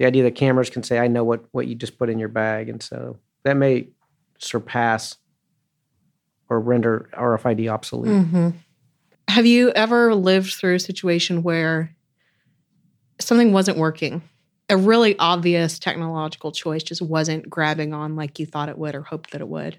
The 0.00 0.06
idea 0.06 0.24
that 0.24 0.34
cameras 0.34 0.70
can 0.70 0.82
say, 0.82 0.98
I 0.98 1.06
know 1.06 1.22
what, 1.22 1.44
what 1.52 1.68
you 1.68 1.76
just 1.76 1.98
put 1.98 2.10
in 2.10 2.18
your 2.18 2.28
bag. 2.28 2.68
And 2.68 2.82
so 2.82 3.18
that 3.44 3.56
may 3.56 3.88
surpass 4.38 5.16
or 6.48 6.58
render 6.58 7.08
RFID 7.12 7.70
obsolete. 7.70 8.10
Mm-hmm. 8.10 8.48
Have 9.28 9.46
you 9.46 9.70
ever 9.70 10.16
lived 10.16 10.54
through 10.54 10.74
a 10.74 10.80
situation 10.80 11.44
where 11.44 11.94
something 13.20 13.52
wasn't 13.52 13.78
working? 13.78 14.22
A 14.68 14.76
really 14.76 15.16
obvious 15.18 15.78
technological 15.78 16.50
choice 16.50 16.82
just 16.82 17.02
wasn't 17.02 17.48
grabbing 17.48 17.94
on 17.94 18.16
like 18.16 18.40
you 18.40 18.46
thought 18.46 18.68
it 18.68 18.78
would 18.78 18.96
or 18.96 19.02
hoped 19.02 19.30
that 19.30 19.40
it 19.40 19.48
would 19.48 19.78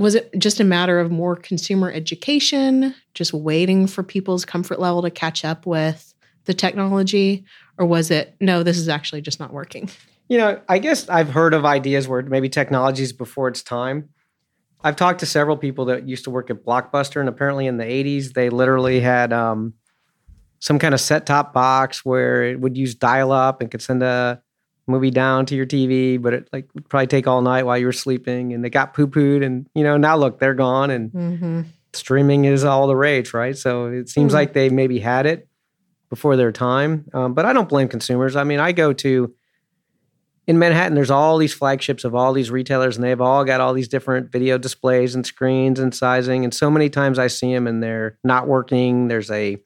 was 0.00 0.14
it 0.14 0.30
just 0.38 0.60
a 0.60 0.64
matter 0.64 0.98
of 0.98 1.10
more 1.10 1.36
consumer 1.36 1.92
education, 1.92 2.94
just 3.12 3.34
waiting 3.34 3.86
for 3.86 4.02
people's 4.02 4.46
comfort 4.46 4.80
level 4.80 5.02
to 5.02 5.10
catch 5.10 5.44
up 5.44 5.66
with 5.66 6.14
the 6.46 6.54
technology? 6.54 7.44
Or 7.80 7.86
was 7.86 8.10
it, 8.10 8.36
no, 8.40 8.62
this 8.62 8.76
is 8.76 8.90
actually 8.90 9.22
just 9.22 9.40
not 9.40 9.54
working? 9.54 9.88
You 10.28 10.36
know, 10.36 10.60
I 10.68 10.78
guess 10.78 11.08
I've 11.08 11.30
heard 11.30 11.54
of 11.54 11.64
ideas 11.64 12.06
where 12.06 12.20
maybe 12.20 12.50
technology 12.50 13.02
is 13.02 13.14
before 13.14 13.48
its 13.48 13.62
time. 13.62 14.10
I've 14.84 14.96
talked 14.96 15.20
to 15.20 15.26
several 15.26 15.56
people 15.56 15.86
that 15.86 16.06
used 16.06 16.24
to 16.24 16.30
work 16.30 16.50
at 16.50 16.62
Blockbuster, 16.62 17.20
and 17.20 17.28
apparently 17.28 17.66
in 17.66 17.78
the 17.78 17.84
80s, 17.84 18.34
they 18.34 18.50
literally 18.50 19.00
had 19.00 19.32
um, 19.32 19.74
some 20.58 20.78
kind 20.78 20.92
of 20.92 21.00
set 21.00 21.24
top 21.24 21.54
box 21.54 22.04
where 22.04 22.44
it 22.44 22.60
would 22.60 22.76
use 22.76 22.94
dial 22.94 23.32
up 23.32 23.62
and 23.62 23.70
could 23.70 23.80
send 23.80 24.02
a 24.02 24.42
movie 24.86 25.10
down 25.10 25.46
to 25.46 25.56
your 25.56 25.66
TV, 25.66 26.20
but 26.20 26.34
it 26.34 26.48
like 26.52 26.68
would 26.74 26.88
probably 26.88 27.06
take 27.06 27.26
all 27.26 27.40
night 27.40 27.64
while 27.64 27.78
you 27.78 27.86
were 27.86 27.92
sleeping. 27.92 28.52
And 28.52 28.62
they 28.62 28.70
got 28.70 28.92
poo 28.92 29.08
pooed, 29.08 29.44
and 29.44 29.66
you 29.74 29.82
know 29.82 29.96
now 29.96 30.16
look, 30.16 30.38
they're 30.38 30.54
gone, 30.54 30.90
and 30.90 31.10
mm-hmm. 31.10 31.62
streaming 31.94 32.44
is 32.44 32.62
all 32.62 32.86
the 32.86 32.96
rage, 32.96 33.32
right? 33.34 33.56
So 33.56 33.86
it 33.86 34.10
seems 34.10 34.28
mm-hmm. 34.28 34.36
like 34.36 34.52
they 34.52 34.68
maybe 34.68 34.98
had 34.98 35.26
it 35.26 35.48
before 36.10 36.36
their 36.36 36.52
time. 36.52 37.06
Um, 37.14 37.32
but 37.34 37.46
I 37.46 37.52
don't 37.52 37.68
blame 37.68 37.88
consumers. 37.88 38.36
I 38.36 38.44
mean, 38.44 38.60
I 38.60 38.72
go 38.72 38.92
to 38.92 39.34
in 40.46 40.58
Manhattan. 40.58 40.94
There's 40.94 41.10
all 41.10 41.38
these 41.38 41.54
flagships 41.54 42.04
of 42.04 42.14
all 42.14 42.32
these 42.32 42.50
retailers, 42.50 42.96
and 42.96 43.04
they've 43.04 43.20
all 43.20 43.44
got 43.44 43.60
all 43.60 43.72
these 43.72 43.88
different 43.88 44.30
video 44.30 44.58
displays 44.58 45.14
and 45.14 45.24
screens 45.24 45.78
and 45.78 45.94
sizing. 45.94 46.44
And 46.44 46.52
so 46.52 46.70
many 46.70 46.90
times 46.90 47.18
I 47.18 47.28
see 47.28 47.54
them, 47.54 47.66
and 47.66 47.82
they're 47.82 48.18
not 48.24 48.48
working. 48.48 49.08
There's 49.08 49.30
a 49.30 49.56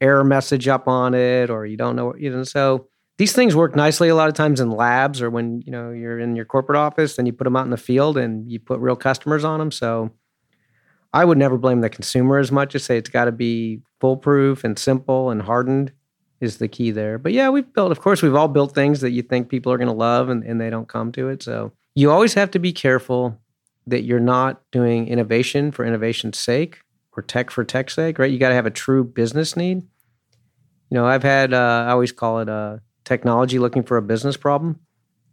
error 0.00 0.24
message 0.24 0.66
up 0.66 0.88
on 0.88 1.14
it, 1.14 1.50
or 1.50 1.66
you 1.66 1.76
don't 1.76 1.94
know, 1.94 2.14
you 2.16 2.30
know. 2.30 2.42
So 2.44 2.88
these 3.20 3.34
things 3.34 3.54
work 3.54 3.76
nicely 3.76 4.08
a 4.08 4.14
lot 4.14 4.28
of 4.28 4.34
times 4.34 4.60
in 4.60 4.70
labs 4.70 5.20
or 5.20 5.28
when 5.28 5.60
you 5.66 5.70
know 5.70 5.90
you're 5.90 6.18
in 6.18 6.34
your 6.34 6.46
corporate 6.46 6.78
office 6.78 7.18
and 7.18 7.26
you 7.26 7.34
put 7.34 7.44
them 7.44 7.54
out 7.54 7.64
in 7.64 7.70
the 7.70 7.76
field 7.76 8.16
and 8.16 8.50
you 8.50 8.58
put 8.58 8.80
real 8.80 8.96
customers 8.96 9.44
on 9.44 9.58
them 9.58 9.70
so 9.70 10.10
i 11.12 11.22
would 11.22 11.36
never 11.36 11.58
blame 11.58 11.82
the 11.82 11.90
consumer 11.90 12.38
as 12.38 12.50
much 12.50 12.74
as 12.74 12.82
say 12.82 12.96
it's 12.96 13.10
got 13.10 13.26
to 13.26 13.32
be 13.32 13.82
foolproof 14.00 14.64
and 14.64 14.78
simple 14.78 15.30
and 15.30 15.42
hardened 15.42 15.92
is 16.40 16.58
the 16.58 16.68
key 16.68 16.90
there 16.90 17.18
but 17.18 17.32
yeah 17.32 17.48
we've 17.48 17.72
built 17.72 17.92
of 17.92 18.00
course 18.00 18.22
we've 18.22 18.34
all 18.34 18.48
built 18.48 18.74
things 18.74 19.00
that 19.00 19.10
you 19.10 19.22
think 19.22 19.48
people 19.48 19.72
are 19.72 19.78
going 19.78 19.88
to 19.88 19.94
love 19.94 20.28
and, 20.28 20.42
and 20.44 20.60
they 20.60 20.70
don't 20.70 20.88
come 20.88 21.12
to 21.12 21.28
it 21.28 21.42
so 21.42 21.72
you 21.94 22.10
always 22.10 22.34
have 22.34 22.50
to 22.50 22.58
be 22.58 22.72
careful 22.72 23.38
that 23.86 24.02
you're 24.02 24.20
not 24.20 24.62
doing 24.70 25.08
innovation 25.08 25.70
for 25.70 25.84
innovation's 25.84 26.38
sake 26.38 26.80
or 27.16 27.22
tech 27.22 27.50
for 27.50 27.64
tech's 27.64 27.94
sake 27.94 28.18
right 28.18 28.30
you 28.30 28.38
got 28.38 28.48
to 28.48 28.54
have 28.54 28.66
a 28.66 28.70
true 28.70 29.04
business 29.04 29.56
need 29.56 29.78
you 29.78 30.94
know 30.94 31.06
i've 31.06 31.22
had 31.22 31.52
uh, 31.52 31.84
i 31.86 31.90
always 31.90 32.12
call 32.12 32.38
it 32.38 32.48
uh, 32.48 32.78
technology 33.10 33.58
looking 33.58 33.82
for 33.82 33.96
a 33.96 34.02
business 34.02 34.36
problem. 34.36 34.78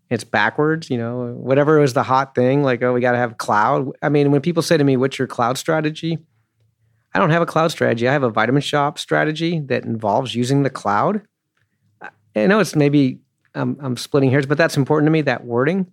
It's 0.10 0.24
backwards, 0.24 0.90
you 0.90 0.98
know, 0.98 1.34
whatever 1.38 1.80
was 1.80 1.94
the 1.94 2.04
hot 2.04 2.34
thing, 2.34 2.64
like, 2.64 2.82
oh, 2.82 2.94
we 2.94 3.02
got 3.02 3.12
to 3.12 3.18
have 3.18 3.38
cloud. 3.38 3.92
I 4.02 4.10
mean, 4.10 4.32
when 4.32 4.42
people 4.42 4.64
say 4.64 4.78
to 4.78 4.84
me, 4.84 4.98
what's 4.98 5.20
your 5.20 5.28
cloud 5.28 5.58
strategy? 5.58 6.18
I 7.18 7.20
don't 7.20 7.32
have 7.32 7.42
a 7.42 7.48
cloud 7.48 7.72
strategy. 7.72 8.08
I 8.08 8.14
have 8.14 8.22
a 8.22 8.30
vitamin 8.30 8.62
shoppe 8.62 9.00
strategy 9.00 9.60
that 9.62 9.86
involves 9.86 10.36
using 10.36 10.62
the 10.62 10.70
cloud. 10.70 11.24
I 12.36 12.46
know 12.46 12.60
it's 12.60 12.76
maybe 12.76 13.18
um, 13.56 13.76
I'm 13.82 13.98
splitting 13.98 14.30
hairs, 14.30 14.46
but 14.46 14.56
that's 14.56 14.78
important 14.78 15.08
to 15.08 15.12
me, 15.12 15.22
that 15.22 15.44
wording. 15.44 15.92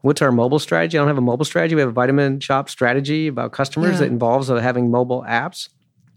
What's 0.00 0.22
our 0.22 0.32
mobile 0.32 0.58
strategy? 0.58 0.96
I 0.96 1.02
don't 1.02 1.08
have 1.08 1.18
a 1.18 1.20
mobile 1.20 1.44
strategy. 1.44 1.74
We 1.74 1.82
have 1.82 1.90
a 1.90 1.92
vitamin 1.92 2.40
shoppe 2.40 2.70
strategy 2.70 3.26
about 3.26 3.52
customers 3.52 3.92
yeah. 3.92 3.98
that 3.98 4.06
involves 4.06 4.48
uh, 4.48 4.56
having 4.56 4.90
mobile 4.90 5.22
apps. 5.28 5.68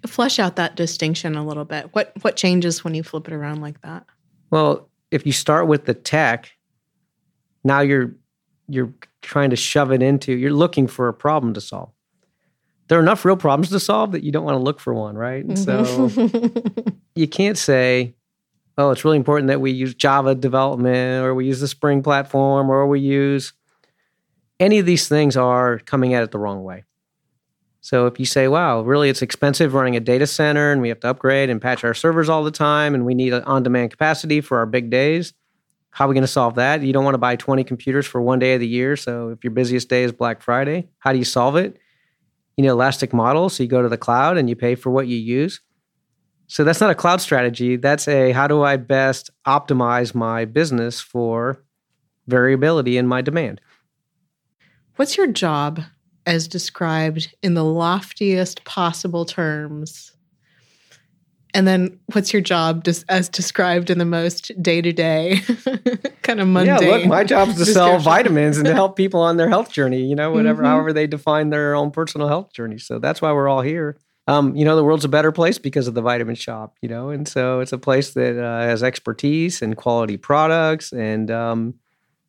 Flesh 0.06 0.40
out 0.40 0.56
that 0.56 0.78
distinction 0.78 1.36
a 1.36 1.46
little 1.46 1.66
bit. 1.66 1.94
What 1.94 2.14
what 2.22 2.38
changes 2.38 2.86
when 2.86 2.96
you 2.96 3.04
flip 3.04 3.28
it 3.28 3.34
around 3.34 3.60
like 3.60 3.82
that? 3.82 4.06
Well, 4.50 4.88
if 5.12 5.26
you 5.26 5.34
start 5.34 5.68
with 5.68 5.84
the 5.84 5.94
tech, 5.94 6.54
now 7.66 7.82
you're 7.82 8.16
you're 8.70 8.94
trying 9.22 9.50
to 9.50 9.58
shove 9.58 9.92
it 9.92 10.02
into 10.02 10.32
you're 10.32 10.54
looking 10.54 10.88
for 10.88 11.10
a 11.10 11.14
problem 11.14 11.54
to 11.56 11.60
solve. 11.60 11.92
There 12.88 12.98
are 12.98 13.02
enough 13.02 13.26
real 13.26 13.38
problems 13.38 13.70
to 13.70 13.80
solve 13.80 14.14
that 14.14 14.24
you 14.24 14.32
don't 14.32 14.46
want 14.46 14.56
to 14.56 14.64
look 14.64 14.80
for 14.80 14.94
one, 14.94 15.18
right? 15.18 15.44
And 15.44 15.60
so 15.60 15.84
mm-hmm. 15.84 16.90
you 17.16 17.28
can't 17.28 17.58
say, 17.58 18.16
oh, 18.78 18.92
it's 18.92 19.04
really 19.04 19.18
important 19.18 19.48
that 19.48 19.60
we 19.60 19.72
use 19.72 19.94
Java 19.94 20.36
development 20.36 21.26
or 21.26 21.36
we 21.36 21.46
use 21.46 21.60
the 21.60 21.68
Spring 21.68 22.02
platform 22.02 22.70
or 22.70 22.88
we 22.88 23.00
use 23.00 23.54
any 24.60 24.80
of 24.80 24.86
these 24.86 25.08
things 25.08 25.36
are 25.36 25.80
coming 25.80 26.14
at 26.14 26.24
it 26.24 26.32
the 26.32 26.40
wrong 26.40 26.64
way. 26.64 26.84
So 27.82 28.06
if 28.06 28.20
you 28.20 28.26
say, 28.26 28.48
wow, 28.48 28.82
really 28.82 29.10
it's 29.10 29.22
expensive 29.22 29.74
running 29.74 29.96
a 29.96 30.00
data 30.00 30.28
center 30.28 30.72
and 30.72 30.82
we 30.82 30.90
have 30.90 31.00
to 31.02 31.10
upgrade 31.10 31.50
and 31.50 31.62
patch 31.62 31.84
our 31.84 31.94
servers 31.94 32.28
all 32.28 32.44
the 32.44 32.52
time 32.52 32.94
and 32.94 33.06
we 33.06 33.14
need 33.14 33.34
on 33.34 33.64
demand 33.64 33.92
capacity 33.92 34.42
for 34.42 34.58
our 34.58 34.66
big 34.66 34.90
days, 34.90 35.34
how 35.92 36.06
are 36.06 36.10
we 36.10 36.14
going 36.14 36.22
to 36.22 36.28
solve 36.28 36.56
that? 36.56 36.82
You 36.82 36.94
don't 36.94 37.06
want 37.06 37.16
to 37.16 37.20
buy 37.20 37.36
20 37.36 37.64
computers 37.64 38.06
for 38.06 38.22
one 38.22 38.40
day 38.40 38.54
of 38.56 38.60
the 38.60 38.68
year. 38.68 38.96
So 38.98 39.30
if 39.30 39.44
your 39.44 39.52
busiest 39.52 39.90
day 39.90 40.04
is 40.04 40.12
Black 40.12 40.42
Friday, 40.42 40.90
how 41.00 41.12
do 41.12 41.18
you 41.18 41.24
solve 41.24 41.56
it? 41.56 41.80
You 42.58 42.66
know, 42.66 42.74
elastic 42.74 43.14
model. 43.14 43.50
So 43.50 43.64
you 43.64 43.70
go 43.70 43.82
to 43.82 43.90
the 43.90 43.98
cloud 43.98 44.38
and 44.38 44.50
you 44.50 44.56
pay 44.56 44.76
for 44.76 44.90
what 44.90 45.08
you 45.08 45.18
use. 45.18 45.62
So 46.48 46.64
that's 46.64 46.82
not 46.82 46.90
a 46.90 46.96
cloud 46.96 47.22
strategy. 47.22 47.76
That's 47.76 48.08
a 48.08 48.32
how 48.32 48.48
do 48.48 48.64
I 48.64 48.78
best 48.78 49.30
optimize 49.46 50.16
my 50.16 50.46
business 50.46 51.00
for 51.00 51.64
variability 52.28 52.98
in 52.98 53.08
my 53.08 53.22
demand? 53.22 53.62
What's 54.96 55.18
your 55.18 55.28
job 55.28 55.82
as 56.28 56.48
described 56.48 57.34
in 57.42 57.54
the 57.54 57.64
loftiest 57.64 58.64
possible 58.66 59.24
terms. 59.26 60.12
And 61.54 61.68
then 61.68 62.00
what's 62.14 62.34
your 62.34 62.42
job 62.42 62.84
just 62.84 63.06
as 63.10 63.30
described 63.30 63.90
in 63.90 63.98
the 63.98 64.06
most 64.06 64.52
day 64.62 64.82
to 64.82 64.92
day 64.92 65.42
kind 66.22 66.40
of 66.40 66.48
mundane? 66.48 66.82
Yeah, 66.82 66.96
look, 66.98 67.06
my 67.06 67.24
job 67.24 67.50
is 67.50 67.56
to 67.58 67.66
sell 67.66 68.00
vitamins 68.00 68.58
and 68.58 68.66
to 68.66 68.74
help 68.74 68.96
people 68.98 69.22
on 69.22 69.38
their 69.38 69.50
health 69.50 69.72
journey, 69.72 70.02
you 70.02 70.16
know, 70.16 70.32
whatever, 70.32 70.62
mm-hmm. 70.62 70.72
however 70.72 70.94
they 70.94 71.08
define 71.08 71.50
their 71.50 71.74
own 71.74 71.92
personal 71.92 72.28
health 72.28 72.54
journey. 72.54 72.78
So 72.78 73.00
that's 73.00 73.22
why 73.22 73.32
we're 73.32 73.48
all 73.48 73.62
here. 73.62 73.98
Um, 74.28 74.56
you 74.58 74.66
know, 74.66 74.76
the 74.76 74.84
world's 74.84 75.06
a 75.06 75.10
better 75.10 75.32
place 75.32 75.58
because 75.58 75.88
of 75.88 75.94
the 75.94 76.02
vitamin 76.02 76.36
shoppe, 76.36 76.76
you 76.82 76.90
know, 76.90 77.10
and 77.10 77.26
so 77.26 77.62
it's 77.62 77.72
a 77.72 77.78
place 77.78 78.14
that 78.14 78.38
uh, 78.38 78.62
has 78.62 78.84
expertise 78.84 79.62
and 79.62 79.78
quality 79.78 80.18
products. 80.18 80.92
And 80.92 81.32
um, 81.32 81.76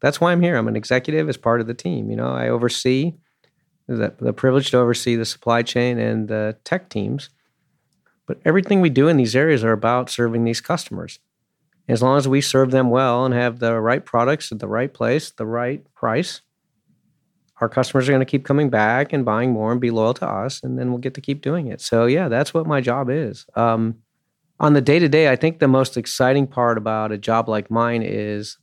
that's 0.00 0.20
why 0.20 0.30
I'm 0.30 0.40
here. 0.40 0.56
I'm 0.56 0.68
an 0.68 0.76
executive 0.76 1.28
as 1.28 1.36
part 1.36 1.60
of 1.60 1.66
the 1.66 1.74
team. 1.74 2.08
You 2.08 2.16
know, 2.16 2.28
I 2.30 2.50
oversee 2.50 3.14
the, 3.88 4.14
the 4.20 4.32
privilege 4.32 4.70
to 4.70 4.78
oversee 4.78 5.16
the 5.16 5.24
supply 5.24 5.62
chain 5.62 5.98
and 5.98 6.28
the 6.28 6.56
tech 6.62 6.88
teams. 6.88 7.30
But 8.28 8.38
everything 8.44 8.80
we 8.80 8.90
do 8.90 9.08
in 9.08 9.16
these 9.16 9.34
areas 9.34 9.64
are 9.64 9.72
about 9.72 10.10
serving 10.10 10.44
these 10.44 10.60
customers. 10.60 11.18
As 11.88 12.02
long 12.02 12.18
as 12.18 12.28
we 12.28 12.42
serve 12.42 12.70
them 12.70 12.90
well 12.90 13.24
and 13.24 13.34
have 13.34 13.58
the 13.58 13.80
right 13.80 14.04
products 14.04 14.52
at 14.52 14.58
the 14.58 14.68
right 14.68 14.92
place, 14.92 15.30
the 15.30 15.46
right 15.46 15.82
price, 15.94 16.42
our 17.62 17.70
customers 17.70 18.06
are 18.06 18.12
going 18.12 18.20
to 18.20 18.30
keep 18.30 18.44
coming 18.44 18.68
back 18.68 19.14
and 19.14 19.24
buying 19.24 19.50
more 19.50 19.72
and 19.72 19.80
be 19.80 19.90
loyal 19.90 20.12
to 20.14 20.28
us, 20.28 20.62
and 20.62 20.78
then 20.78 20.90
we'll 20.90 20.98
get 20.98 21.14
to 21.14 21.22
keep 21.22 21.40
doing 21.40 21.68
it. 21.68 21.80
So, 21.80 22.04
yeah, 22.04 22.28
that's 22.28 22.52
what 22.52 22.66
my 22.66 22.82
job 22.82 23.08
is. 23.10 23.46
Um, 23.56 23.96
on 24.60 24.74
the 24.74 24.82
day 24.82 24.98
to 24.98 25.08
day, 25.08 25.30
I 25.30 25.36
think 25.36 25.58
the 25.58 25.66
most 25.66 25.96
exciting 25.96 26.46
part 26.46 26.76
about 26.76 27.10
a 27.10 27.18
job 27.18 27.48
like 27.48 27.70
mine 27.70 28.02
is 28.02 28.58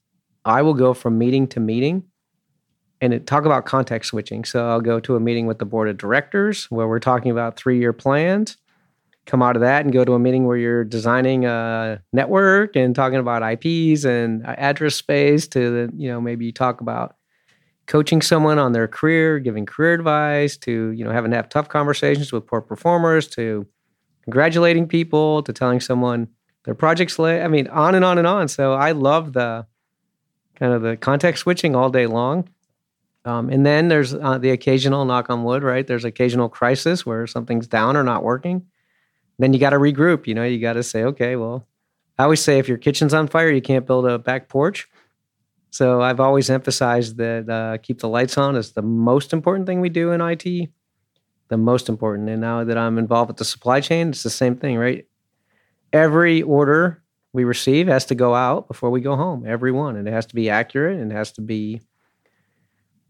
I 0.45 0.61
will 0.61 0.75
go 0.75 0.93
from 0.93 1.17
meeting 1.17 1.47
to 1.47 1.59
meeting 1.59 2.03
and 3.01 3.13
it, 3.13 3.25
talk 3.25 3.45
about 3.45 3.65
context 3.65 4.11
switching. 4.11 4.45
So 4.45 4.69
I'll 4.69 4.81
go 4.81 4.99
to 4.99 5.15
a 5.15 5.19
meeting 5.19 5.47
with 5.47 5.57
the 5.57 5.65
board 5.65 5.89
of 5.89 5.97
directors 5.97 6.65
where 6.65 6.87
we're 6.87 6.99
talking 6.99 7.31
about 7.31 7.57
three 7.57 7.79
year 7.79 7.93
plans. 7.93 8.57
Come 9.25 9.41
out 9.41 9.55
of 9.55 9.61
that 9.61 9.83
and 9.83 9.93
go 9.93 10.05
to 10.05 10.13
a 10.13 10.19
meeting 10.19 10.45
where 10.45 10.57
you're 10.57 10.83
designing 10.83 11.45
a 11.45 12.01
network 12.13 12.75
and 12.75 12.95
talking 12.95 13.19
about 13.19 13.41
IPs 13.41 14.05
and 14.05 14.45
address 14.45 14.95
space. 14.95 15.47
To 15.49 15.89
you 15.95 16.09
know 16.09 16.21
maybe 16.21 16.51
talk 16.51 16.81
about 16.81 17.15
coaching 17.87 18.21
someone 18.21 18.59
on 18.59 18.71
their 18.73 18.87
career, 18.87 19.39
giving 19.39 19.65
career 19.65 19.93
advice. 19.93 20.57
To 20.57 20.91
you 20.91 21.03
know 21.03 21.11
having 21.11 21.31
to 21.31 21.37
have 21.37 21.49
tough 21.49 21.69
conversations 21.69 22.31
with 22.31 22.45
poor 22.45 22.61
performers. 22.61 23.27
To 23.29 23.65
congratulating 24.23 24.87
people. 24.87 25.41
To 25.43 25.53
telling 25.53 25.79
someone 25.79 26.27
their 26.65 26.75
project's 26.75 27.17
late. 27.17 27.41
I 27.41 27.47
mean, 27.47 27.67
on 27.67 27.95
and 27.95 28.03
on 28.03 28.17
and 28.17 28.27
on. 28.27 28.47
So 28.47 28.73
I 28.73 28.91
love 28.91 29.33
the 29.33 29.65
kind 30.55 30.73
of 30.73 30.81
the 30.81 30.97
context 30.97 31.43
switching 31.43 31.75
all 31.75 31.89
day 31.89 32.07
long. 32.07 32.49
Um, 33.23 33.49
and 33.49 33.65
then 33.65 33.87
there's 33.87 34.13
uh, 34.13 34.37
the 34.37 34.51
occasional 34.51 35.03
knock 35.05 35.29
on 35.29 35.43
wood, 35.43 35.63
right? 35.63 35.85
There's 35.85 36.05
occasional 36.05 36.47
crisis 36.47 37.05
where 37.05 37.25
something's 37.25 37.67
down 37.67 37.97
or 37.97 38.03
not 38.03 38.23
working. 38.23 38.67
Then 39.37 39.53
you 39.53 39.59
got 39.59 39.71
to 39.71 39.77
regroup. 39.77 40.27
You 40.27 40.33
know, 40.33 40.43
you 40.43 40.59
got 40.59 40.73
to 40.73 40.83
say, 40.83 41.03
okay, 41.03 41.35
well, 41.35 41.67
I 42.17 42.23
always 42.23 42.41
say 42.41 42.59
if 42.59 42.67
your 42.67 42.77
kitchen's 42.77 43.13
on 43.13 43.27
fire, 43.27 43.49
you 43.49 43.61
can't 43.61 43.85
build 43.85 44.05
a 44.05 44.17
back 44.17 44.47
porch. 44.47 44.87
So 45.71 46.01
I've 46.01 46.21
always 46.21 46.49
emphasized 46.49 47.17
that 47.17 47.49
uh, 47.49 47.77
keep 47.79 47.99
the 47.99 48.07
lights 48.07 48.37
on 48.37 48.55
is 48.55 48.71
the 48.71 48.81
most 48.81 49.33
important 49.33 49.67
thing 49.67 49.81
we 49.81 49.89
do 49.89 50.11
in 50.11 50.21
IT. 50.21 50.69
The 51.49 51.57
most 51.57 51.89
important. 51.89 52.29
And 52.29 52.39
now 52.39 52.63
that 52.63 52.77
I'm 52.77 52.97
involved 52.97 53.27
with 53.29 53.37
the 53.37 53.45
supply 53.45 53.81
chain, 53.81 54.09
it's 54.09 54.23
the 54.23 54.29
same 54.29 54.55
thing, 54.55 54.77
right? 54.77 55.05
Every 55.91 56.41
order 56.41 57.03
we 57.33 57.43
receive 57.43 57.87
has 57.87 58.05
to 58.05 58.15
go 58.15 58.33
out 58.33 58.67
before 58.69 58.89
we 58.89 59.01
go 59.01 59.17
home. 59.17 59.45
Every 59.45 59.71
one, 59.71 59.97
and 59.97 60.07
it 60.07 60.11
has 60.11 60.25
to 60.27 60.35
be 60.35 60.49
accurate 60.49 60.97
and 60.97 61.11
it 61.11 61.15
has 61.15 61.33
to 61.33 61.41
be 61.41 61.81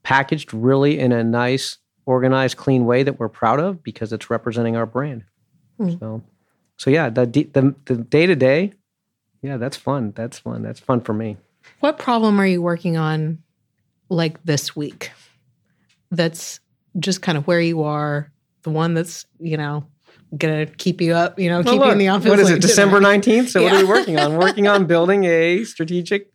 packaged 0.01 0.53
really 0.53 0.99
in 0.99 1.11
a 1.11 1.23
nice, 1.23 1.78
organized, 2.05 2.57
clean 2.57 2.86
way 2.86 3.03
that 3.03 3.19
we're 3.19 3.30
proud 3.30 3.59
of 3.59 3.84
because 3.84 4.11
it's 4.11 4.30
representing 4.32 4.76
our 4.76 4.88
brand. 4.88 5.23
Mm. 5.80 5.99
So, 5.99 6.21
so 6.78 6.89
yeah, 6.89 7.09
the 7.09 7.26
the 7.26 7.76
the 7.86 7.95
day 7.95 8.26
to 8.26 8.36
day, 8.36 8.73
yeah, 9.41 9.57
that's 9.57 9.78
fun. 9.78 10.13
That's 10.15 10.39
fun. 10.39 10.61
That's 10.63 10.80
fun 10.80 11.01
for 11.01 11.13
me. 11.13 11.38
What 11.80 11.97
problem 11.97 12.39
are 12.39 12.45
you 12.45 12.61
working 12.61 12.97
on, 12.97 13.39
like 14.09 14.43
this 14.43 14.76
week? 14.76 15.11
That's 16.11 16.59
just 16.99 17.21
kind 17.21 17.38
of 17.38 17.47
where 17.47 17.61
you 17.61 17.84
are. 17.84 18.32
The 18.63 18.69
one 18.69 18.93
that's 18.93 19.26
you 19.39 19.57
know 19.57 19.86
gonna 20.38 20.65
keep 20.65 21.01
you 21.01 21.13
up, 21.13 21.39
you 21.39 21.49
know, 21.49 21.61
well, 21.61 21.73
keep 21.73 21.80
look, 21.80 21.86
you 21.88 21.91
in 21.91 21.97
the 21.97 22.07
office. 22.09 22.30
What 22.30 22.39
is 22.39 22.49
it, 22.49 22.61
December 22.61 22.99
nineteenth? 22.99 23.49
So 23.49 23.59
yeah. 23.59 23.65
what 23.65 23.73
are 23.76 23.86
we 23.86 23.89
working 23.89 24.19
on? 24.19 24.38
working 24.38 24.67
on 24.67 24.86
building 24.88 25.26
a 25.26 25.63
strategic 25.63 26.34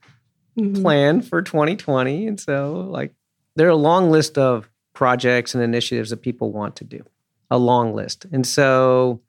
mm-hmm. 0.58 0.80
plan 0.82 1.22
for 1.22 1.42
2020, 1.42 2.26
and 2.26 2.38
so 2.38 2.86
like 2.90 3.14
there 3.56 3.66
are 3.66 3.70
a 3.70 3.76
long 3.76 4.10
list 4.10 4.38
of 4.38 4.70
projects 4.92 5.54
and 5.54 5.62
initiatives 5.62 6.10
that 6.10 6.18
people 6.18 6.52
want 6.52 6.76
to 6.76 6.84
do, 6.84 7.04
a 7.50 7.58
long 7.58 7.94
list. 7.94 8.26
And 8.32 8.46
so 8.46 9.20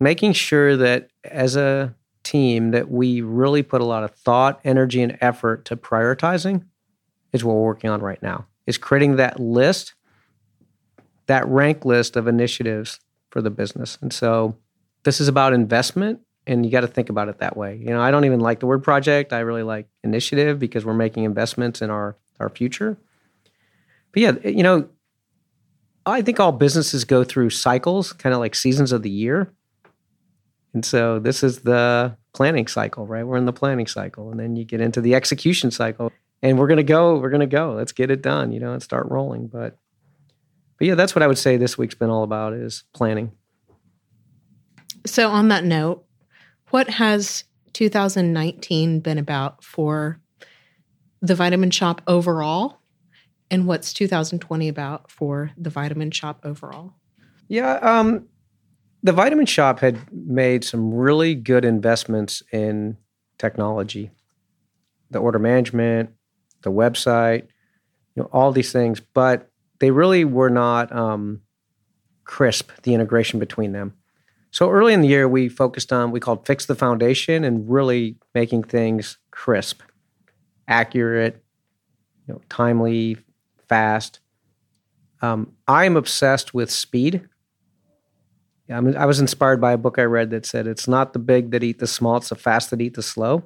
making 0.00 0.32
sure 0.32 0.76
that 0.76 1.08
as 1.24 1.56
a 1.56 1.94
team 2.22 2.70
that 2.70 2.90
we 2.90 3.20
really 3.20 3.62
put 3.62 3.80
a 3.80 3.84
lot 3.84 4.04
of 4.04 4.10
thought, 4.12 4.60
energy 4.64 5.02
and 5.02 5.18
effort 5.20 5.64
to 5.66 5.76
prioritizing 5.76 6.64
is 7.32 7.44
what 7.44 7.54
we're 7.54 7.62
working 7.62 7.90
on 7.90 8.00
right 8.00 8.22
now. 8.22 8.46
Is 8.66 8.78
creating 8.78 9.16
that 9.16 9.38
list, 9.38 9.94
that 11.26 11.46
rank 11.46 11.84
list 11.84 12.16
of 12.16 12.26
initiatives 12.26 12.98
for 13.30 13.42
the 13.42 13.50
business. 13.50 13.98
And 14.00 14.12
so 14.12 14.56
this 15.02 15.20
is 15.20 15.28
about 15.28 15.52
investment 15.52 16.20
and 16.46 16.64
you 16.64 16.72
got 16.72 16.82
to 16.82 16.86
think 16.86 17.08
about 17.08 17.28
it 17.28 17.38
that 17.38 17.56
way. 17.56 17.76
You 17.76 17.86
know, 17.86 18.00
I 18.00 18.10
don't 18.10 18.24
even 18.24 18.40
like 18.40 18.60
the 18.60 18.66
word 18.66 18.82
project. 18.82 19.32
I 19.32 19.40
really 19.40 19.62
like 19.62 19.88
initiative 20.02 20.58
because 20.58 20.84
we're 20.84 20.94
making 20.94 21.24
investments 21.24 21.82
in 21.82 21.90
our 21.90 22.16
our 22.40 22.48
future. 22.48 22.98
But 24.12 24.22
yeah, 24.22 24.32
you 24.44 24.62
know, 24.62 24.88
I 26.06 26.22
think 26.22 26.40
all 26.40 26.52
businesses 26.52 27.04
go 27.04 27.24
through 27.24 27.50
cycles, 27.50 28.12
kind 28.12 28.34
of 28.34 28.40
like 28.40 28.54
seasons 28.54 28.92
of 28.92 29.02
the 29.02 29.10
year. 29.10 29.52
And 30.74 30.84
so 30.84 31.18
this 31.18 31.42
is 31.42 31.60
the 31.60 32.16
planning 32.34 32.66
cycle, 32.66 33.06
right? 33.06 33.26
We're 33.26 33.36
in 33.36 33.46
the 33.46 33.52
planning 33.52 33.86
cycle. 33.86 34.30
And 34.30 34.38
then 34.38 34.56
you 34.56 34.64
get 34.64 34.80
into 34.80 35.00
the 35.00 35.14
execution 35.14 35.70
cycle. 35.70 36.12
And 36.42 36.58
we're 36.58 36.66
gonna 36.66 36.82
go, 36.82 37.16
we're 37.16 37.30
gonna 37.30 37.46
go. 37.46 37.72
Let's 37.72 37.92
get 37.92 38.10
it 38.10 38.20
done, 38.20 38.52
you 38.52 38.60
know, 38.60 38.72
and 38.72 38.82
start 38.82 39.06
rolling. 39.08 39.46
But 39.46 39.78
but 40.78 40.88
yeah, 40.88 40.94
that's 40.96 41.14
what 41.14 41.22
I 41.22 41.26
would 41.26 41.38
say 41.38 41.56
this 41.56 41.78
week's 41.78 41.94
been 41.94 42.10
all 42.10 42.24
about 42.24 42.52
is 42.52 42.84
planning. 42.92 43.32
So 45.06 45.30
on 45.30 45.48
that 45.48 45.64
note, 45.64 46.04
what 46.70 46.90
has 46.90 47.44
2019 47.72 49.00
been 49.00 49.18
about 49.18 49.62
for 49.62 50.20
the 51.22 51.34
vitamin 51.34 51.70
shoppe 51.70 52.02
overall 52.06 52.80
and 53.50 53.66
what's 53.66 53.92
2020 53.92 54.68
about 54.68 55.10
for 55.10 55.52
the 55.56 55.70
Vitamin 55.70 56.10
Shoppe 56.10 56.44
overall? 56.44 56.94
Yeah, 57.48 57.74
um, 57.74 58.26
the 59.04 59.12
Vitamin 59.12 59.44
Shoppe 59.44 59.80
had 59.80 59.98
made 60.12 60.64
some 60.64 60.92
really 60.92 61.34
good 61.34 61.64
investments 61.64 62.42
in 62.50 62.96
technology, 63.36 64.10
the 65.10 65.18
order 65.18 65.38
management, 65.38 66.10
the 66.62 66.72
website, 66.72 67.42
you 68.14 68.22
know, 68.22 68.30
all 68.32 68.50
these 68.50 68.72
things, 68.72 69.00
but 69.00 69.50
they 69.78 69.90
really 69.90 70.24
were 70.24 70.48
not 70.48 70.90
um, 70.90 71.42
crisp, 72.24 72.70
the 72.82 72.94
integration 72.94 73.38
between 73.38 73.72
them. 73.72 73.92
So 74.50 74.70
early 74.70 74.94
in 74.94 75.02
the 75.02 75.08
year, 75.08 75.28
we 75.28 75.50
focused 75.50 75.92
on, 75.92 76.10
we 76.10 76.20
called 76.20 76.46
fix 76.46 76.64
the 76.64 76.74
foundation 76.74 77.44
and 77.44 77.68
really 77.68 78.16
making 78.34 78.62
things 78.62 79.18
crisp, 79.30 79.82
accurate, 80.66 81.44
you 82.26 82.32
know, 82.32 82.40
timely, 82.48 83.18
fast. 83.68 84.20
Um, 85.20 85.52
I'm 85.68 85.96
obsessed 85.96 86.54
with 86.54 86.70
speed. 86.70 87.28
I, 88.70 88.80
mean, 88.80 88.96
I 88.96 89.06
was 89.06 89.20
inspired 89.20 89.60
by 89.60 89.72
a 89.72 89.76
book 89.76 89.98
I 89.98 90.04
read 90.04 90.30
that 90.30 90.46
said 90.46 90.66
it's 90.66 90.88
not 90.88 91.12
the 91.12 91.18
big 91.18 91.50
that 91.50 91.62
eat 91.62 91.78
the 91.78 91.86
small, 91.86 92.16
it's 92.16 92.30
the 92.30 92.34
fast 92.34 92.70
that 92.70 92.80
eat 92.80 92.94
the 92.94 93.02
slow. 93.02 93.44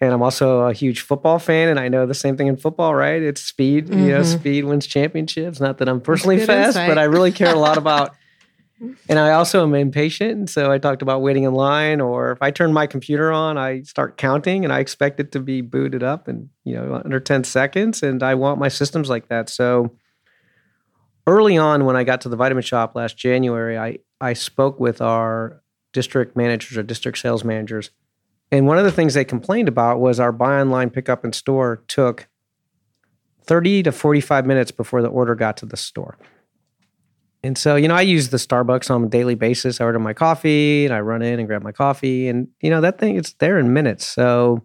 And 0.00 0.12
I'm 0.12 0.22
also 0.22 0.62
a 0.62 0.72
huge 0.72 1.00
football 1.00 1.38
fan, 1.38 1.68
and 1.68 1.80
I 1.80 1.88
know 1.88 2.04
the 2.04 2.14
same 2.14 2.36
thing 2.36 2.48
in 2.48 2.56
football, 2.56 2.94
right? 2.94 3.22
It's 3.22 3.40
speed. 3.40 3.86
Mm-hmm. 3.86 4.00
You 4.00 4.08
know, 4.08 4.20
mm-hmm. 4.20 4.38
speed 4.38 4.64
wins 4.64 4.86
championships. 4.86 5.60
Not 5.60 5.78
that 5.78 5.88
I'm 5.88 6.00
personally 6.00 6.44
fast, 6.44 6.76
insight. 6.76 6.88
but 6.88 6.98
I 6.98 7.04
really 7.04 7.32
care 7.32 7.54
a 7.54 7.58
lot 7.58 7.78
about 7.78 8.14
and 9.08 9.18
I 9.18 9.32
also 9.32 9.62
am 9.62 9.74
impatient. 9.74 10.32
And 10.32 10.50
so 10.50 10.70
I 10.70 10.78
talked 10.78 11.02
about 11.02 11.22
waiting 11.22 11.44
in 11.44 11.54
line, 11.54 12.00
or 12.00 12.32
if 12.32 12.42
I 12.42 12.50
turn 12.50 12.72
my 12.72 12.86
computer 12.86 13.32
on, 13.32 13.56
I 13.58 13.82
start 13.82 14.16
counting 14.16 14.64
and 14.64 14.72
I 14.72 14.80
expect 14.80 15.20
it 15.20 15.32
to 15.32 15.40
be 15.40 15.60
booted 15.60 16.02
up 16.02 16.28
in, 16.28 16.50
you 16.64 16.74
know, 16.74 17.00
under 17.04 17.20
10 17.20 17.44
seconds. 17.44 18.02
And 18.02 18.22
I 18.22 18.34
want 18.34 18.58
my 18.58 18.68
systems 18.68 19.08
like 19.08 19.28
that. 19.28 19.48
So 19.48 19.96
early 21.26 21.56
on, 21.56 21.84
when 21.84 21.96
I 21.96 22.04
got 22.04 22.20
to 22.22 22.28
the 22.28 22.36
vitamin 22.36 22.62
shoppe 22.62 22.94
last 22.94 23.16
January, 23.16 23.78
I, 23.78 23.98
I 24.20 24.32
spoke 24.32 24.80
with 24.80 25.00
our 25.00 25.62
district 25.92 26.36
managers 26.36 26.76
or 26.76 26.82
district 26.82 27.18
sales 27.18 27.44
managers. 27.44 27.90
And 28.50 28.66
one 28.66 28.78
of 28.78 28.84
the 28.84 28.92
things 28.92 29.14
they 29.14 29.24
complained 29.24 29.68
about 29.68 30.00
was 30.00 30.20
our 30.20 30.32
buy 30.32 30.60
online, 30.60 30.90
pick 30.90 31.08
up 31.08 31.24
in 31.24 31.32
store 31.32 31.82
took 31.88 32.28
30 33.44 33.84
to 33.84 33.92
45 33.92 34.46
minutes 34.46 34.70
before 34.70 35.02
the 35.02 35.08
order 35.08 35.34
got 35.34 35.56
to 35.58 35.66
the 35.66 35.76
store. 35.76 36.18
And 37.42 37.58
so, 37.58 37.76
you 37.76 37.88
know, 37.88 37.94
I 37.94 38.00
use 38.00 38.30
the 38.30 38.38
Starbucks 38.38 38.90
on 38.90 39.04
a 39.04 39.08
daily 39.08 39.34
basis. 39.34 39.80
I 39.80 39.84
order 39.84 39.98
my 39.98 40.14
coffee 40.14 40.86
and 40.86 40.94
I 40.94 41.00
run 41.00 41.20
in 41.20 41.38
and 41.38 41.46
grab 41.46 41.62
my 41.62 41.72
coffee. 41.72 42.26
And, 42.28 42.48
you 42.60 42.70
know, 42.70 42.80
that 42.80 42.98
thing, 42.98 43.16
it's 43.16 43.34
there 43.34 43.58
in 43.58 43.72
minutes. 43.72 44.06
So, 44.06 44.64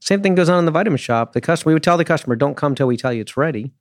same 0.00 0.20
thing 0.20 0.34
goes 0.34 0.50
on 0.50 0.58
in 0.58 0.66
the 0.66 0.70
vitamin 0.70 0.98
shoppe. 0.98 1.32
The 1.32 1.40
customer, 1.40 1.70
we 1.70 1.74
would 1.74 1.82
tell 1.82 1.96
the 1.96 2.04
customer, 2.04 2.36
don't 2.36 2.58
come 2.58 2.74
till 2.74 2.86
we 2.86 2.98
tell 2.98 3.10
you 3.10 3.22
it's 3.22 3.38
ready. 3.38 3.72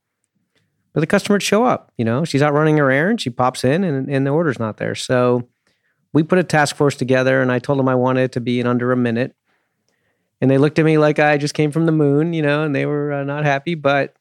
But 0.93 1.01
the 1.01 1.07
customer 1.07 1.35
would 1.35 1.43
show 1.43 1.65
up. 1.65 1.91
You 1.97 2.05
know, 2.05 2.23
she's 2.23 2.41
out 2.41 2.53
running 2.53 2.77
her 2.77 2.91
errand. 2.91 3.19
She 3.19 3.29
pops 3.29 3.63
in 3.63 3.83
and, 3.83 4.09
and 4.09 4.25
the 4.25 4.31
order's 4.31 4.59
not 4.59 4.77
there. 4.77 4.95
So, 4.95 5.47
we 6.13 6.23
put 6.23 6.37
a 6.37 6.43
task 6.43 6.75
force 6.75 6.95
together 6.95 7.41
and 7.41 7.51
I 7.51 7.59
told 7.59 7.79
them 7.79 7.89
I 7.89 7.95
wanted 7.95 8.21
it 8.21 8.31
to 8.33 8.39
be 8.39 8.59
in 8.59 8.67
under 8.67 8.91
a 8.91 8.95
minute. 8.95 9.35
And 10.39 10.49
they 10.49 10.57
looked 10.57 10.77
at 10.77 10.85
me 10.85 10.97
like 10.97 11.19
I 11.19 11.37
just 11.37 11.53
came 11.53 11.71
from 11.71 11.85
the 11.85 11.91
moon, 11.91 12.33
you 12.33 12.41
know, 12.41 12.63
and 12.63 12.75
they 12.75 12.85
were 12.85 13.11
uh, 13.11 13.23
not 13.23 13.43
happy. 13.43 13.75
But 13.75 14.15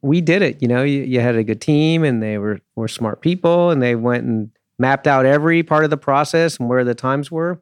we 0.00 0.20
did 0.20 0.42
it. 0.42 0.62
You 0.62 0.68
know, 0.68 0.82
you, 0.82 1.02
you 1.02 1.20
had 1.20 1.36
a 1.36 1.44
good 1.44 1.60
team 1.60 2.04
and 2.04 2.22
they 2.22 2.38
were, 2.38 2.60
were 2.74 2.88
smart 2.88 3.20
people 3.20 3.70
and 3.70 3.82
they 3.82 3.94
went 3.94 4.24
and 4.24 4.50
mapped 4.78 5.06
out 5.06 5.26
every 5.26 5.62
part 5.62 5.84
of 5.84 5.90
the 5.90 5.98
process 5.98 6.58
and 6.58 6.68
where 6.68 6.84
the 6.84 6.94
times 6.94 7.30
were, 7.30 7.60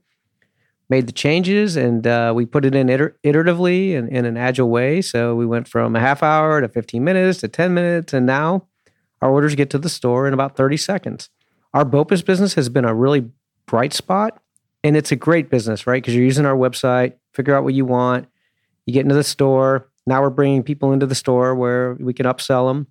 made 0.91 1.07
the 1.07 1.13
changes, 1.13 1.77
and 1.77 2.07
uh, 2.07 2.33
we 2.35 2.47
put 2.47 2.65
it 2.65 2.75
in 2.75 2.89
iter- 2.89 3.17
iteratively 3.25 3.97
and 3.97 4.09
in 4.09 4.25
an 4.25 4.37
agile 4.37 4.71
way. 4.71 5.03
So 5.03 5.35
we 5.35 5.45
went 5.45 5.69
from 5.69 5.95
a 5.95 6.01
half 6.01 6.23
hour 6.23 6.61
to 6.61 6.69
15 6.69 7.05
minutes 7.05 7.41
to 7.41 7.49
10 7.49 7.75
minutes, 7.75 8.13
and 8.13 8.25
now 8.27 8.67
our 9.21 9.31
orders 9.31 9.55
get 9.55 9.71
to 9.71 9.79
the 9.79 9.89
store 9.89 10.27
in 10.27 10.35
about 10.35 10.57
30 10.57 10.77
seconds. 10.77 11.29
Our 11.75 11.85
BOPUS 11.85 12.25
business 12.25 12.55
has 12.55 12.69
been 12.69 12.85
a 12.85 12.95
really 12.95 13.29
bright 13.67 13.93
spot, 13.93 14.41
and 14.83 14.97
it's 14.97 15.13
a 15.13 15.17
great 15.17 15.51
business, 15.51 15.87
right? 15.87 16.03
Because 16.03 16.15
you're 16.15 16.25
using 16.25 16.47
our 16.47 16.57
website, 16.57 17.15
figure 17.35 17.55
out 17.55 17.65
what 17.65 17.75
you 17.75 17.85
want, 17.85 18.27
you 18.87 18.95
get 18.95 19.03
into 19.03 19.15
the 19.15 19.25
store, 19.25 19.89
now 20.09 20.23
we're 20.23 20.31
bringing 20.31 20.63
people 20.63 20.93
into 20.93 21.05
the 21.05 21.15
store 21.15 21.55
where 21.55 21.93
we 22.01 22.15
can 22.15 22.25
upsell 22.25 22.71
them. 22.71 22.87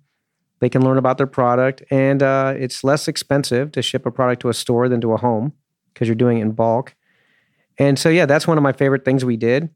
They 0.60 0.68
can 0.68 0.84
learn 0.84 0.98
about 0.98 1.18
their 1.18 1.26
product, 1.26 1.82
and 1.90 2.22
uh, 2.22 2.54
it's 2.56 2.84
less 2.84 3.08
expensive 3.08 3.72
to 3.72 3.82
ship 3.82 4.06
a 4.06 4.10
product 4.12 4.42
to 4.42 4.48
a 4.48 4.54
store 4.54 4.88
than 4.88 5.00
to 5.00 5.12
a 5.12 5.16
home 5.16 5.52
because 5.92 6.06
you're 6.06 6.14
doing 6.14 6.38
it 6.38 6.42
in 6.42 6.52
bulk. 6.52 6.94
And 7.78 7.98
so, 7.98 8.08
yeah, 8.08 8.26
that's 8.26 8.46
one 8.46 8.58
of 8.58 8.62
my 8.62 8.72
favorite 8.72 9.04
things 9.04 9.24
we 9.24 9.36
did. 9.36 9.70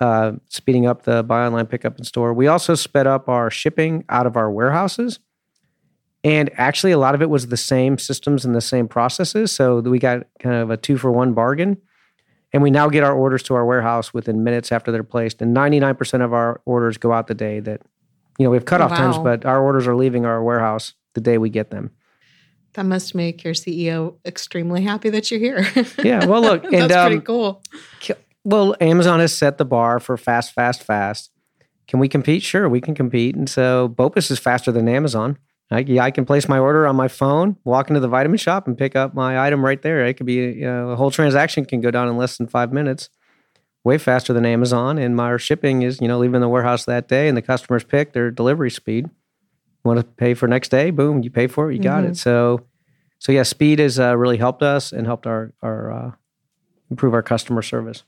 Uh, 0.00 0.32
speeding 0.48 0.86
up 0.86 1.04
the 1.04 1.22
buy 1.22 1.46
online, 1.46 1.66
pick 1.66 1.84
up 1.84 1.96
in 1.96 2.04
store. 2.04 2.34
We 2.34 2.48
also 2.48 2.74
sped 2.74 3.06
up 3.06 3.28
our 3.28 3.50
shipping 3.50 4.04
out 4.08 4.26
of 4.26 4.36
our 4.36 4.50
warehouses. 4.50 5.20
And 6.24 6.50
actually, 6.54 6.92
a 6.92 6.98
lot 6.98 7.14
of 7.14 7.22
it 7.22 7.30
was 7.30 7.48
the 7.48 7.56
same 7.56 7.98
systems 7.98 8.44
and 8.44 8.54
the 8.54 8.60
same 8.60 8.88
processes. 8.88 9.52
So 9.52 9.80
we 9.80 9.98
got 9.98 10.26
kind 10.40 10.56
of 10.56 10.70
a 10.70 10.76
two 10.76 10.96
for 10.96 11.10
one 11.10 11.34
bargain. 11.34 11.78
And 12.52 12.62
we 12.62 12.70
now 12.70 12.88
get 12.88 13.02
our 13.02 13.14
orders 13.14 13.42
to 13.44 13.54
our 13.54 13.64
warehouse 13.64 14.12
within 14.12 14.44
minutes 14.44 14.72
after 14.72 14.92
they're 14.92 15.02
placed. 15.02 15.40
And 15.40 15.56
99% 15.56 16.22
of 16.22 16.32
our 16.34 16.60
orders 16.64 16.98
go 16.98 17.12
out 17.12 17.26
the 17.26 17.34
day 17.34 17.60
that, 17.60 17.80
you 18.38 18.44
know, 18.44 18.50
we 18.50 18.56
have 18.56 18.66
cutoff 18.66 18.90
wow. 18.90 18.96
times, 18.96 19.18
but 19.18 19.46
our 19.46 19.62
orders 19.62 19.86
are 19.86 19.96
leaving 19.96 20.26
our 20.26 20.42
warehouse 20.42 20.94
the 21.14 21.20
day 21.20 21.38
we 21.38 21.48
get 21.48 21.70
them. 21.70 21.90
That 22.74 22.86
must 22.86 23.14
make 23.14 23.44
your 23.44 23.54
CEO 23.54 24.16
extremely 24.24 24.82
happy 24.82 25.10
that 25.10 25.30
you're 25.30 25.40
here. 25.40 25.66
yeah. 26.02 26.24
Well, 26.24 26.40
look, 26.40 26.64
and, 26.72 26.90
that's 26.90 26.94
um, 26.94 27.06
pretty 27.08 27.24
cool. 27.24 27.62
Well, 28.44 28.74
Amazon 28.80 29.20
has 29.20 29.34
set 29.34 29.58
the 29.58 29.64
bar 29.64 30.00
for 30.00 30.16
fast, 30.16 30.52
fast, 30.52 30.82
fast. 30.82 31.30
Can 31.86 32.00
we 32.00 32.08
compete? 32.08 32.42
Sure, 32.42 32.68
we 32.68 32.80
can 32.80 32.94
compete. 32.94 33.36
And 33.36 33.48
so 33.48 33.88
BOPUS 33.96 34.30
is 34.30 34.38
faster 34.38 34.72
than 34.72 34.88
Amazon. 34.88 35.38
I, 35.70 35.80
yeah, 35.80 36.04
I 36.04 36.10
can 36.10 36.24
place 36.24 36.48
my 36.48 36.58
order 36.58 36.86
on 36.86 36.96
my 36.96 37.08
phone, 37.08 37.56
walk 37.64 37.88
into 37.88 38.00
the 38.00 38.08
vitamin 38.08 38.36
shoppe, 38.36 38.66
and 38.66 38.76
pick 38.76 38.94
up 38.94 39.14
my 39.14 39.44
item 39.44 39.64
right 39.64 39.80
there. 39.80 40.04
It 40.06 40.14
could 40.14 40.26
be 40.26 40.34
you 40.34 40.64
know, 40.64 40.90
a 40.90 40.96
whole 40.96 41.10
transaction 41.10 41.64
can 41.64 41.80
go 41.80 41.90
down 41.90 42.08
in 42.08 42.16
less 42.16 42.36
than 42.36 42.46
five 42.46 42.72
minutes, 42.72 43.08
way 43.84 43.98
faster 43.98 44.32
than 44.32 44.44
Amazon. 44.44 44.98
And 44.98 45.16
my 45.16 45.36
shipping 45.38 45.82
is 45.82 46.00
you 46.00 46.08
know 46.08 46.18
leaving 46.18 46.40
the 46.40 46.48
warehouse 46.48 46.84
that 46.84 47.08
day, 47.08 47.28
and 47.28 47.36
the 47.36 47.42
customers 47.42 47.84
pick 47.84 48.12
their 48.12 48.30
delivery 48.30 48.70
speed. 48.70 49.08
Want 49.84 49.98
to 49.98 50.04
pay 50.04 50.34
for 50.34 50.46
next 50.46 50.70
day? 50.70 50.90
Boom, 50.90 51.22
you 51.22 51.30
pay 51.30 51.46
for 51.46 51.70
it, 51.70 51.76
you 51.76 51.82
got 51.82 52.02
mm-hmm. 52.02 52.12
it. 52.12 52.16
So, 52.16 52.66
so 53.18 53.32
yeah, 53.32 53.42
speed 53.42 53.78
has 53.78 53.98
uh, 53.98 54.16
really 54.16 54.36
helped 54.36 54.62
us 54.62 54.92
and 54.92 55.06
helped 55.06 55.26
our 55.26 55.52
our 55.62 55.92
uh, 55.92 56.12
improve 56.90 57.14
our 57.14 57.22
customer 57.22 57.62
service. 57.62 58.04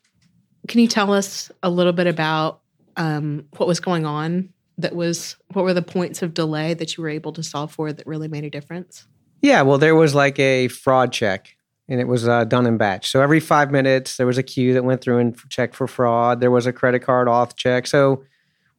Can 0.69 0.81
you 0.81 0.89
tell 0.89 1.13
us 1.13 1.51
a 1.63 1.71
little 1.71 1.93
bit 1.93 2.07
about 2.07 2.61
um, 2.97 3.47
what 3.57 3.67
was 3.67 3.81
going 3.81 4.07
on 4.07 4.51
that 4.79 4.95
was 4.95 5.37
what 5.53 5.65
were 5.65 5.75
the 5.75 5.83
points 5.83 6.23
of 6.23 6.35
delay 6.35 6.75
that 6.75 6.97
you 6.97 7.03
were 7.03 7.09
able 7.09 7.33
to 7.33 7.43
solve 7.43 7.73
for 7.73 7.93
that 7.93 8.07
really 8.07 8.29
made 8.29 8.45
a 8.45 8.51
difference? 8.51 9.07
Yeah, 9.43 9.63
well, 9.63 9.79
there 9.79 9.95
was 9.95 10.15
like 10.15 10.39
a 10.39 10.69
fraud 10.69 11.13
check 11.13 11.57
and 11.89 12.01
it 12.01 12.09
was 12.09 12.27
uh, 12.27 12.45
done 12.45 12.67
in 12.67 12.77
batch. 12.79 13.11
So 13.11 13.21
every 13.21 13.41
five 13.41 13.71
minutes, 13.71 14.17
there 14.17 14.27
was 14.27 14.39
a 14.39 14.43
queue 14.43 14.73
that 14.75 14.85
went 14.85 15.03
through 15.03 15.19
and 15.19 15.37
checked 15.51 15.75
for 15.75 15.87
fraud. 15.87 16.41
There 16.41 16.51
was 16.51 16.67
a 16.67 16.73
credit 16.73 17.01
card 17.01 17.29
auth 17.29 17.55
check. 17.57 17.87
So 17.87 18.25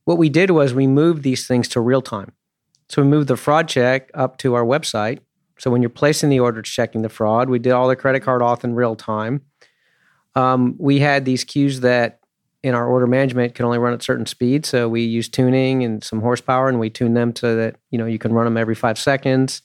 what 0.06 0.18
we 0.18 0.30
did 0.30 0.52
was 0.52 0.74
we 0.74 0.88
moved 0.88 1.24
these 1.24 1.48
things 1.48 1.68
to 1.70 1.82
real 1.82 2.02
time. 2.02 2.32
So 2.90 3.02
we 3.02 3.08
moved 3.08 3.28
the 3.28 3.38
fraud 3.38 3.68
check 3.68 4.12
up 4.14 4.38
to 4.40 4.54
our 4.54 4.64
website. 4.64 5.20
So 5.58 5.72
when 5.72 5.82
you're 5.82 5.90
placing 5.90 6.30
the 6.30 6.40
order, 6.40 6.62
checking 6.62 7.02
the 7.02 7.10
fraud, 7.10 7.50
we 7.50 7.60
did 7.60 7.72
all 7.72 7.88
the 7.88 7.96
credit 7.96 8.22
card 8.22 8.42
auth 8.42 8.64
in 8.64 8.76
real 8.76 8.96
time. 8.96 9.42
Um, 10.36 10.76
we 10.78 11.00
had 11.00 11.26
these 11.26 11.44
queues 11.44 11.80
that 11.80 12.20
in 12.62 12.74
our 12.74 12.88
order 12.88 13.06
management 13.06 13.54
can 13.54 13.64
only 13.64 13.78
run 13.78 13.94
at 13.94 14.02
certain 14.02 14.26
speeds. 14.26 14.70
So 14.70 14.90
we 14.90 15.02
use 15.02 15.30
tuning 15.30 15.84
and 15.84 16.04
some 16.04 16.20
horsepower, 16.20 16.68
and 16.68 16.80
we 16.80 16.90
tune 16.90 17.14
them 17.14 17.36
so 17.36 17.56
that 17.56 17.76
you 17.92 17.98
know 17.98 18.08
you 18.08 18.18
can 18.18 18.34
run 18.34 18.46
them 18.46 18.58
every 18.58 18.76
five 18.76 18.98
seconds. 18.98 19.62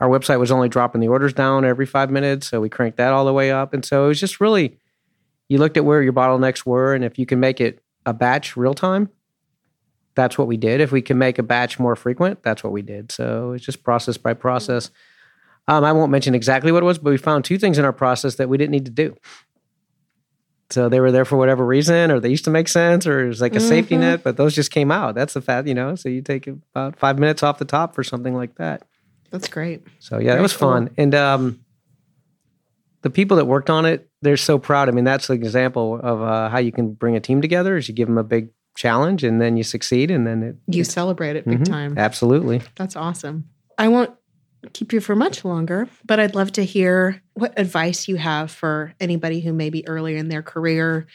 Our 0.00 0.08
website 0.08 0.40
was 0.40 0.50
only 0.50 0.70
dropping 0.70 1.02
the 1.02 1.08
orders 1.08 1.34
down 1.34 1.66
every 1.66 1.84
five 1.84 2.10
minutes, 2.10 2.48
so 2.48 2.60
we 2.60 2.70
cranked 2.70 2.96
that 2.96 3.12
all 3.12 3.26
the 3.26 3.34
way 3.34 3.50
up. 3.50 3.74
And 3.74 3.84
so 3.84 4.06
it 4.06 4.08
was 4.08 4.18
just 4.18 4.40
really, 4.40 4.78
you 5.50 5.58
looked 5.58 5.76
at 5.76 5.84
where 5.84 6.02
your 6.02 6.14
bottlenecks 6.14 6.64
were, 6.64 6.94
and 6.94 7.04
if 7.04 7.18
you 7.18 7.26
can 7.26 7.38
make 7.38 7.60
it 7.60 7.82
a 8.06 8.14
batch 8.14 8.56
real 8.56 8.72
time, 8.72 9.10
that's 10.14 10.36
what 10.36 10.46
we 10.46 10.56
did. 10.56 10.80
If 10.80 10.92
we 10.92 11.02
can 11.02 11.18
make 11.18 11.38
a 11.38 11.42
batch 11.42 11.78
more 11.78 11.96
frequent, 11.96 12.42
that's 12.42 12.64
what 12.64 12.72
we 12.72 12.82
did. 12.82 13.12
So 13.12 13.52
it's 13.52 13.64
just 13.64 13.82
process 13.82 14.16
by 14.16 14.34
process. 14.34 14.90
Um, 15.68 15.84
I 15.84 15.92
won't 15.92 16.10
mention 16.10 16.34
exactly 16.34 16.72
what 16.72 16.82
it 16.82 16.86
was, 16.86 16.98
but 16.98 17.10
we 17.10 17.16
found 17.16 17.44
two 17.44 17.58
things 17.58 17.78
in 17.78 17.84
our 17.84 17.92
process 17.92 18.36
that 18.36 18.48
we 18.48 18.58
didn't 18.58 18.72
need 18.72 18.86
to 18.86 18.90
do. 18.90 19.16
So 20.70 20.88
they 20.88 21.00
were 21.00 21.10
there 21.10 21.24
for 21.24 21.36
whatever 21.36 21.64
reason, 21.66 22.10
or 22.10 22.20
they 22.20 22.28
used 22.28 22.44
to 22.44 22.50
make 22.50 22.68
sense, 22.68 23.06
or 23.06 23.24
it 23.24 23.28
was 23.28 23.40
like 23.40 23.54
a 23.54 23.58
mm-hmm. 23.58 23.68
safety 23.68 23.96
net, 23.96 24.22
but 24.22 24.36
those 24.36 24.54
just 24.54 24.70
came 24.70 24.92
out. 24.92 25.16
That's 25.16 25.34
the 25.34 25.40
fact, 25.40 25.66
you 25.66 25.74
know. 25.74 25.96
So 25.96 26.08
you 26.08 26.22
take 26.22 26.46
about 26.46 26.96
five 26.96 27.18
minutes 27.18 27.42
off 27.42 27.58
the 27.58 27.64
top 27.64 27.94
for 27.94 28.04
something 28.04 28.34
like 28.34 28.54
that. 28.56 28.86
That's 29.30 29.48
great. 29.48 29.82
So 29.98 30.18
yeah, 30.18 30.30
Very 30.30 30.38
it 30.38 30.42
was 30.42 30.56
cool. 30.56 30.70
fun. 30.70 30.90
And 30.96 31.14
um, 31.14 31.60
the 33.02 33.10
people 33.10 33.36
that 33.38 33.46
worked 33.46 33.70
on 33.70 33.84
it, 33.84 34.08
they're 34.22 34.36
so 34.36 34.58
proud. 34.58 34.88
I 34.88 34.92
mean, 34.92 35.04
that's 35.04 35.28
an 35.28 35.36
example 35.36 35.98
of 36.00 36.22
uh, 36.22 36.48
how 36.48 36.58
you 36.58 36.72
can 36.72 36.92
bring 36.92 37.16
a 37.16 37.20
team 37.20 37.40
together 37.40 37.76
is 37.76 37.88
you 37.88 37.94
give 37.94 38.08
them 38.08 38.18
a 38.18 38.24
big 38.24 38.50
challenge 38.76 39.24
and 39.24 39.40
then 39.40 39.56
you 39.56 39.62
succeed 39.62 40.10
and 40.10 40.26
then 40.26 40.42
it, 40.42 40.56
you 40.66 40.84
celebrate 40.84 41.36
it 41.36 41.44
big 41.44 41.60
mm-hmm, 41.60 41.72
time. 41.72 41.98
Absolutely. 41.98 42.62
That's 42.76 42.96
awesome. 42.96 43.48
I 43.78 43.88
won't 43.88 44.14
keep 44.72 44.92
you 44.92 45.00
for 45.00 45.16
much 45.16 45.44
longer, 45.44 45.88
but 46.04 46.20
I'd 46.20 46.34
love 46.34 46.52
to 46.52 46.64
hear 46.64 47.22
what 47.34 47.58
advice 47.58 48.08
you 48.08 48.16
have 48.16 48.50
for 48.50 48.94
anybody 49.00 49.40
who 49.40 49.52
may 49.52 49.70
be 49.70 49.86
earlier 49.88 50.16
in 50.16 50.28
their 50.28 50.42
career, 50.42 51.06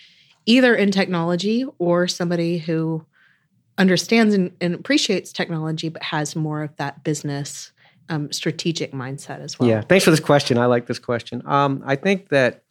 either 0.46 0.76
in 0.76 0.92
technology 0.92 1.66
or 1.78 2.08
somebody 2.08 2.58
who 2.58 3.06
understands 3.78 4.34
and, 4.34 4.52
and 4.62 4.74
appreciates 4.74 5.32
technology 5.34 5.90
but 5.90 6.02
has 6.02 6.36
more 6.36 6.64
of 6.64 6.76
that 6.78 7.04
business 7.04 7.72
um, 8.10 8.32
strategic 8.32 8.92
mindset 8.92 9.40
as 9.40 9.60
well. 9.60 9.70
Yeah, 9.70 9.82
thanks 9.82 10.06
for 10.06 10.12
this 10.12 10.20
question. 10.20 10.58
I 10.58 10.66
like 10.66 10.86
this 10.86 11.00
question. 11.00 11.42
Um, 11.46 11.84
I 11.86 11.96
think 11.96 12.30
that 12.30 12.64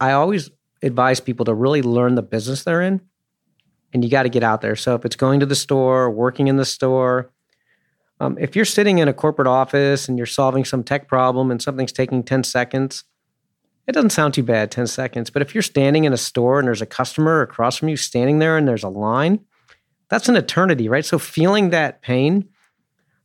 I 0.00 0.12
always 0.12 0.50
advise 0.82 1.20
people 1.20 1.44
to 1.46 1.54
really 1.54 1.82
learn 1.82 2.16
the 2.16 2.22
business 2.22 2.64
they're 2.64 2.82
in, 2.82 3.00
and 3.92 4.04
you 4.04 4.10
got 4.10 4.22
to 4.24 4.28
get 4.28 4.42
out 4.42 4.60
there. 4.60 4.76
So 4.76 4.94
if 4.94 5.04
it's 5.04 5.16
going 5.16 5.40
to 5.40 5.46
the 5.46 5.54
store, 5.54 6.10
working 6.10 6.48
in 6.48 6.56
the 6.56 6.64
store, 6.64 7.30
um, 8.20 8.38
if 8.38 8.54
you're 8.54 8.64
sitting 8.64 8.98
in 8.98 9.08
a 9.08 9.12
corporate 9.12 9.48
office 9.48 10.08
and 10.08 10.16
you're 10.16 10.26
solving 10.26 10.64
some 10.64 10.84
tech 10.84 11.08
problem 11.08 11.50
and 11.50 11.60
something's 11.60 11.92
taking 11.92 12.22
10 12.22 12.44
seconds, 12.44 13.04
it 13.86 13.92
doesn't 13.92 14.10
sound 14.10 14.34
too 14.34 14.44
bad, 14.44 14.70
10 14.70 14.86
seconds. 14.86 15.28
But 15.30 15.42
if 15.42 15.54
you're 15.54 15.62
standing 15.62 16.04
in 16.04 16.12
a 16.12 16.16
store 16.16 16.58
and 16.58 16.68
there's 16.68 16.82
a 16.82 16.86
customer 16.86 17.42
across 17.42 17.76
from 17.76 17.88
you 17.88 17.96
standing 17.96 18.38
there 18.38 18.56
and 18.56 18.66
there's 18.66 18.84
a 18.84 18.88
line, 18.88 19.40
that's 20.08 20.28
an 20.28 20.36
eternity, 20.36 20.88
right? 20.88 21.04
So 21.04 21.18
feeling 21.18 21.70
that 21.70 22.00
pain, 22.02 22.48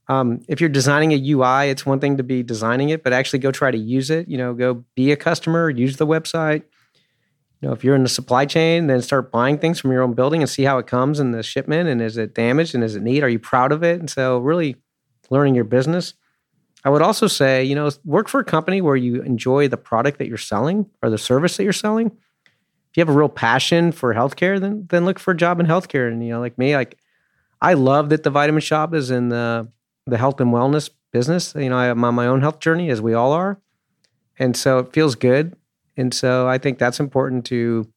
um, 0.08 0.42
if 0.48 0.62
you're 0.62 0.70
designing 0.70 1.12
a 1.12 1.32
UI, 1.32 1.70
it's 1.70 1.86
one 1.86 2.00
thing 2.00 2.18
to 2.18 2.24
be 2.24 2.42
designing 2.42 2.90
it, 2.90 3.04
but 3.04 3.14
actually 3.14 3.40
go 3.40 3.52
try 3.52 3.72
to 3.72 3.78
use 3.78 4.10
it. 4.10 4.28
You 4.28 4.38
know, 4.38 4.54
go 4.54 4.86
be 4.96 5.12
a 5.12 5.16
customer, 5.18 5.70
use 5.70 5.98
the 5.98 6.08
website. 6.08 6.64
You 7.62 7.70
know, 7.70 7.74
if 7.74 7.84
you're 7.84 7.96
in 7.96 8.04
the 8.04 8.10
supply 8.10 8.46
chain, 8.46 8.88
then 8.88 9.02
start 9.02 9.32
buying 9.32 9.58
things 9.58 9.80
from 9.80 9.92
your 9.92 10.04
own 10.04 10.14
building 10.14 10.42
and 10.42 10.50
see 10.50 10.64
how 10.64 10.78
it 10.78 10.86
comes 10.86 11.20
in 11.20 11.32
the 11.32 11.42
shipment 11.42 11.90
and 11.90 12.02
is 12.02 12.18
it 12.18 12.36
damaged 12.36 12.76
and 12.76 12.84
is 12.84 12.96
it 12.96 13.02
neat? 13.02 13.24
Are 13.24 13.30
you 13.30 13.40
proud 13.40 13.72
of 13.72 13.84
it? 13.84 14.00
And 14.00 14.10
so 14.10 14.38
really 14.38 14.76
learning 15.30 15.56
your 15.56 15.64
business. 15.64 16.14
I 16.84 16.90
would 16.90 17.02
also 17.02 17.28
say, 17.28 17.64
you 17.64 17.76
know, 17.76 17.90
work 18.06 18.28
for 18.28 18.40
a 18.40 18.46
company 18.46 18.82
where 18.82 18.96
you 18.96 19.22
enjoy 19.22 19.68
the 19.68 19.78
product 19.78 20.20
that 20.20 20.28
you're 20.28 20.38
selling 20.38 20.90
or 21.02 21.10
the 21.10 21.18
service 21.18 21.58
that 21.58 21.64
you're 21.64 21.74
selling. 21.74 22.08
If 22.08 22.96
you 22.96 23.02
have 23.02 23.10
a 23.10 23.18
real 23.18 23.30
passion 23.30 23.92
for 23.92 24.14
healthcare, 24.14 24.60
then 24.60 24.86
then 24.90 25.06
look 25.06 25.20
for 25.20 25.32
a 25.32 25.38
job 25.38 25.60
in 25.60 25.66
healthcare. 25.66 26.08
And 26.08 26.24
you 26.24 26.32
know, 26.32 26.40
like 26.40 26.58
me, 26.58 26.76
like 26.76 26.98
I 27.62 27.74
love 27.74 28.10
that 28.10 28.24
the 28.24 28.30
Vitamin 28.30 28.62
Shoppe 28.62 28.94
is 28.94 29.12
in 29.12 29.30
the 29.30 29.68
the 30.06 30.18
health 30.18 30.40
and 30.40 30.54
wellness 30.54 30.90
business. 31.12 31.54
You 31.56 31.70
know, 31.70 31.78
I'm 31.78 32.04
on 32.04 32.16
my 32.16 32.28
own 32.28 32.42
health 32.42 32.60
journey, 32.60 32.90
as 32.90 33.02
we 33.02 33.14
all 33.14 33.34
are, 33.34 33.60
and 34.40 34.56
so 34.56 34.80
it 34.80 34.94
feels 34.94 35.16
good. 35.16 35.56
And 35.98 36.14
so 36.14 36.48
I 36.48 36.58
think 36.58 36.78
that's 36.78 37.00
important 37.00 37.46
to 37.46 37.92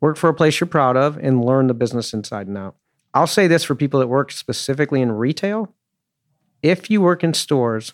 work 0.00 0.16
for 0.16 0.28
a 0.28 0.34
place 0.34 0.58
you're 0.58 0.66
proud 0.66 0.96
of 0.96 1.16
and 1.18 1.44
learn 1.44 1.66
the 1.66 1.74
business 1.74 2.12
inside 2.12 2.46
and 2.46 2.58
out. 2.58 2.76
I'll 3.12 3.26
say 3.26 3.46
this 3.46 3.62
for 3.62 3.74
people 3.74 4.00
that 4.00 4.08
work 4.08 4.32
specifically 4.32 5.00
in 5.00 5.12
retail 5.12 5.74
if 6.64 6.88
you 6.88 7.02
work 7.02 7.22
in 7.22 7.34
stores, 7.34 7.92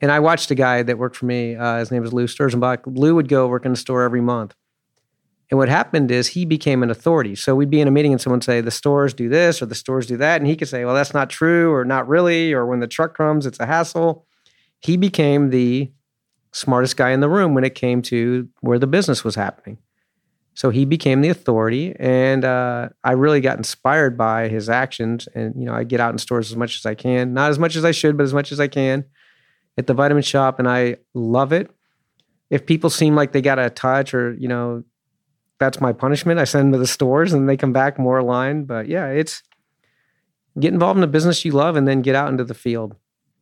and 0.00 0.10
I 0.10 0.18
watched 0.18 0.50
a 0.50 0.54
guy 0.54 0.82
that 0.82 0.96
worked 0.96 1.16
for 1.16 1.26
me, 1.26 1.54
uh, 1.54 1.78
his 1.78 1.90
name 1.90 2.02
is 2.02 2.14
Lou 2.14 2.26
Sturzenbach. 2.26 2.78
Lou 2.86 3.14
would 3.14 3.28
go 3.28 3.46
work 3.46 3.66
in 3.66 3.72
the 3.72 3.76
store 3.76 4.04
every 4.04 4.22
month. 4.22 4.54
And 5.50 5.58
what 5.58 5.68
happened 5.68 6.10
is 6.10 6.28
he 6.28 6.46
became 6.46 6.82
an 6.82 6.90
authority. 6.90 7.34
So 7.34 7.54
we'd 7.54 7.68
be 7.68 7.82
in 7.82 7.86
a 7.86 7.90
meeting 7.90 8.12
and 8.12 8.20
someone 8.20 8.38
would 8.38 8.44
say, 8.44 8.62
the 8.62 8.70
stores 8.70 9.12
do 9.12 9.28
this 9.28 9.60
or 9.60 9.66
the 9.66 9.74
stores 9.74 10.06
do 10.06 10.16
that. 10.16 10.40
And 10.40 10.48
he 10.48 10.56
could 10.56 10.68
say, 10.68 10.86
well, 10.86 10.94
that's 10.94 11.12
not 11.12 11.28
true 11.28 11.74
or 11.74 11.84
not 11.84 12.08
really. 12.08 12.54
Or 12.54 12.64
when 12.64 12.80
the 12.80 12.86
truck 12.86 13.14
comes, 13.14 13.44
it's 13.44 13.60
a 13.60 13.66
hassle. 13.66 14.26
He 14.80 14.96
became 14.96 15.50
the 15.50 15.92
smartest 16.54 16.96
guy 16.96 17.10
in 17.10 17.20
the 17.20 17.28
room 17.28 17.52
when 17.52 17.64
it 17.64 17.74
came 17.74 18.00
to 18.00 18.48
where 18.60 18.78
the 18.78 18.86
business 18.86 19.24
was 19.24 19.34
happening. 19.34 19.76
So 20.54 20.70
he 20.70 20.84
became 20.84 21.20
the 21.20 21.30
authority, 21.30 21.96
and 21.98 22.44
uh, 22.44 22.90
I 23.02 23.12
really 23.12 23.40
got 23.40 23.58
inspired 23.58 24.16
by 24.16 24.46
his 24.46 24.68
actions. 24.68 25.28
And 25.34 25.52
you 25.58 25.66
know, 25.66 25.74
I 25.74 25.82
get 25.82 25.98
out 25.98 26.12
in 26.12 26.18
stores 26.18 26.52
as 26.52 26.56
much 26.56 26.76
as 26.76 26.86
I 26.86 26.94
can, 26.94 27.34
not 27.34 27.50
as 27.50 27.58
much 27.58 27.74
as 27.74 27.84
I 27.84 27.90
should, 27.90 28.16
but 28.16 28.22
as 28.22 28.32
much 28.32 28.52
as 28.52 28.60
I 28.60 28.68
can 28.68 29.04
at 29.76 29.88
the 29.88 29.94
Vitamin 29.94 30.22
Shoppe, 30.22 30.60
and 30.60 30.68
I 30.68 30.98
love 31.12 31.52
it. 31.52 31.72
If 32.50 32.66
people 32.66 32.88
seem 32.88 33.16
like 33.16 33.32
they 33.32 33.42
got 33.42 33.58
a 33.58 33.68
touch, 33.68 34.14
or 34.14 34.34
you 34.34 34.46
know, 34.46 34.84
that's 35.58 35.80
my 35.80 35.92
punishment. 35.92 36.38
I 36.38 36.44
send 36.44 36.66
them 36.66 36.72
to 36.72 36.78
the 36.78 36.86
stores, 36.86 37.32
and 37.32 37.48
they 37.48 37.56
come 37.56 37.72
back 37.72 37.98
more 37.98 38.18
aligned. 38.18 38.68
But 38.68 38.86
yeah, 38.86 39.08
it's 39.08 39.42
get 40.60 40.72
involved 40.72 40.98
in 40.98 41.04
a 41.04 41.08
business 41.08 41.44
you 41.44 41.50
love, 41.50 41.74
and 41.74 41.88
then 41.88 42.00
get 42.00 42.14
out 42.14 42.30
into 42.30 42.44
the 42.44 42.54
field 42.54 42.94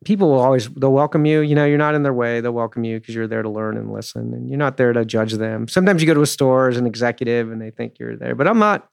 people 0.05 0.31
will 0.31 0.41
always 0.41 0.69
they'll 0.69 0.93
welcome 0.93 1.25
you. 1.25 1.41
You 1.41 1.55
know 1.55 1.65
you're 1.65 1.79
not 1.79 1.95
in 1.95 2.03
their 2.03 2.13
way. 2.13 2.41
They'll 2.41 2.53
welcome 2.53 2.85
you 2.85 3.01
because 3.01 3.15
you're 3.15 3.29
there 3.29 3.43
to 3.43 3.49
learn 3.49 3.77
and 3.77 3.93
listen 3.93 4.33
and 4.35 4.49
you're 4.49 4.59
not 4.59 4.77
there 4.77 4.93
to 4.93 5.05
judge 5.05 5.35
them. 5.35 5.69
Sometimes 5.69 6.03
you 6.03 6.07
go 6.07 6.15
to 6.15 6.23
a 6.23 6.27
store 6.27 6.69
as 6.69 6.77
an 6.77 6.87
executive 6.87 7.51
and 7.51 7.61
they 7.61 7.71
think 7.71 7.99
you're 7.99 8.17
there 8.17 8.35
but 8.35 8.49
i'm 8.49 8.59
not 8.59 8.89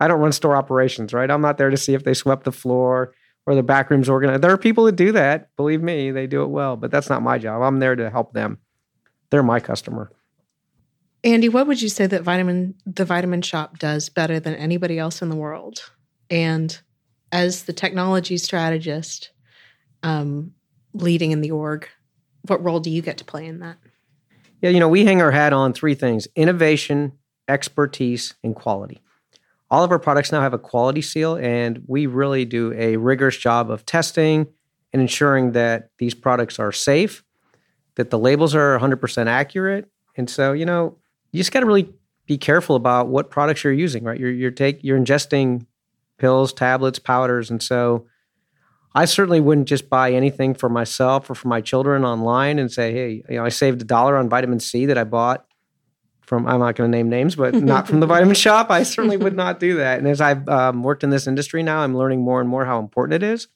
i 0.00 0.08
don't 0.08 0.20
run 0.20 0.32
store 0.32 0.56
operations 0.56 1.12
right? 1.12 1.30
I'm 1.30 1.40
not 1.40 1.58
there 1.58 1.70
to 1.70 1.76
see 1.76 1.94
if 1.94 2.04
they 2.04 2.14
swept 2.14 2.44
the 2.44 2.52
floor 2.52 3.12
or 3.46 3.54
the 3.54 3.62
back 3.62 3.88
rooms 3.88 4.10
organized. 4.10 4.42
There 4.42 4.52
are 4.52 4.58
people 4.58 4.84
that 4.84 4.96
do 4.96 5.12
that. 5.12 5.54
Believe 5.56 5.82
me 5.82 6.10
they 6.10 6.26
do 6.26 6.42
it 6.42 6.48
well 6.48 6.76
but 6.76 6.90
that's 6.90 7.08
not 7.08 7.22
my 7.22 7.38
job. 7.38 7.62
I'm 7.62 7.78
there 7.78 7.96
to 7.96 8.10
help 8.10 8.32
them. 8.32 8.58
They're 9.30 9.42
my 9.42 9.60
customer. 9.60 10.10
Andy 11.24 11.48
what 11.48 11.66
would 11.66 11.82
you 11.82 11.88
say 11.88 12.06
that 12.06 12.22
vitamin 12.22 12.74
the 12.86 13.04
vitamin 13.04 13.42
shoppe 13.42 13.78
does 13.78 14.08
better 14.08 14.38
than 14.38 14.54
anybody 14.54 14.98
else 14.98 15.22
in 15.22 15.28
the 15.28 15.36
world? 15.36 15.90
And 16.30 16.78
as 17.32 17.64
the 17.64 17.72
technology 17.72 18.38
strategist 18.38 19.30
um, 20.02 20.54
leading 20.94 21.32
in 21.32 21.40
the 21.40 21.50
org. 21.50 21.88
What 22.42 22.62
role 22.62 22.80
do 22.80 22.90
you 22.90 23.02
get 23.02 23.18
to 23.18 23.24
play 23.24 23.46
in 23.46 23.60
that? 23.60 23.76
Yeah, 24.60 24.70
you 24.70 24.80
know, 24.80 24.88
we 24.88 25.04
hang 25.04 25.22
our 25.22 25.30
hat 25.30 25.52
on 25.52 25.72
three 25.72 25.94
things 25.94 26.26
innovation, 26.34 27.12
expertise, 27.46 28.34
and 28.42 28.54
quality. 28.54 29.00
All 29.70 29.84
of 29.84 29.90
our 29.90 29.98
products 29.98 30.32
now 30.32 30.40
have 30.40 30.54
a 30.54 30.58
quality 30.58 31.02
seal, 31.02 31.36
and 31.36 31.82
we 31.86 32.06
really 32.06 32.44
do 32.44 32.72
a 32.72 32.96
rigorous 32.96 33.36
job 33.36 33.70
of 33.70 33.84
testing 33.84 34.46
and 34.92 35.02
ensuring 35.02 35.52
that 35.52 35.90
these 35.98 36.14
products 36.14 36.58
are 36.58 36.72
safe, 36.72 37.22
that 37.96 38.10
the 38.10 38.18
labels 38.18 38.54
are 38.54 38.78
100% 38.78 39.26
accurate. 39.26 39.90
And 40.16 40.30
so, 40.30 40.52
you 40.52 40.64
know, 40.64 40.96
you 41.32 41.38
just 41.38 41.52
got 41.52 41.60
to 41.60 41.66
really 41.66 41.92
be 42.26 42.38
careful 42.38 42.76
about 42.76 43.08
what 43.08 43.30
products 43.30 43.62
you're 43.64 43.72
using, 43.72 44.04
right? 44.04 44.18
You're 44.18 44.30
you're 44.30 44.50
take 44.50 44.82
you're 44.82 44.98
ingesting 44.98 45.66
pills, 46.18 46.52
tablets, 46.52 46.98
powders, 46.98 47.50
and 47.50 47.62
so 47.62 48.06
I 48.94 49.04
certainly 49.04 49.40
wouldn't 49.40 49.68
just 49.68 49.88
buy 49.88 50.12
anything 50.12 50.54
for 50.54 50.68
myself 50.68 51.28
or 51.30 51.34
for 51.34 51.48
my 51.48 51.60
children 51.60 52.04
online 52.04 52.58
and 52.58 52.70
say, 52.70 52.92
hey, 52.92 53.22
you 53.28 53.36
know, 53.36 53.44
I 53.44 53.50
saved 53.50 53.82
a 53.82 53.84
dollar 53.84 54.16
on 54.16 54.28
vitamin 54.28 54.60
C 54.60 54.86
that 54.86 54.98
I 54.98 55.04
bought 55.04 55.46
from, 56.22 56.46
I'm 56.46 56.60
not 56.60 56.76
going 56.76 56.90
to 56.90 56.96
name 56.96 57.08
names, 57.08 57.36
but 57.36 57.54
not 57.54 57.88
from 57.88 58.00
the 58.00 58.06
vitamin 58.14 58.34
shoppe. 58.34 58.70
I 58.70 58.82
certainly 58.82 59.16
would 59.16 59.36
not 59.36 59.60
do 59.60 59.76
that. 59.76 59.98
And 59.98 60.08
as 60.08 60.20
I've 60.20 60.48
um, 60.48 60.82
worked 60.82 61.04
in 61.04 61.10
this 61.10 61.26
industry 61.26 61.62
now, 61.62 61.80
I'm 61.80 61.96
learning 61.96 62.22
more 62.22 62.40
and 62.40 62.48
more 62.48 62.64
how 62.64 62.78
important 62.78 63.22
it 63.22 63.26
is 63.26 63.48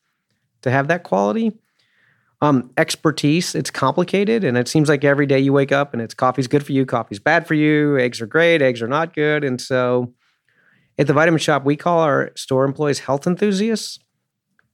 to 0.62 0.70
have 0.70 0.88
that 0.88 1.02
quality. 1.02 1.52
Um, 2.40 2.72
expertise, 2.76 3.54
it's 3.54 3.70
complicated. 3.70 4.42
And 4.42 4.58
it 4.58 4.68
seems 4.68 4.88
like 4.88 5.04
every 5.04 5.26
day 5.26 5.38
you 5.38 5.52
wake 5.52 5.70
up 5.70 5.92
and 5.92 6.02
it's 6.02 6.14
coffee's 6.14 6.48
good 6.48 6.64
for 6.64 6.72
you, 6.72 6.84
coffee's 6.84 7.20
bad 7.20 7.46
for 7.46 7.54
you, 7.54 7.98
eggs 7.98 8.20
are 8.20 8.26
great, 8.26 8.62
eggs 8.62 8.82
are 8.82 8.88
not 8.88 9.14
good. 9.14 9.44
And 9.44 9.60
so 9.60 10.12
at 10.98 11.06
the 11.06 11.12
vitamin 11.12 11.38
shoppe, 11.38 11.64
we 11.64 11.76
call 11.76 12.00
our 12.00 12.32
store 12.34 12.64
employees 12.64 13.00
health 13.00 13.26
enthusiasts 13.26 13.98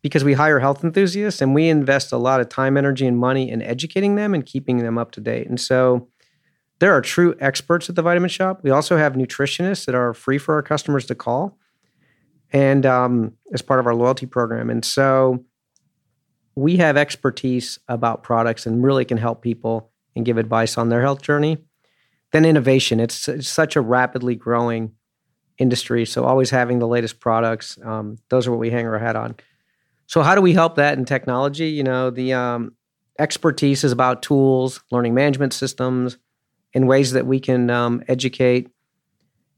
because 0.03 0.25
we 0.25 0.35
hire 0.35 0.61
health 0.61 0.85
enthusiasts 0.85 1.43
and 1.43 1.55
we 1.55 1.69
invest 1.69 2.13
a 2.13 2.17
lot 2.17 2.41
of 2.41 2.49
time, 2.49 2.77
energy, 2.77 3.07
and 3.07 3.19
money 3.19 3.51
in 3.51 3.63
educating 3.63 4.15
them 4.15 4.35
and 4.35 4.47
keeping 4.47 4.79
them 4.79 4.97
up 4.97 5.11
to 5.13 5.21
date. 5.21 5.49
And 5.49 5.61
so 5.61 6.09
there 6.79 6.93
are 6.93 7.01
true 7.01 7.35
experts 7.41 7.89
at 7.89 7.97
the 7.97 8.03
Vitamin 8.03 8.31
Shoppe. 8.31 8.63
We 8.63 8.71
also 8.71 8.97
have 8.97 9.15
nutritionists 9.15 9.87
that 9.87 9.95
are 9.95 10.15
free 10.15 10.39
for 10.39 10.55
our 10.55 10.63
customers 10.63 11.07
to 11.07 11.15
call 11.15 11.59
and 12.53 12.87
um, 12.87 13.33
as 13.53 13.63
part 13.63 13.81
of 13.81 13.87
our 13.87 13.95
loyalty 13.95 14.27
program. 14.27 14.71
And 14.71 14.85
so 14.85 15.45
we 16.55 16.77
have 16.77 16.97
expertise 16.97 17.79
about 17.89 18.23
products 18.23 18.67
and 18.67 18.83
really 18.83 19.05
can 19.05 19.19
help 19.19 19.43
people 19.43 19.91
and 20.15 20.25
give 20.25 20.39
advice 20.39 20.79
on 20.79 20.89
their 20.89 21.03
health 21.03 21.23
journey. 21.23 21.59
Then 22.33 22.45
innovation, 22.45 23.01
it's, 23.01 23.29
it's 23.29 23.49
such 23.49 23.77
a 23.77 23.81
rapidly 23.81 24.35
growing 24.35 24.93
industry. 25.59 26.05
So 26.05 26.25
always 26.25 26.51
having 26.51 26.79
the 26.79 26.87
latest 26.87 27.21
products, 27.21 27.79
um, 27.85 28.17
those 28.29 28.47
are 28.47 28.51
what 28.51 28.61
we 28.61 28.71
hang 28.71 28.87
our 28.87 28.99
hat 28.99 29.17
on. 29.17 29.37
So 30.09 30.23
how 30.23 30.35
do 30.35 30.41
we 30.41 30.55
help 30.55 30.77
that 30.77 30.97
in 30.97 31.05
technology? 31.05 31.69
You 31.69 31.85
know, 31.85 32.09
the 32.09 32.33
um, 32.33 32.73
expertise 33.19 33.85
is 33.85 33.93
about 33.93 34.23
tools, 34.23 34.83
learning 34.91 35.15
management 35.15 35.53
systems, 35.53 36.17
in 36.73 36.87
ways 36.87 37.13
that 37.13 37.27
we 37.27 37.39
can 37.39 37.69
um, 37.69 38.03
educate. 38.09 38.71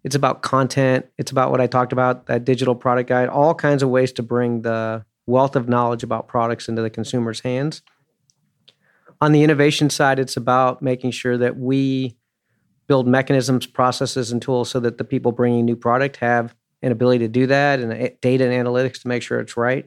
It's 0.03 0.17
about 0.17 0.43
content. 0.43 1.07
It's 1.19 1.31
about 1.31 1.53
what 1.53 1.61
I 1.61 1.69
talked 1.69 1.93
about, 1.93 2.27
that 2.27 2.45
digital 2.45 2.75
product 2.75 3.09
guide, 3.09 3.29
all 3.29 3.55
kinds 3.55 3.83
of 3.85 3.91
ways 3.91 4.13
to 4.13 4.25
bring 4.25 4.63
the 4.63 5.05
wealth 5.27 5.55
of 5.55 5.69
knowledge 5.69 6.03
about 6.03 6.27
products 6.27 6.69
into 6.69 6.83
the 6.83 6.91
consumer's 6.91 7.41
hands. 7.41 7.83
On 9.21 9.31
the 9.31 9.45
innovation 9.45 9.89
side, 9.89 10.19
it's 10.19 10.37
about 10.37 10.83
making 10.83 11.13
sure 11.13 11.39
that 11.39 11.59
we 11.59 12.17
build 12.89 13.07
mechanisms, 13.07 13.67
processes, 13.67 14.33
and 14.33 14.43
tools 14.43 14.69
so 14.69 14.81
that 14.81 14.99
the 14.99 15.05
people 15.05 15.31
bringing 15.31 15.65
new 15.65 15.77
product 15.77 16.17
have 16.17 16.57
an 16.83 16.91
ability 16.91 17.21
to 17.21 17.29
do 17.29 17.47
that 17.47 17.79
and 17.79 17.93
uh, 17.93 18.09
data 18.21 18.51
and 18.51 18.67
analytics 18.67 19.03
to 19.03 19.07
make 19.09 19.23
sure 19.23 19.39
it's 19.39 19.57
right. 19.57 19.87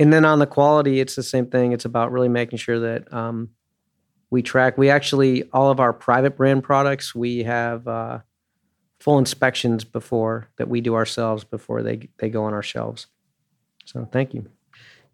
And 0.00 0.10
then 0.10 0.24
on 0.24 0.38
the 0.38 0.46
quality, 0.46 0.98
it's 0.98 1.14
the 1.14 1.22
same 1.22 1.46
thing. 1.46 1.72
It's 1.72 1.84
about 1.84 2.10
really 2.10 2.30
making 2.30 2.58
sure 2.58 2.80
that 2.80 3.12
um, 3.12 3.50
we 4.30 4.40
track. 4.40 4.78
We 4.78 4.88
actually 4.88 5.42
all 5.52 5.70
of 5.70 5.78
our 5.78 5.92
private 5.92 6.38
brand 6.38 6.64
products 6.64 7.14
we 7.14 7.42
have 7.42 7.86
uh, 7.86 8.20
full 8.98 9.18
inspections 9.18 9.84
before 9.84 10.48
that 10.56 10.68
we 10.68 10.80
do 10.80 10.94
ourselves 10.94 11.44
before 11.44 11.82
they 11.82 12.08
they 12.16 12.30
go 12.30 12.44
on 12.44 12.54
our 12.54 12.62
shelves. 12.62 13.08
So 13.84 14.08
thank 14.10 14.32
you, 14.32 14.48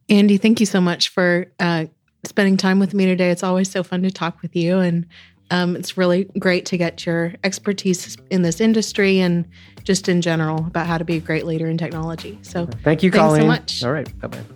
Andy. 0.09 0.37
Thank 0.37 0.61
you 0.61 0.66
so 0.66 0.80
much 0.80 1.09
for 1.09 1.47
uh, 1.59 1.87
spending 2.24 2.57
time 2.57 2.78
with 2.78 2.95
me 2.95 3.07
today. 3.07 3.30
It's 3.30 3.43
always 3.43 3.68
so 3.68 3.82
fun 3.82 4.05
to 4.05 4.11
talk 4.12 4.41
with 4.41 4.55
you, 4.55 4.78
and 4.78 5.05
um, 5.51 5.74
it's 5.74 5.97
really 5.97 6.30
great 6.39 6.64
to 6.66 6.76
get 6.76 7.05
your 7.05 7.34
expertise 7.43 8.16
in 8.30 8.43
this 8.43 8.61
industry 8.61 9.18
and 9.18 9.49
just 9.82 10.09
in 10.09 10.22
general 10.22 10.59
about 10.59 10.87
how 10.87 10.97
to 10.97 11.05
be 11.05 11.16
a 11.16 11.20
great 11.20 11.45
leader 11.45 11.66
in 11.66 11.76
technology. 11.76 12.39
So 12.43 12.68
thank 12.84 13.03
you, 13.03 13.11
Colleen. 13.11 13.43
so 13.43 13.47
much. 13.49 13.82
All 13.82 13.93
right, 13.93 14.20
bye 14.20 14.28
bye. 14.28 14.56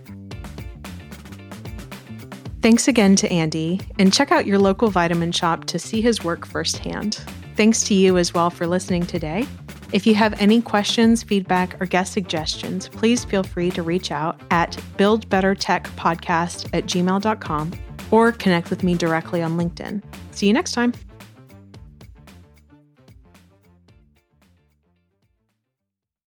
Thanks 2.61 2.87
again 2.87 3.15
to 3.15 3.31
Andy, 3.31 3.81
and 3.97 4.13
check 4.13 4.31
out 4.31 4.45
your 4.45 4.59
local 4.59 4.91
vitamin 4.91 5.31
shoppe 5.31 5.65
to 5.65 5.79
see 5.79 5.99
his 5.99 6.23
work 6.23 6.45
firsthand. 6.45 7.15
Thanks 7.55 7.81
to 7.85 7.95
you 7.95 8.19
as 8.19 8.35
well 8.35 8.51
for 8.51 8.67
listening 8.67 9.05
today. 9.05 9.47
If 9.93 10.05
you 10.05 10.13
have 10.15 10.39
any 10.39 10.61
questions, 10.61 11.23
feedback, 11.23 11.81
or 11.81 11.87
guest 11.87 12.13
suggestions, 12.13 12.87
please 12.87 13.25
feel 13.25 13.41
free 13.41 13.71
to 13.71 13.81
reach 13.81 14.11
out 14.11 14.39
at 14.51 14.73
buildbettertechpodcast 14.97 16.69
at 16.71 16.85
gmail.com 16.85 17.71
or 18.11 18.31
connect 18.31 18.69
with 18.69 18.83
me 18.83 18.93
directly 18.95 19.41
on 19.41 19.57
LinkedIn. 19.57 20.03
See 20.29 20.45
you 20.45 20.53
next 20.53 20.73
time. 20.73 20.93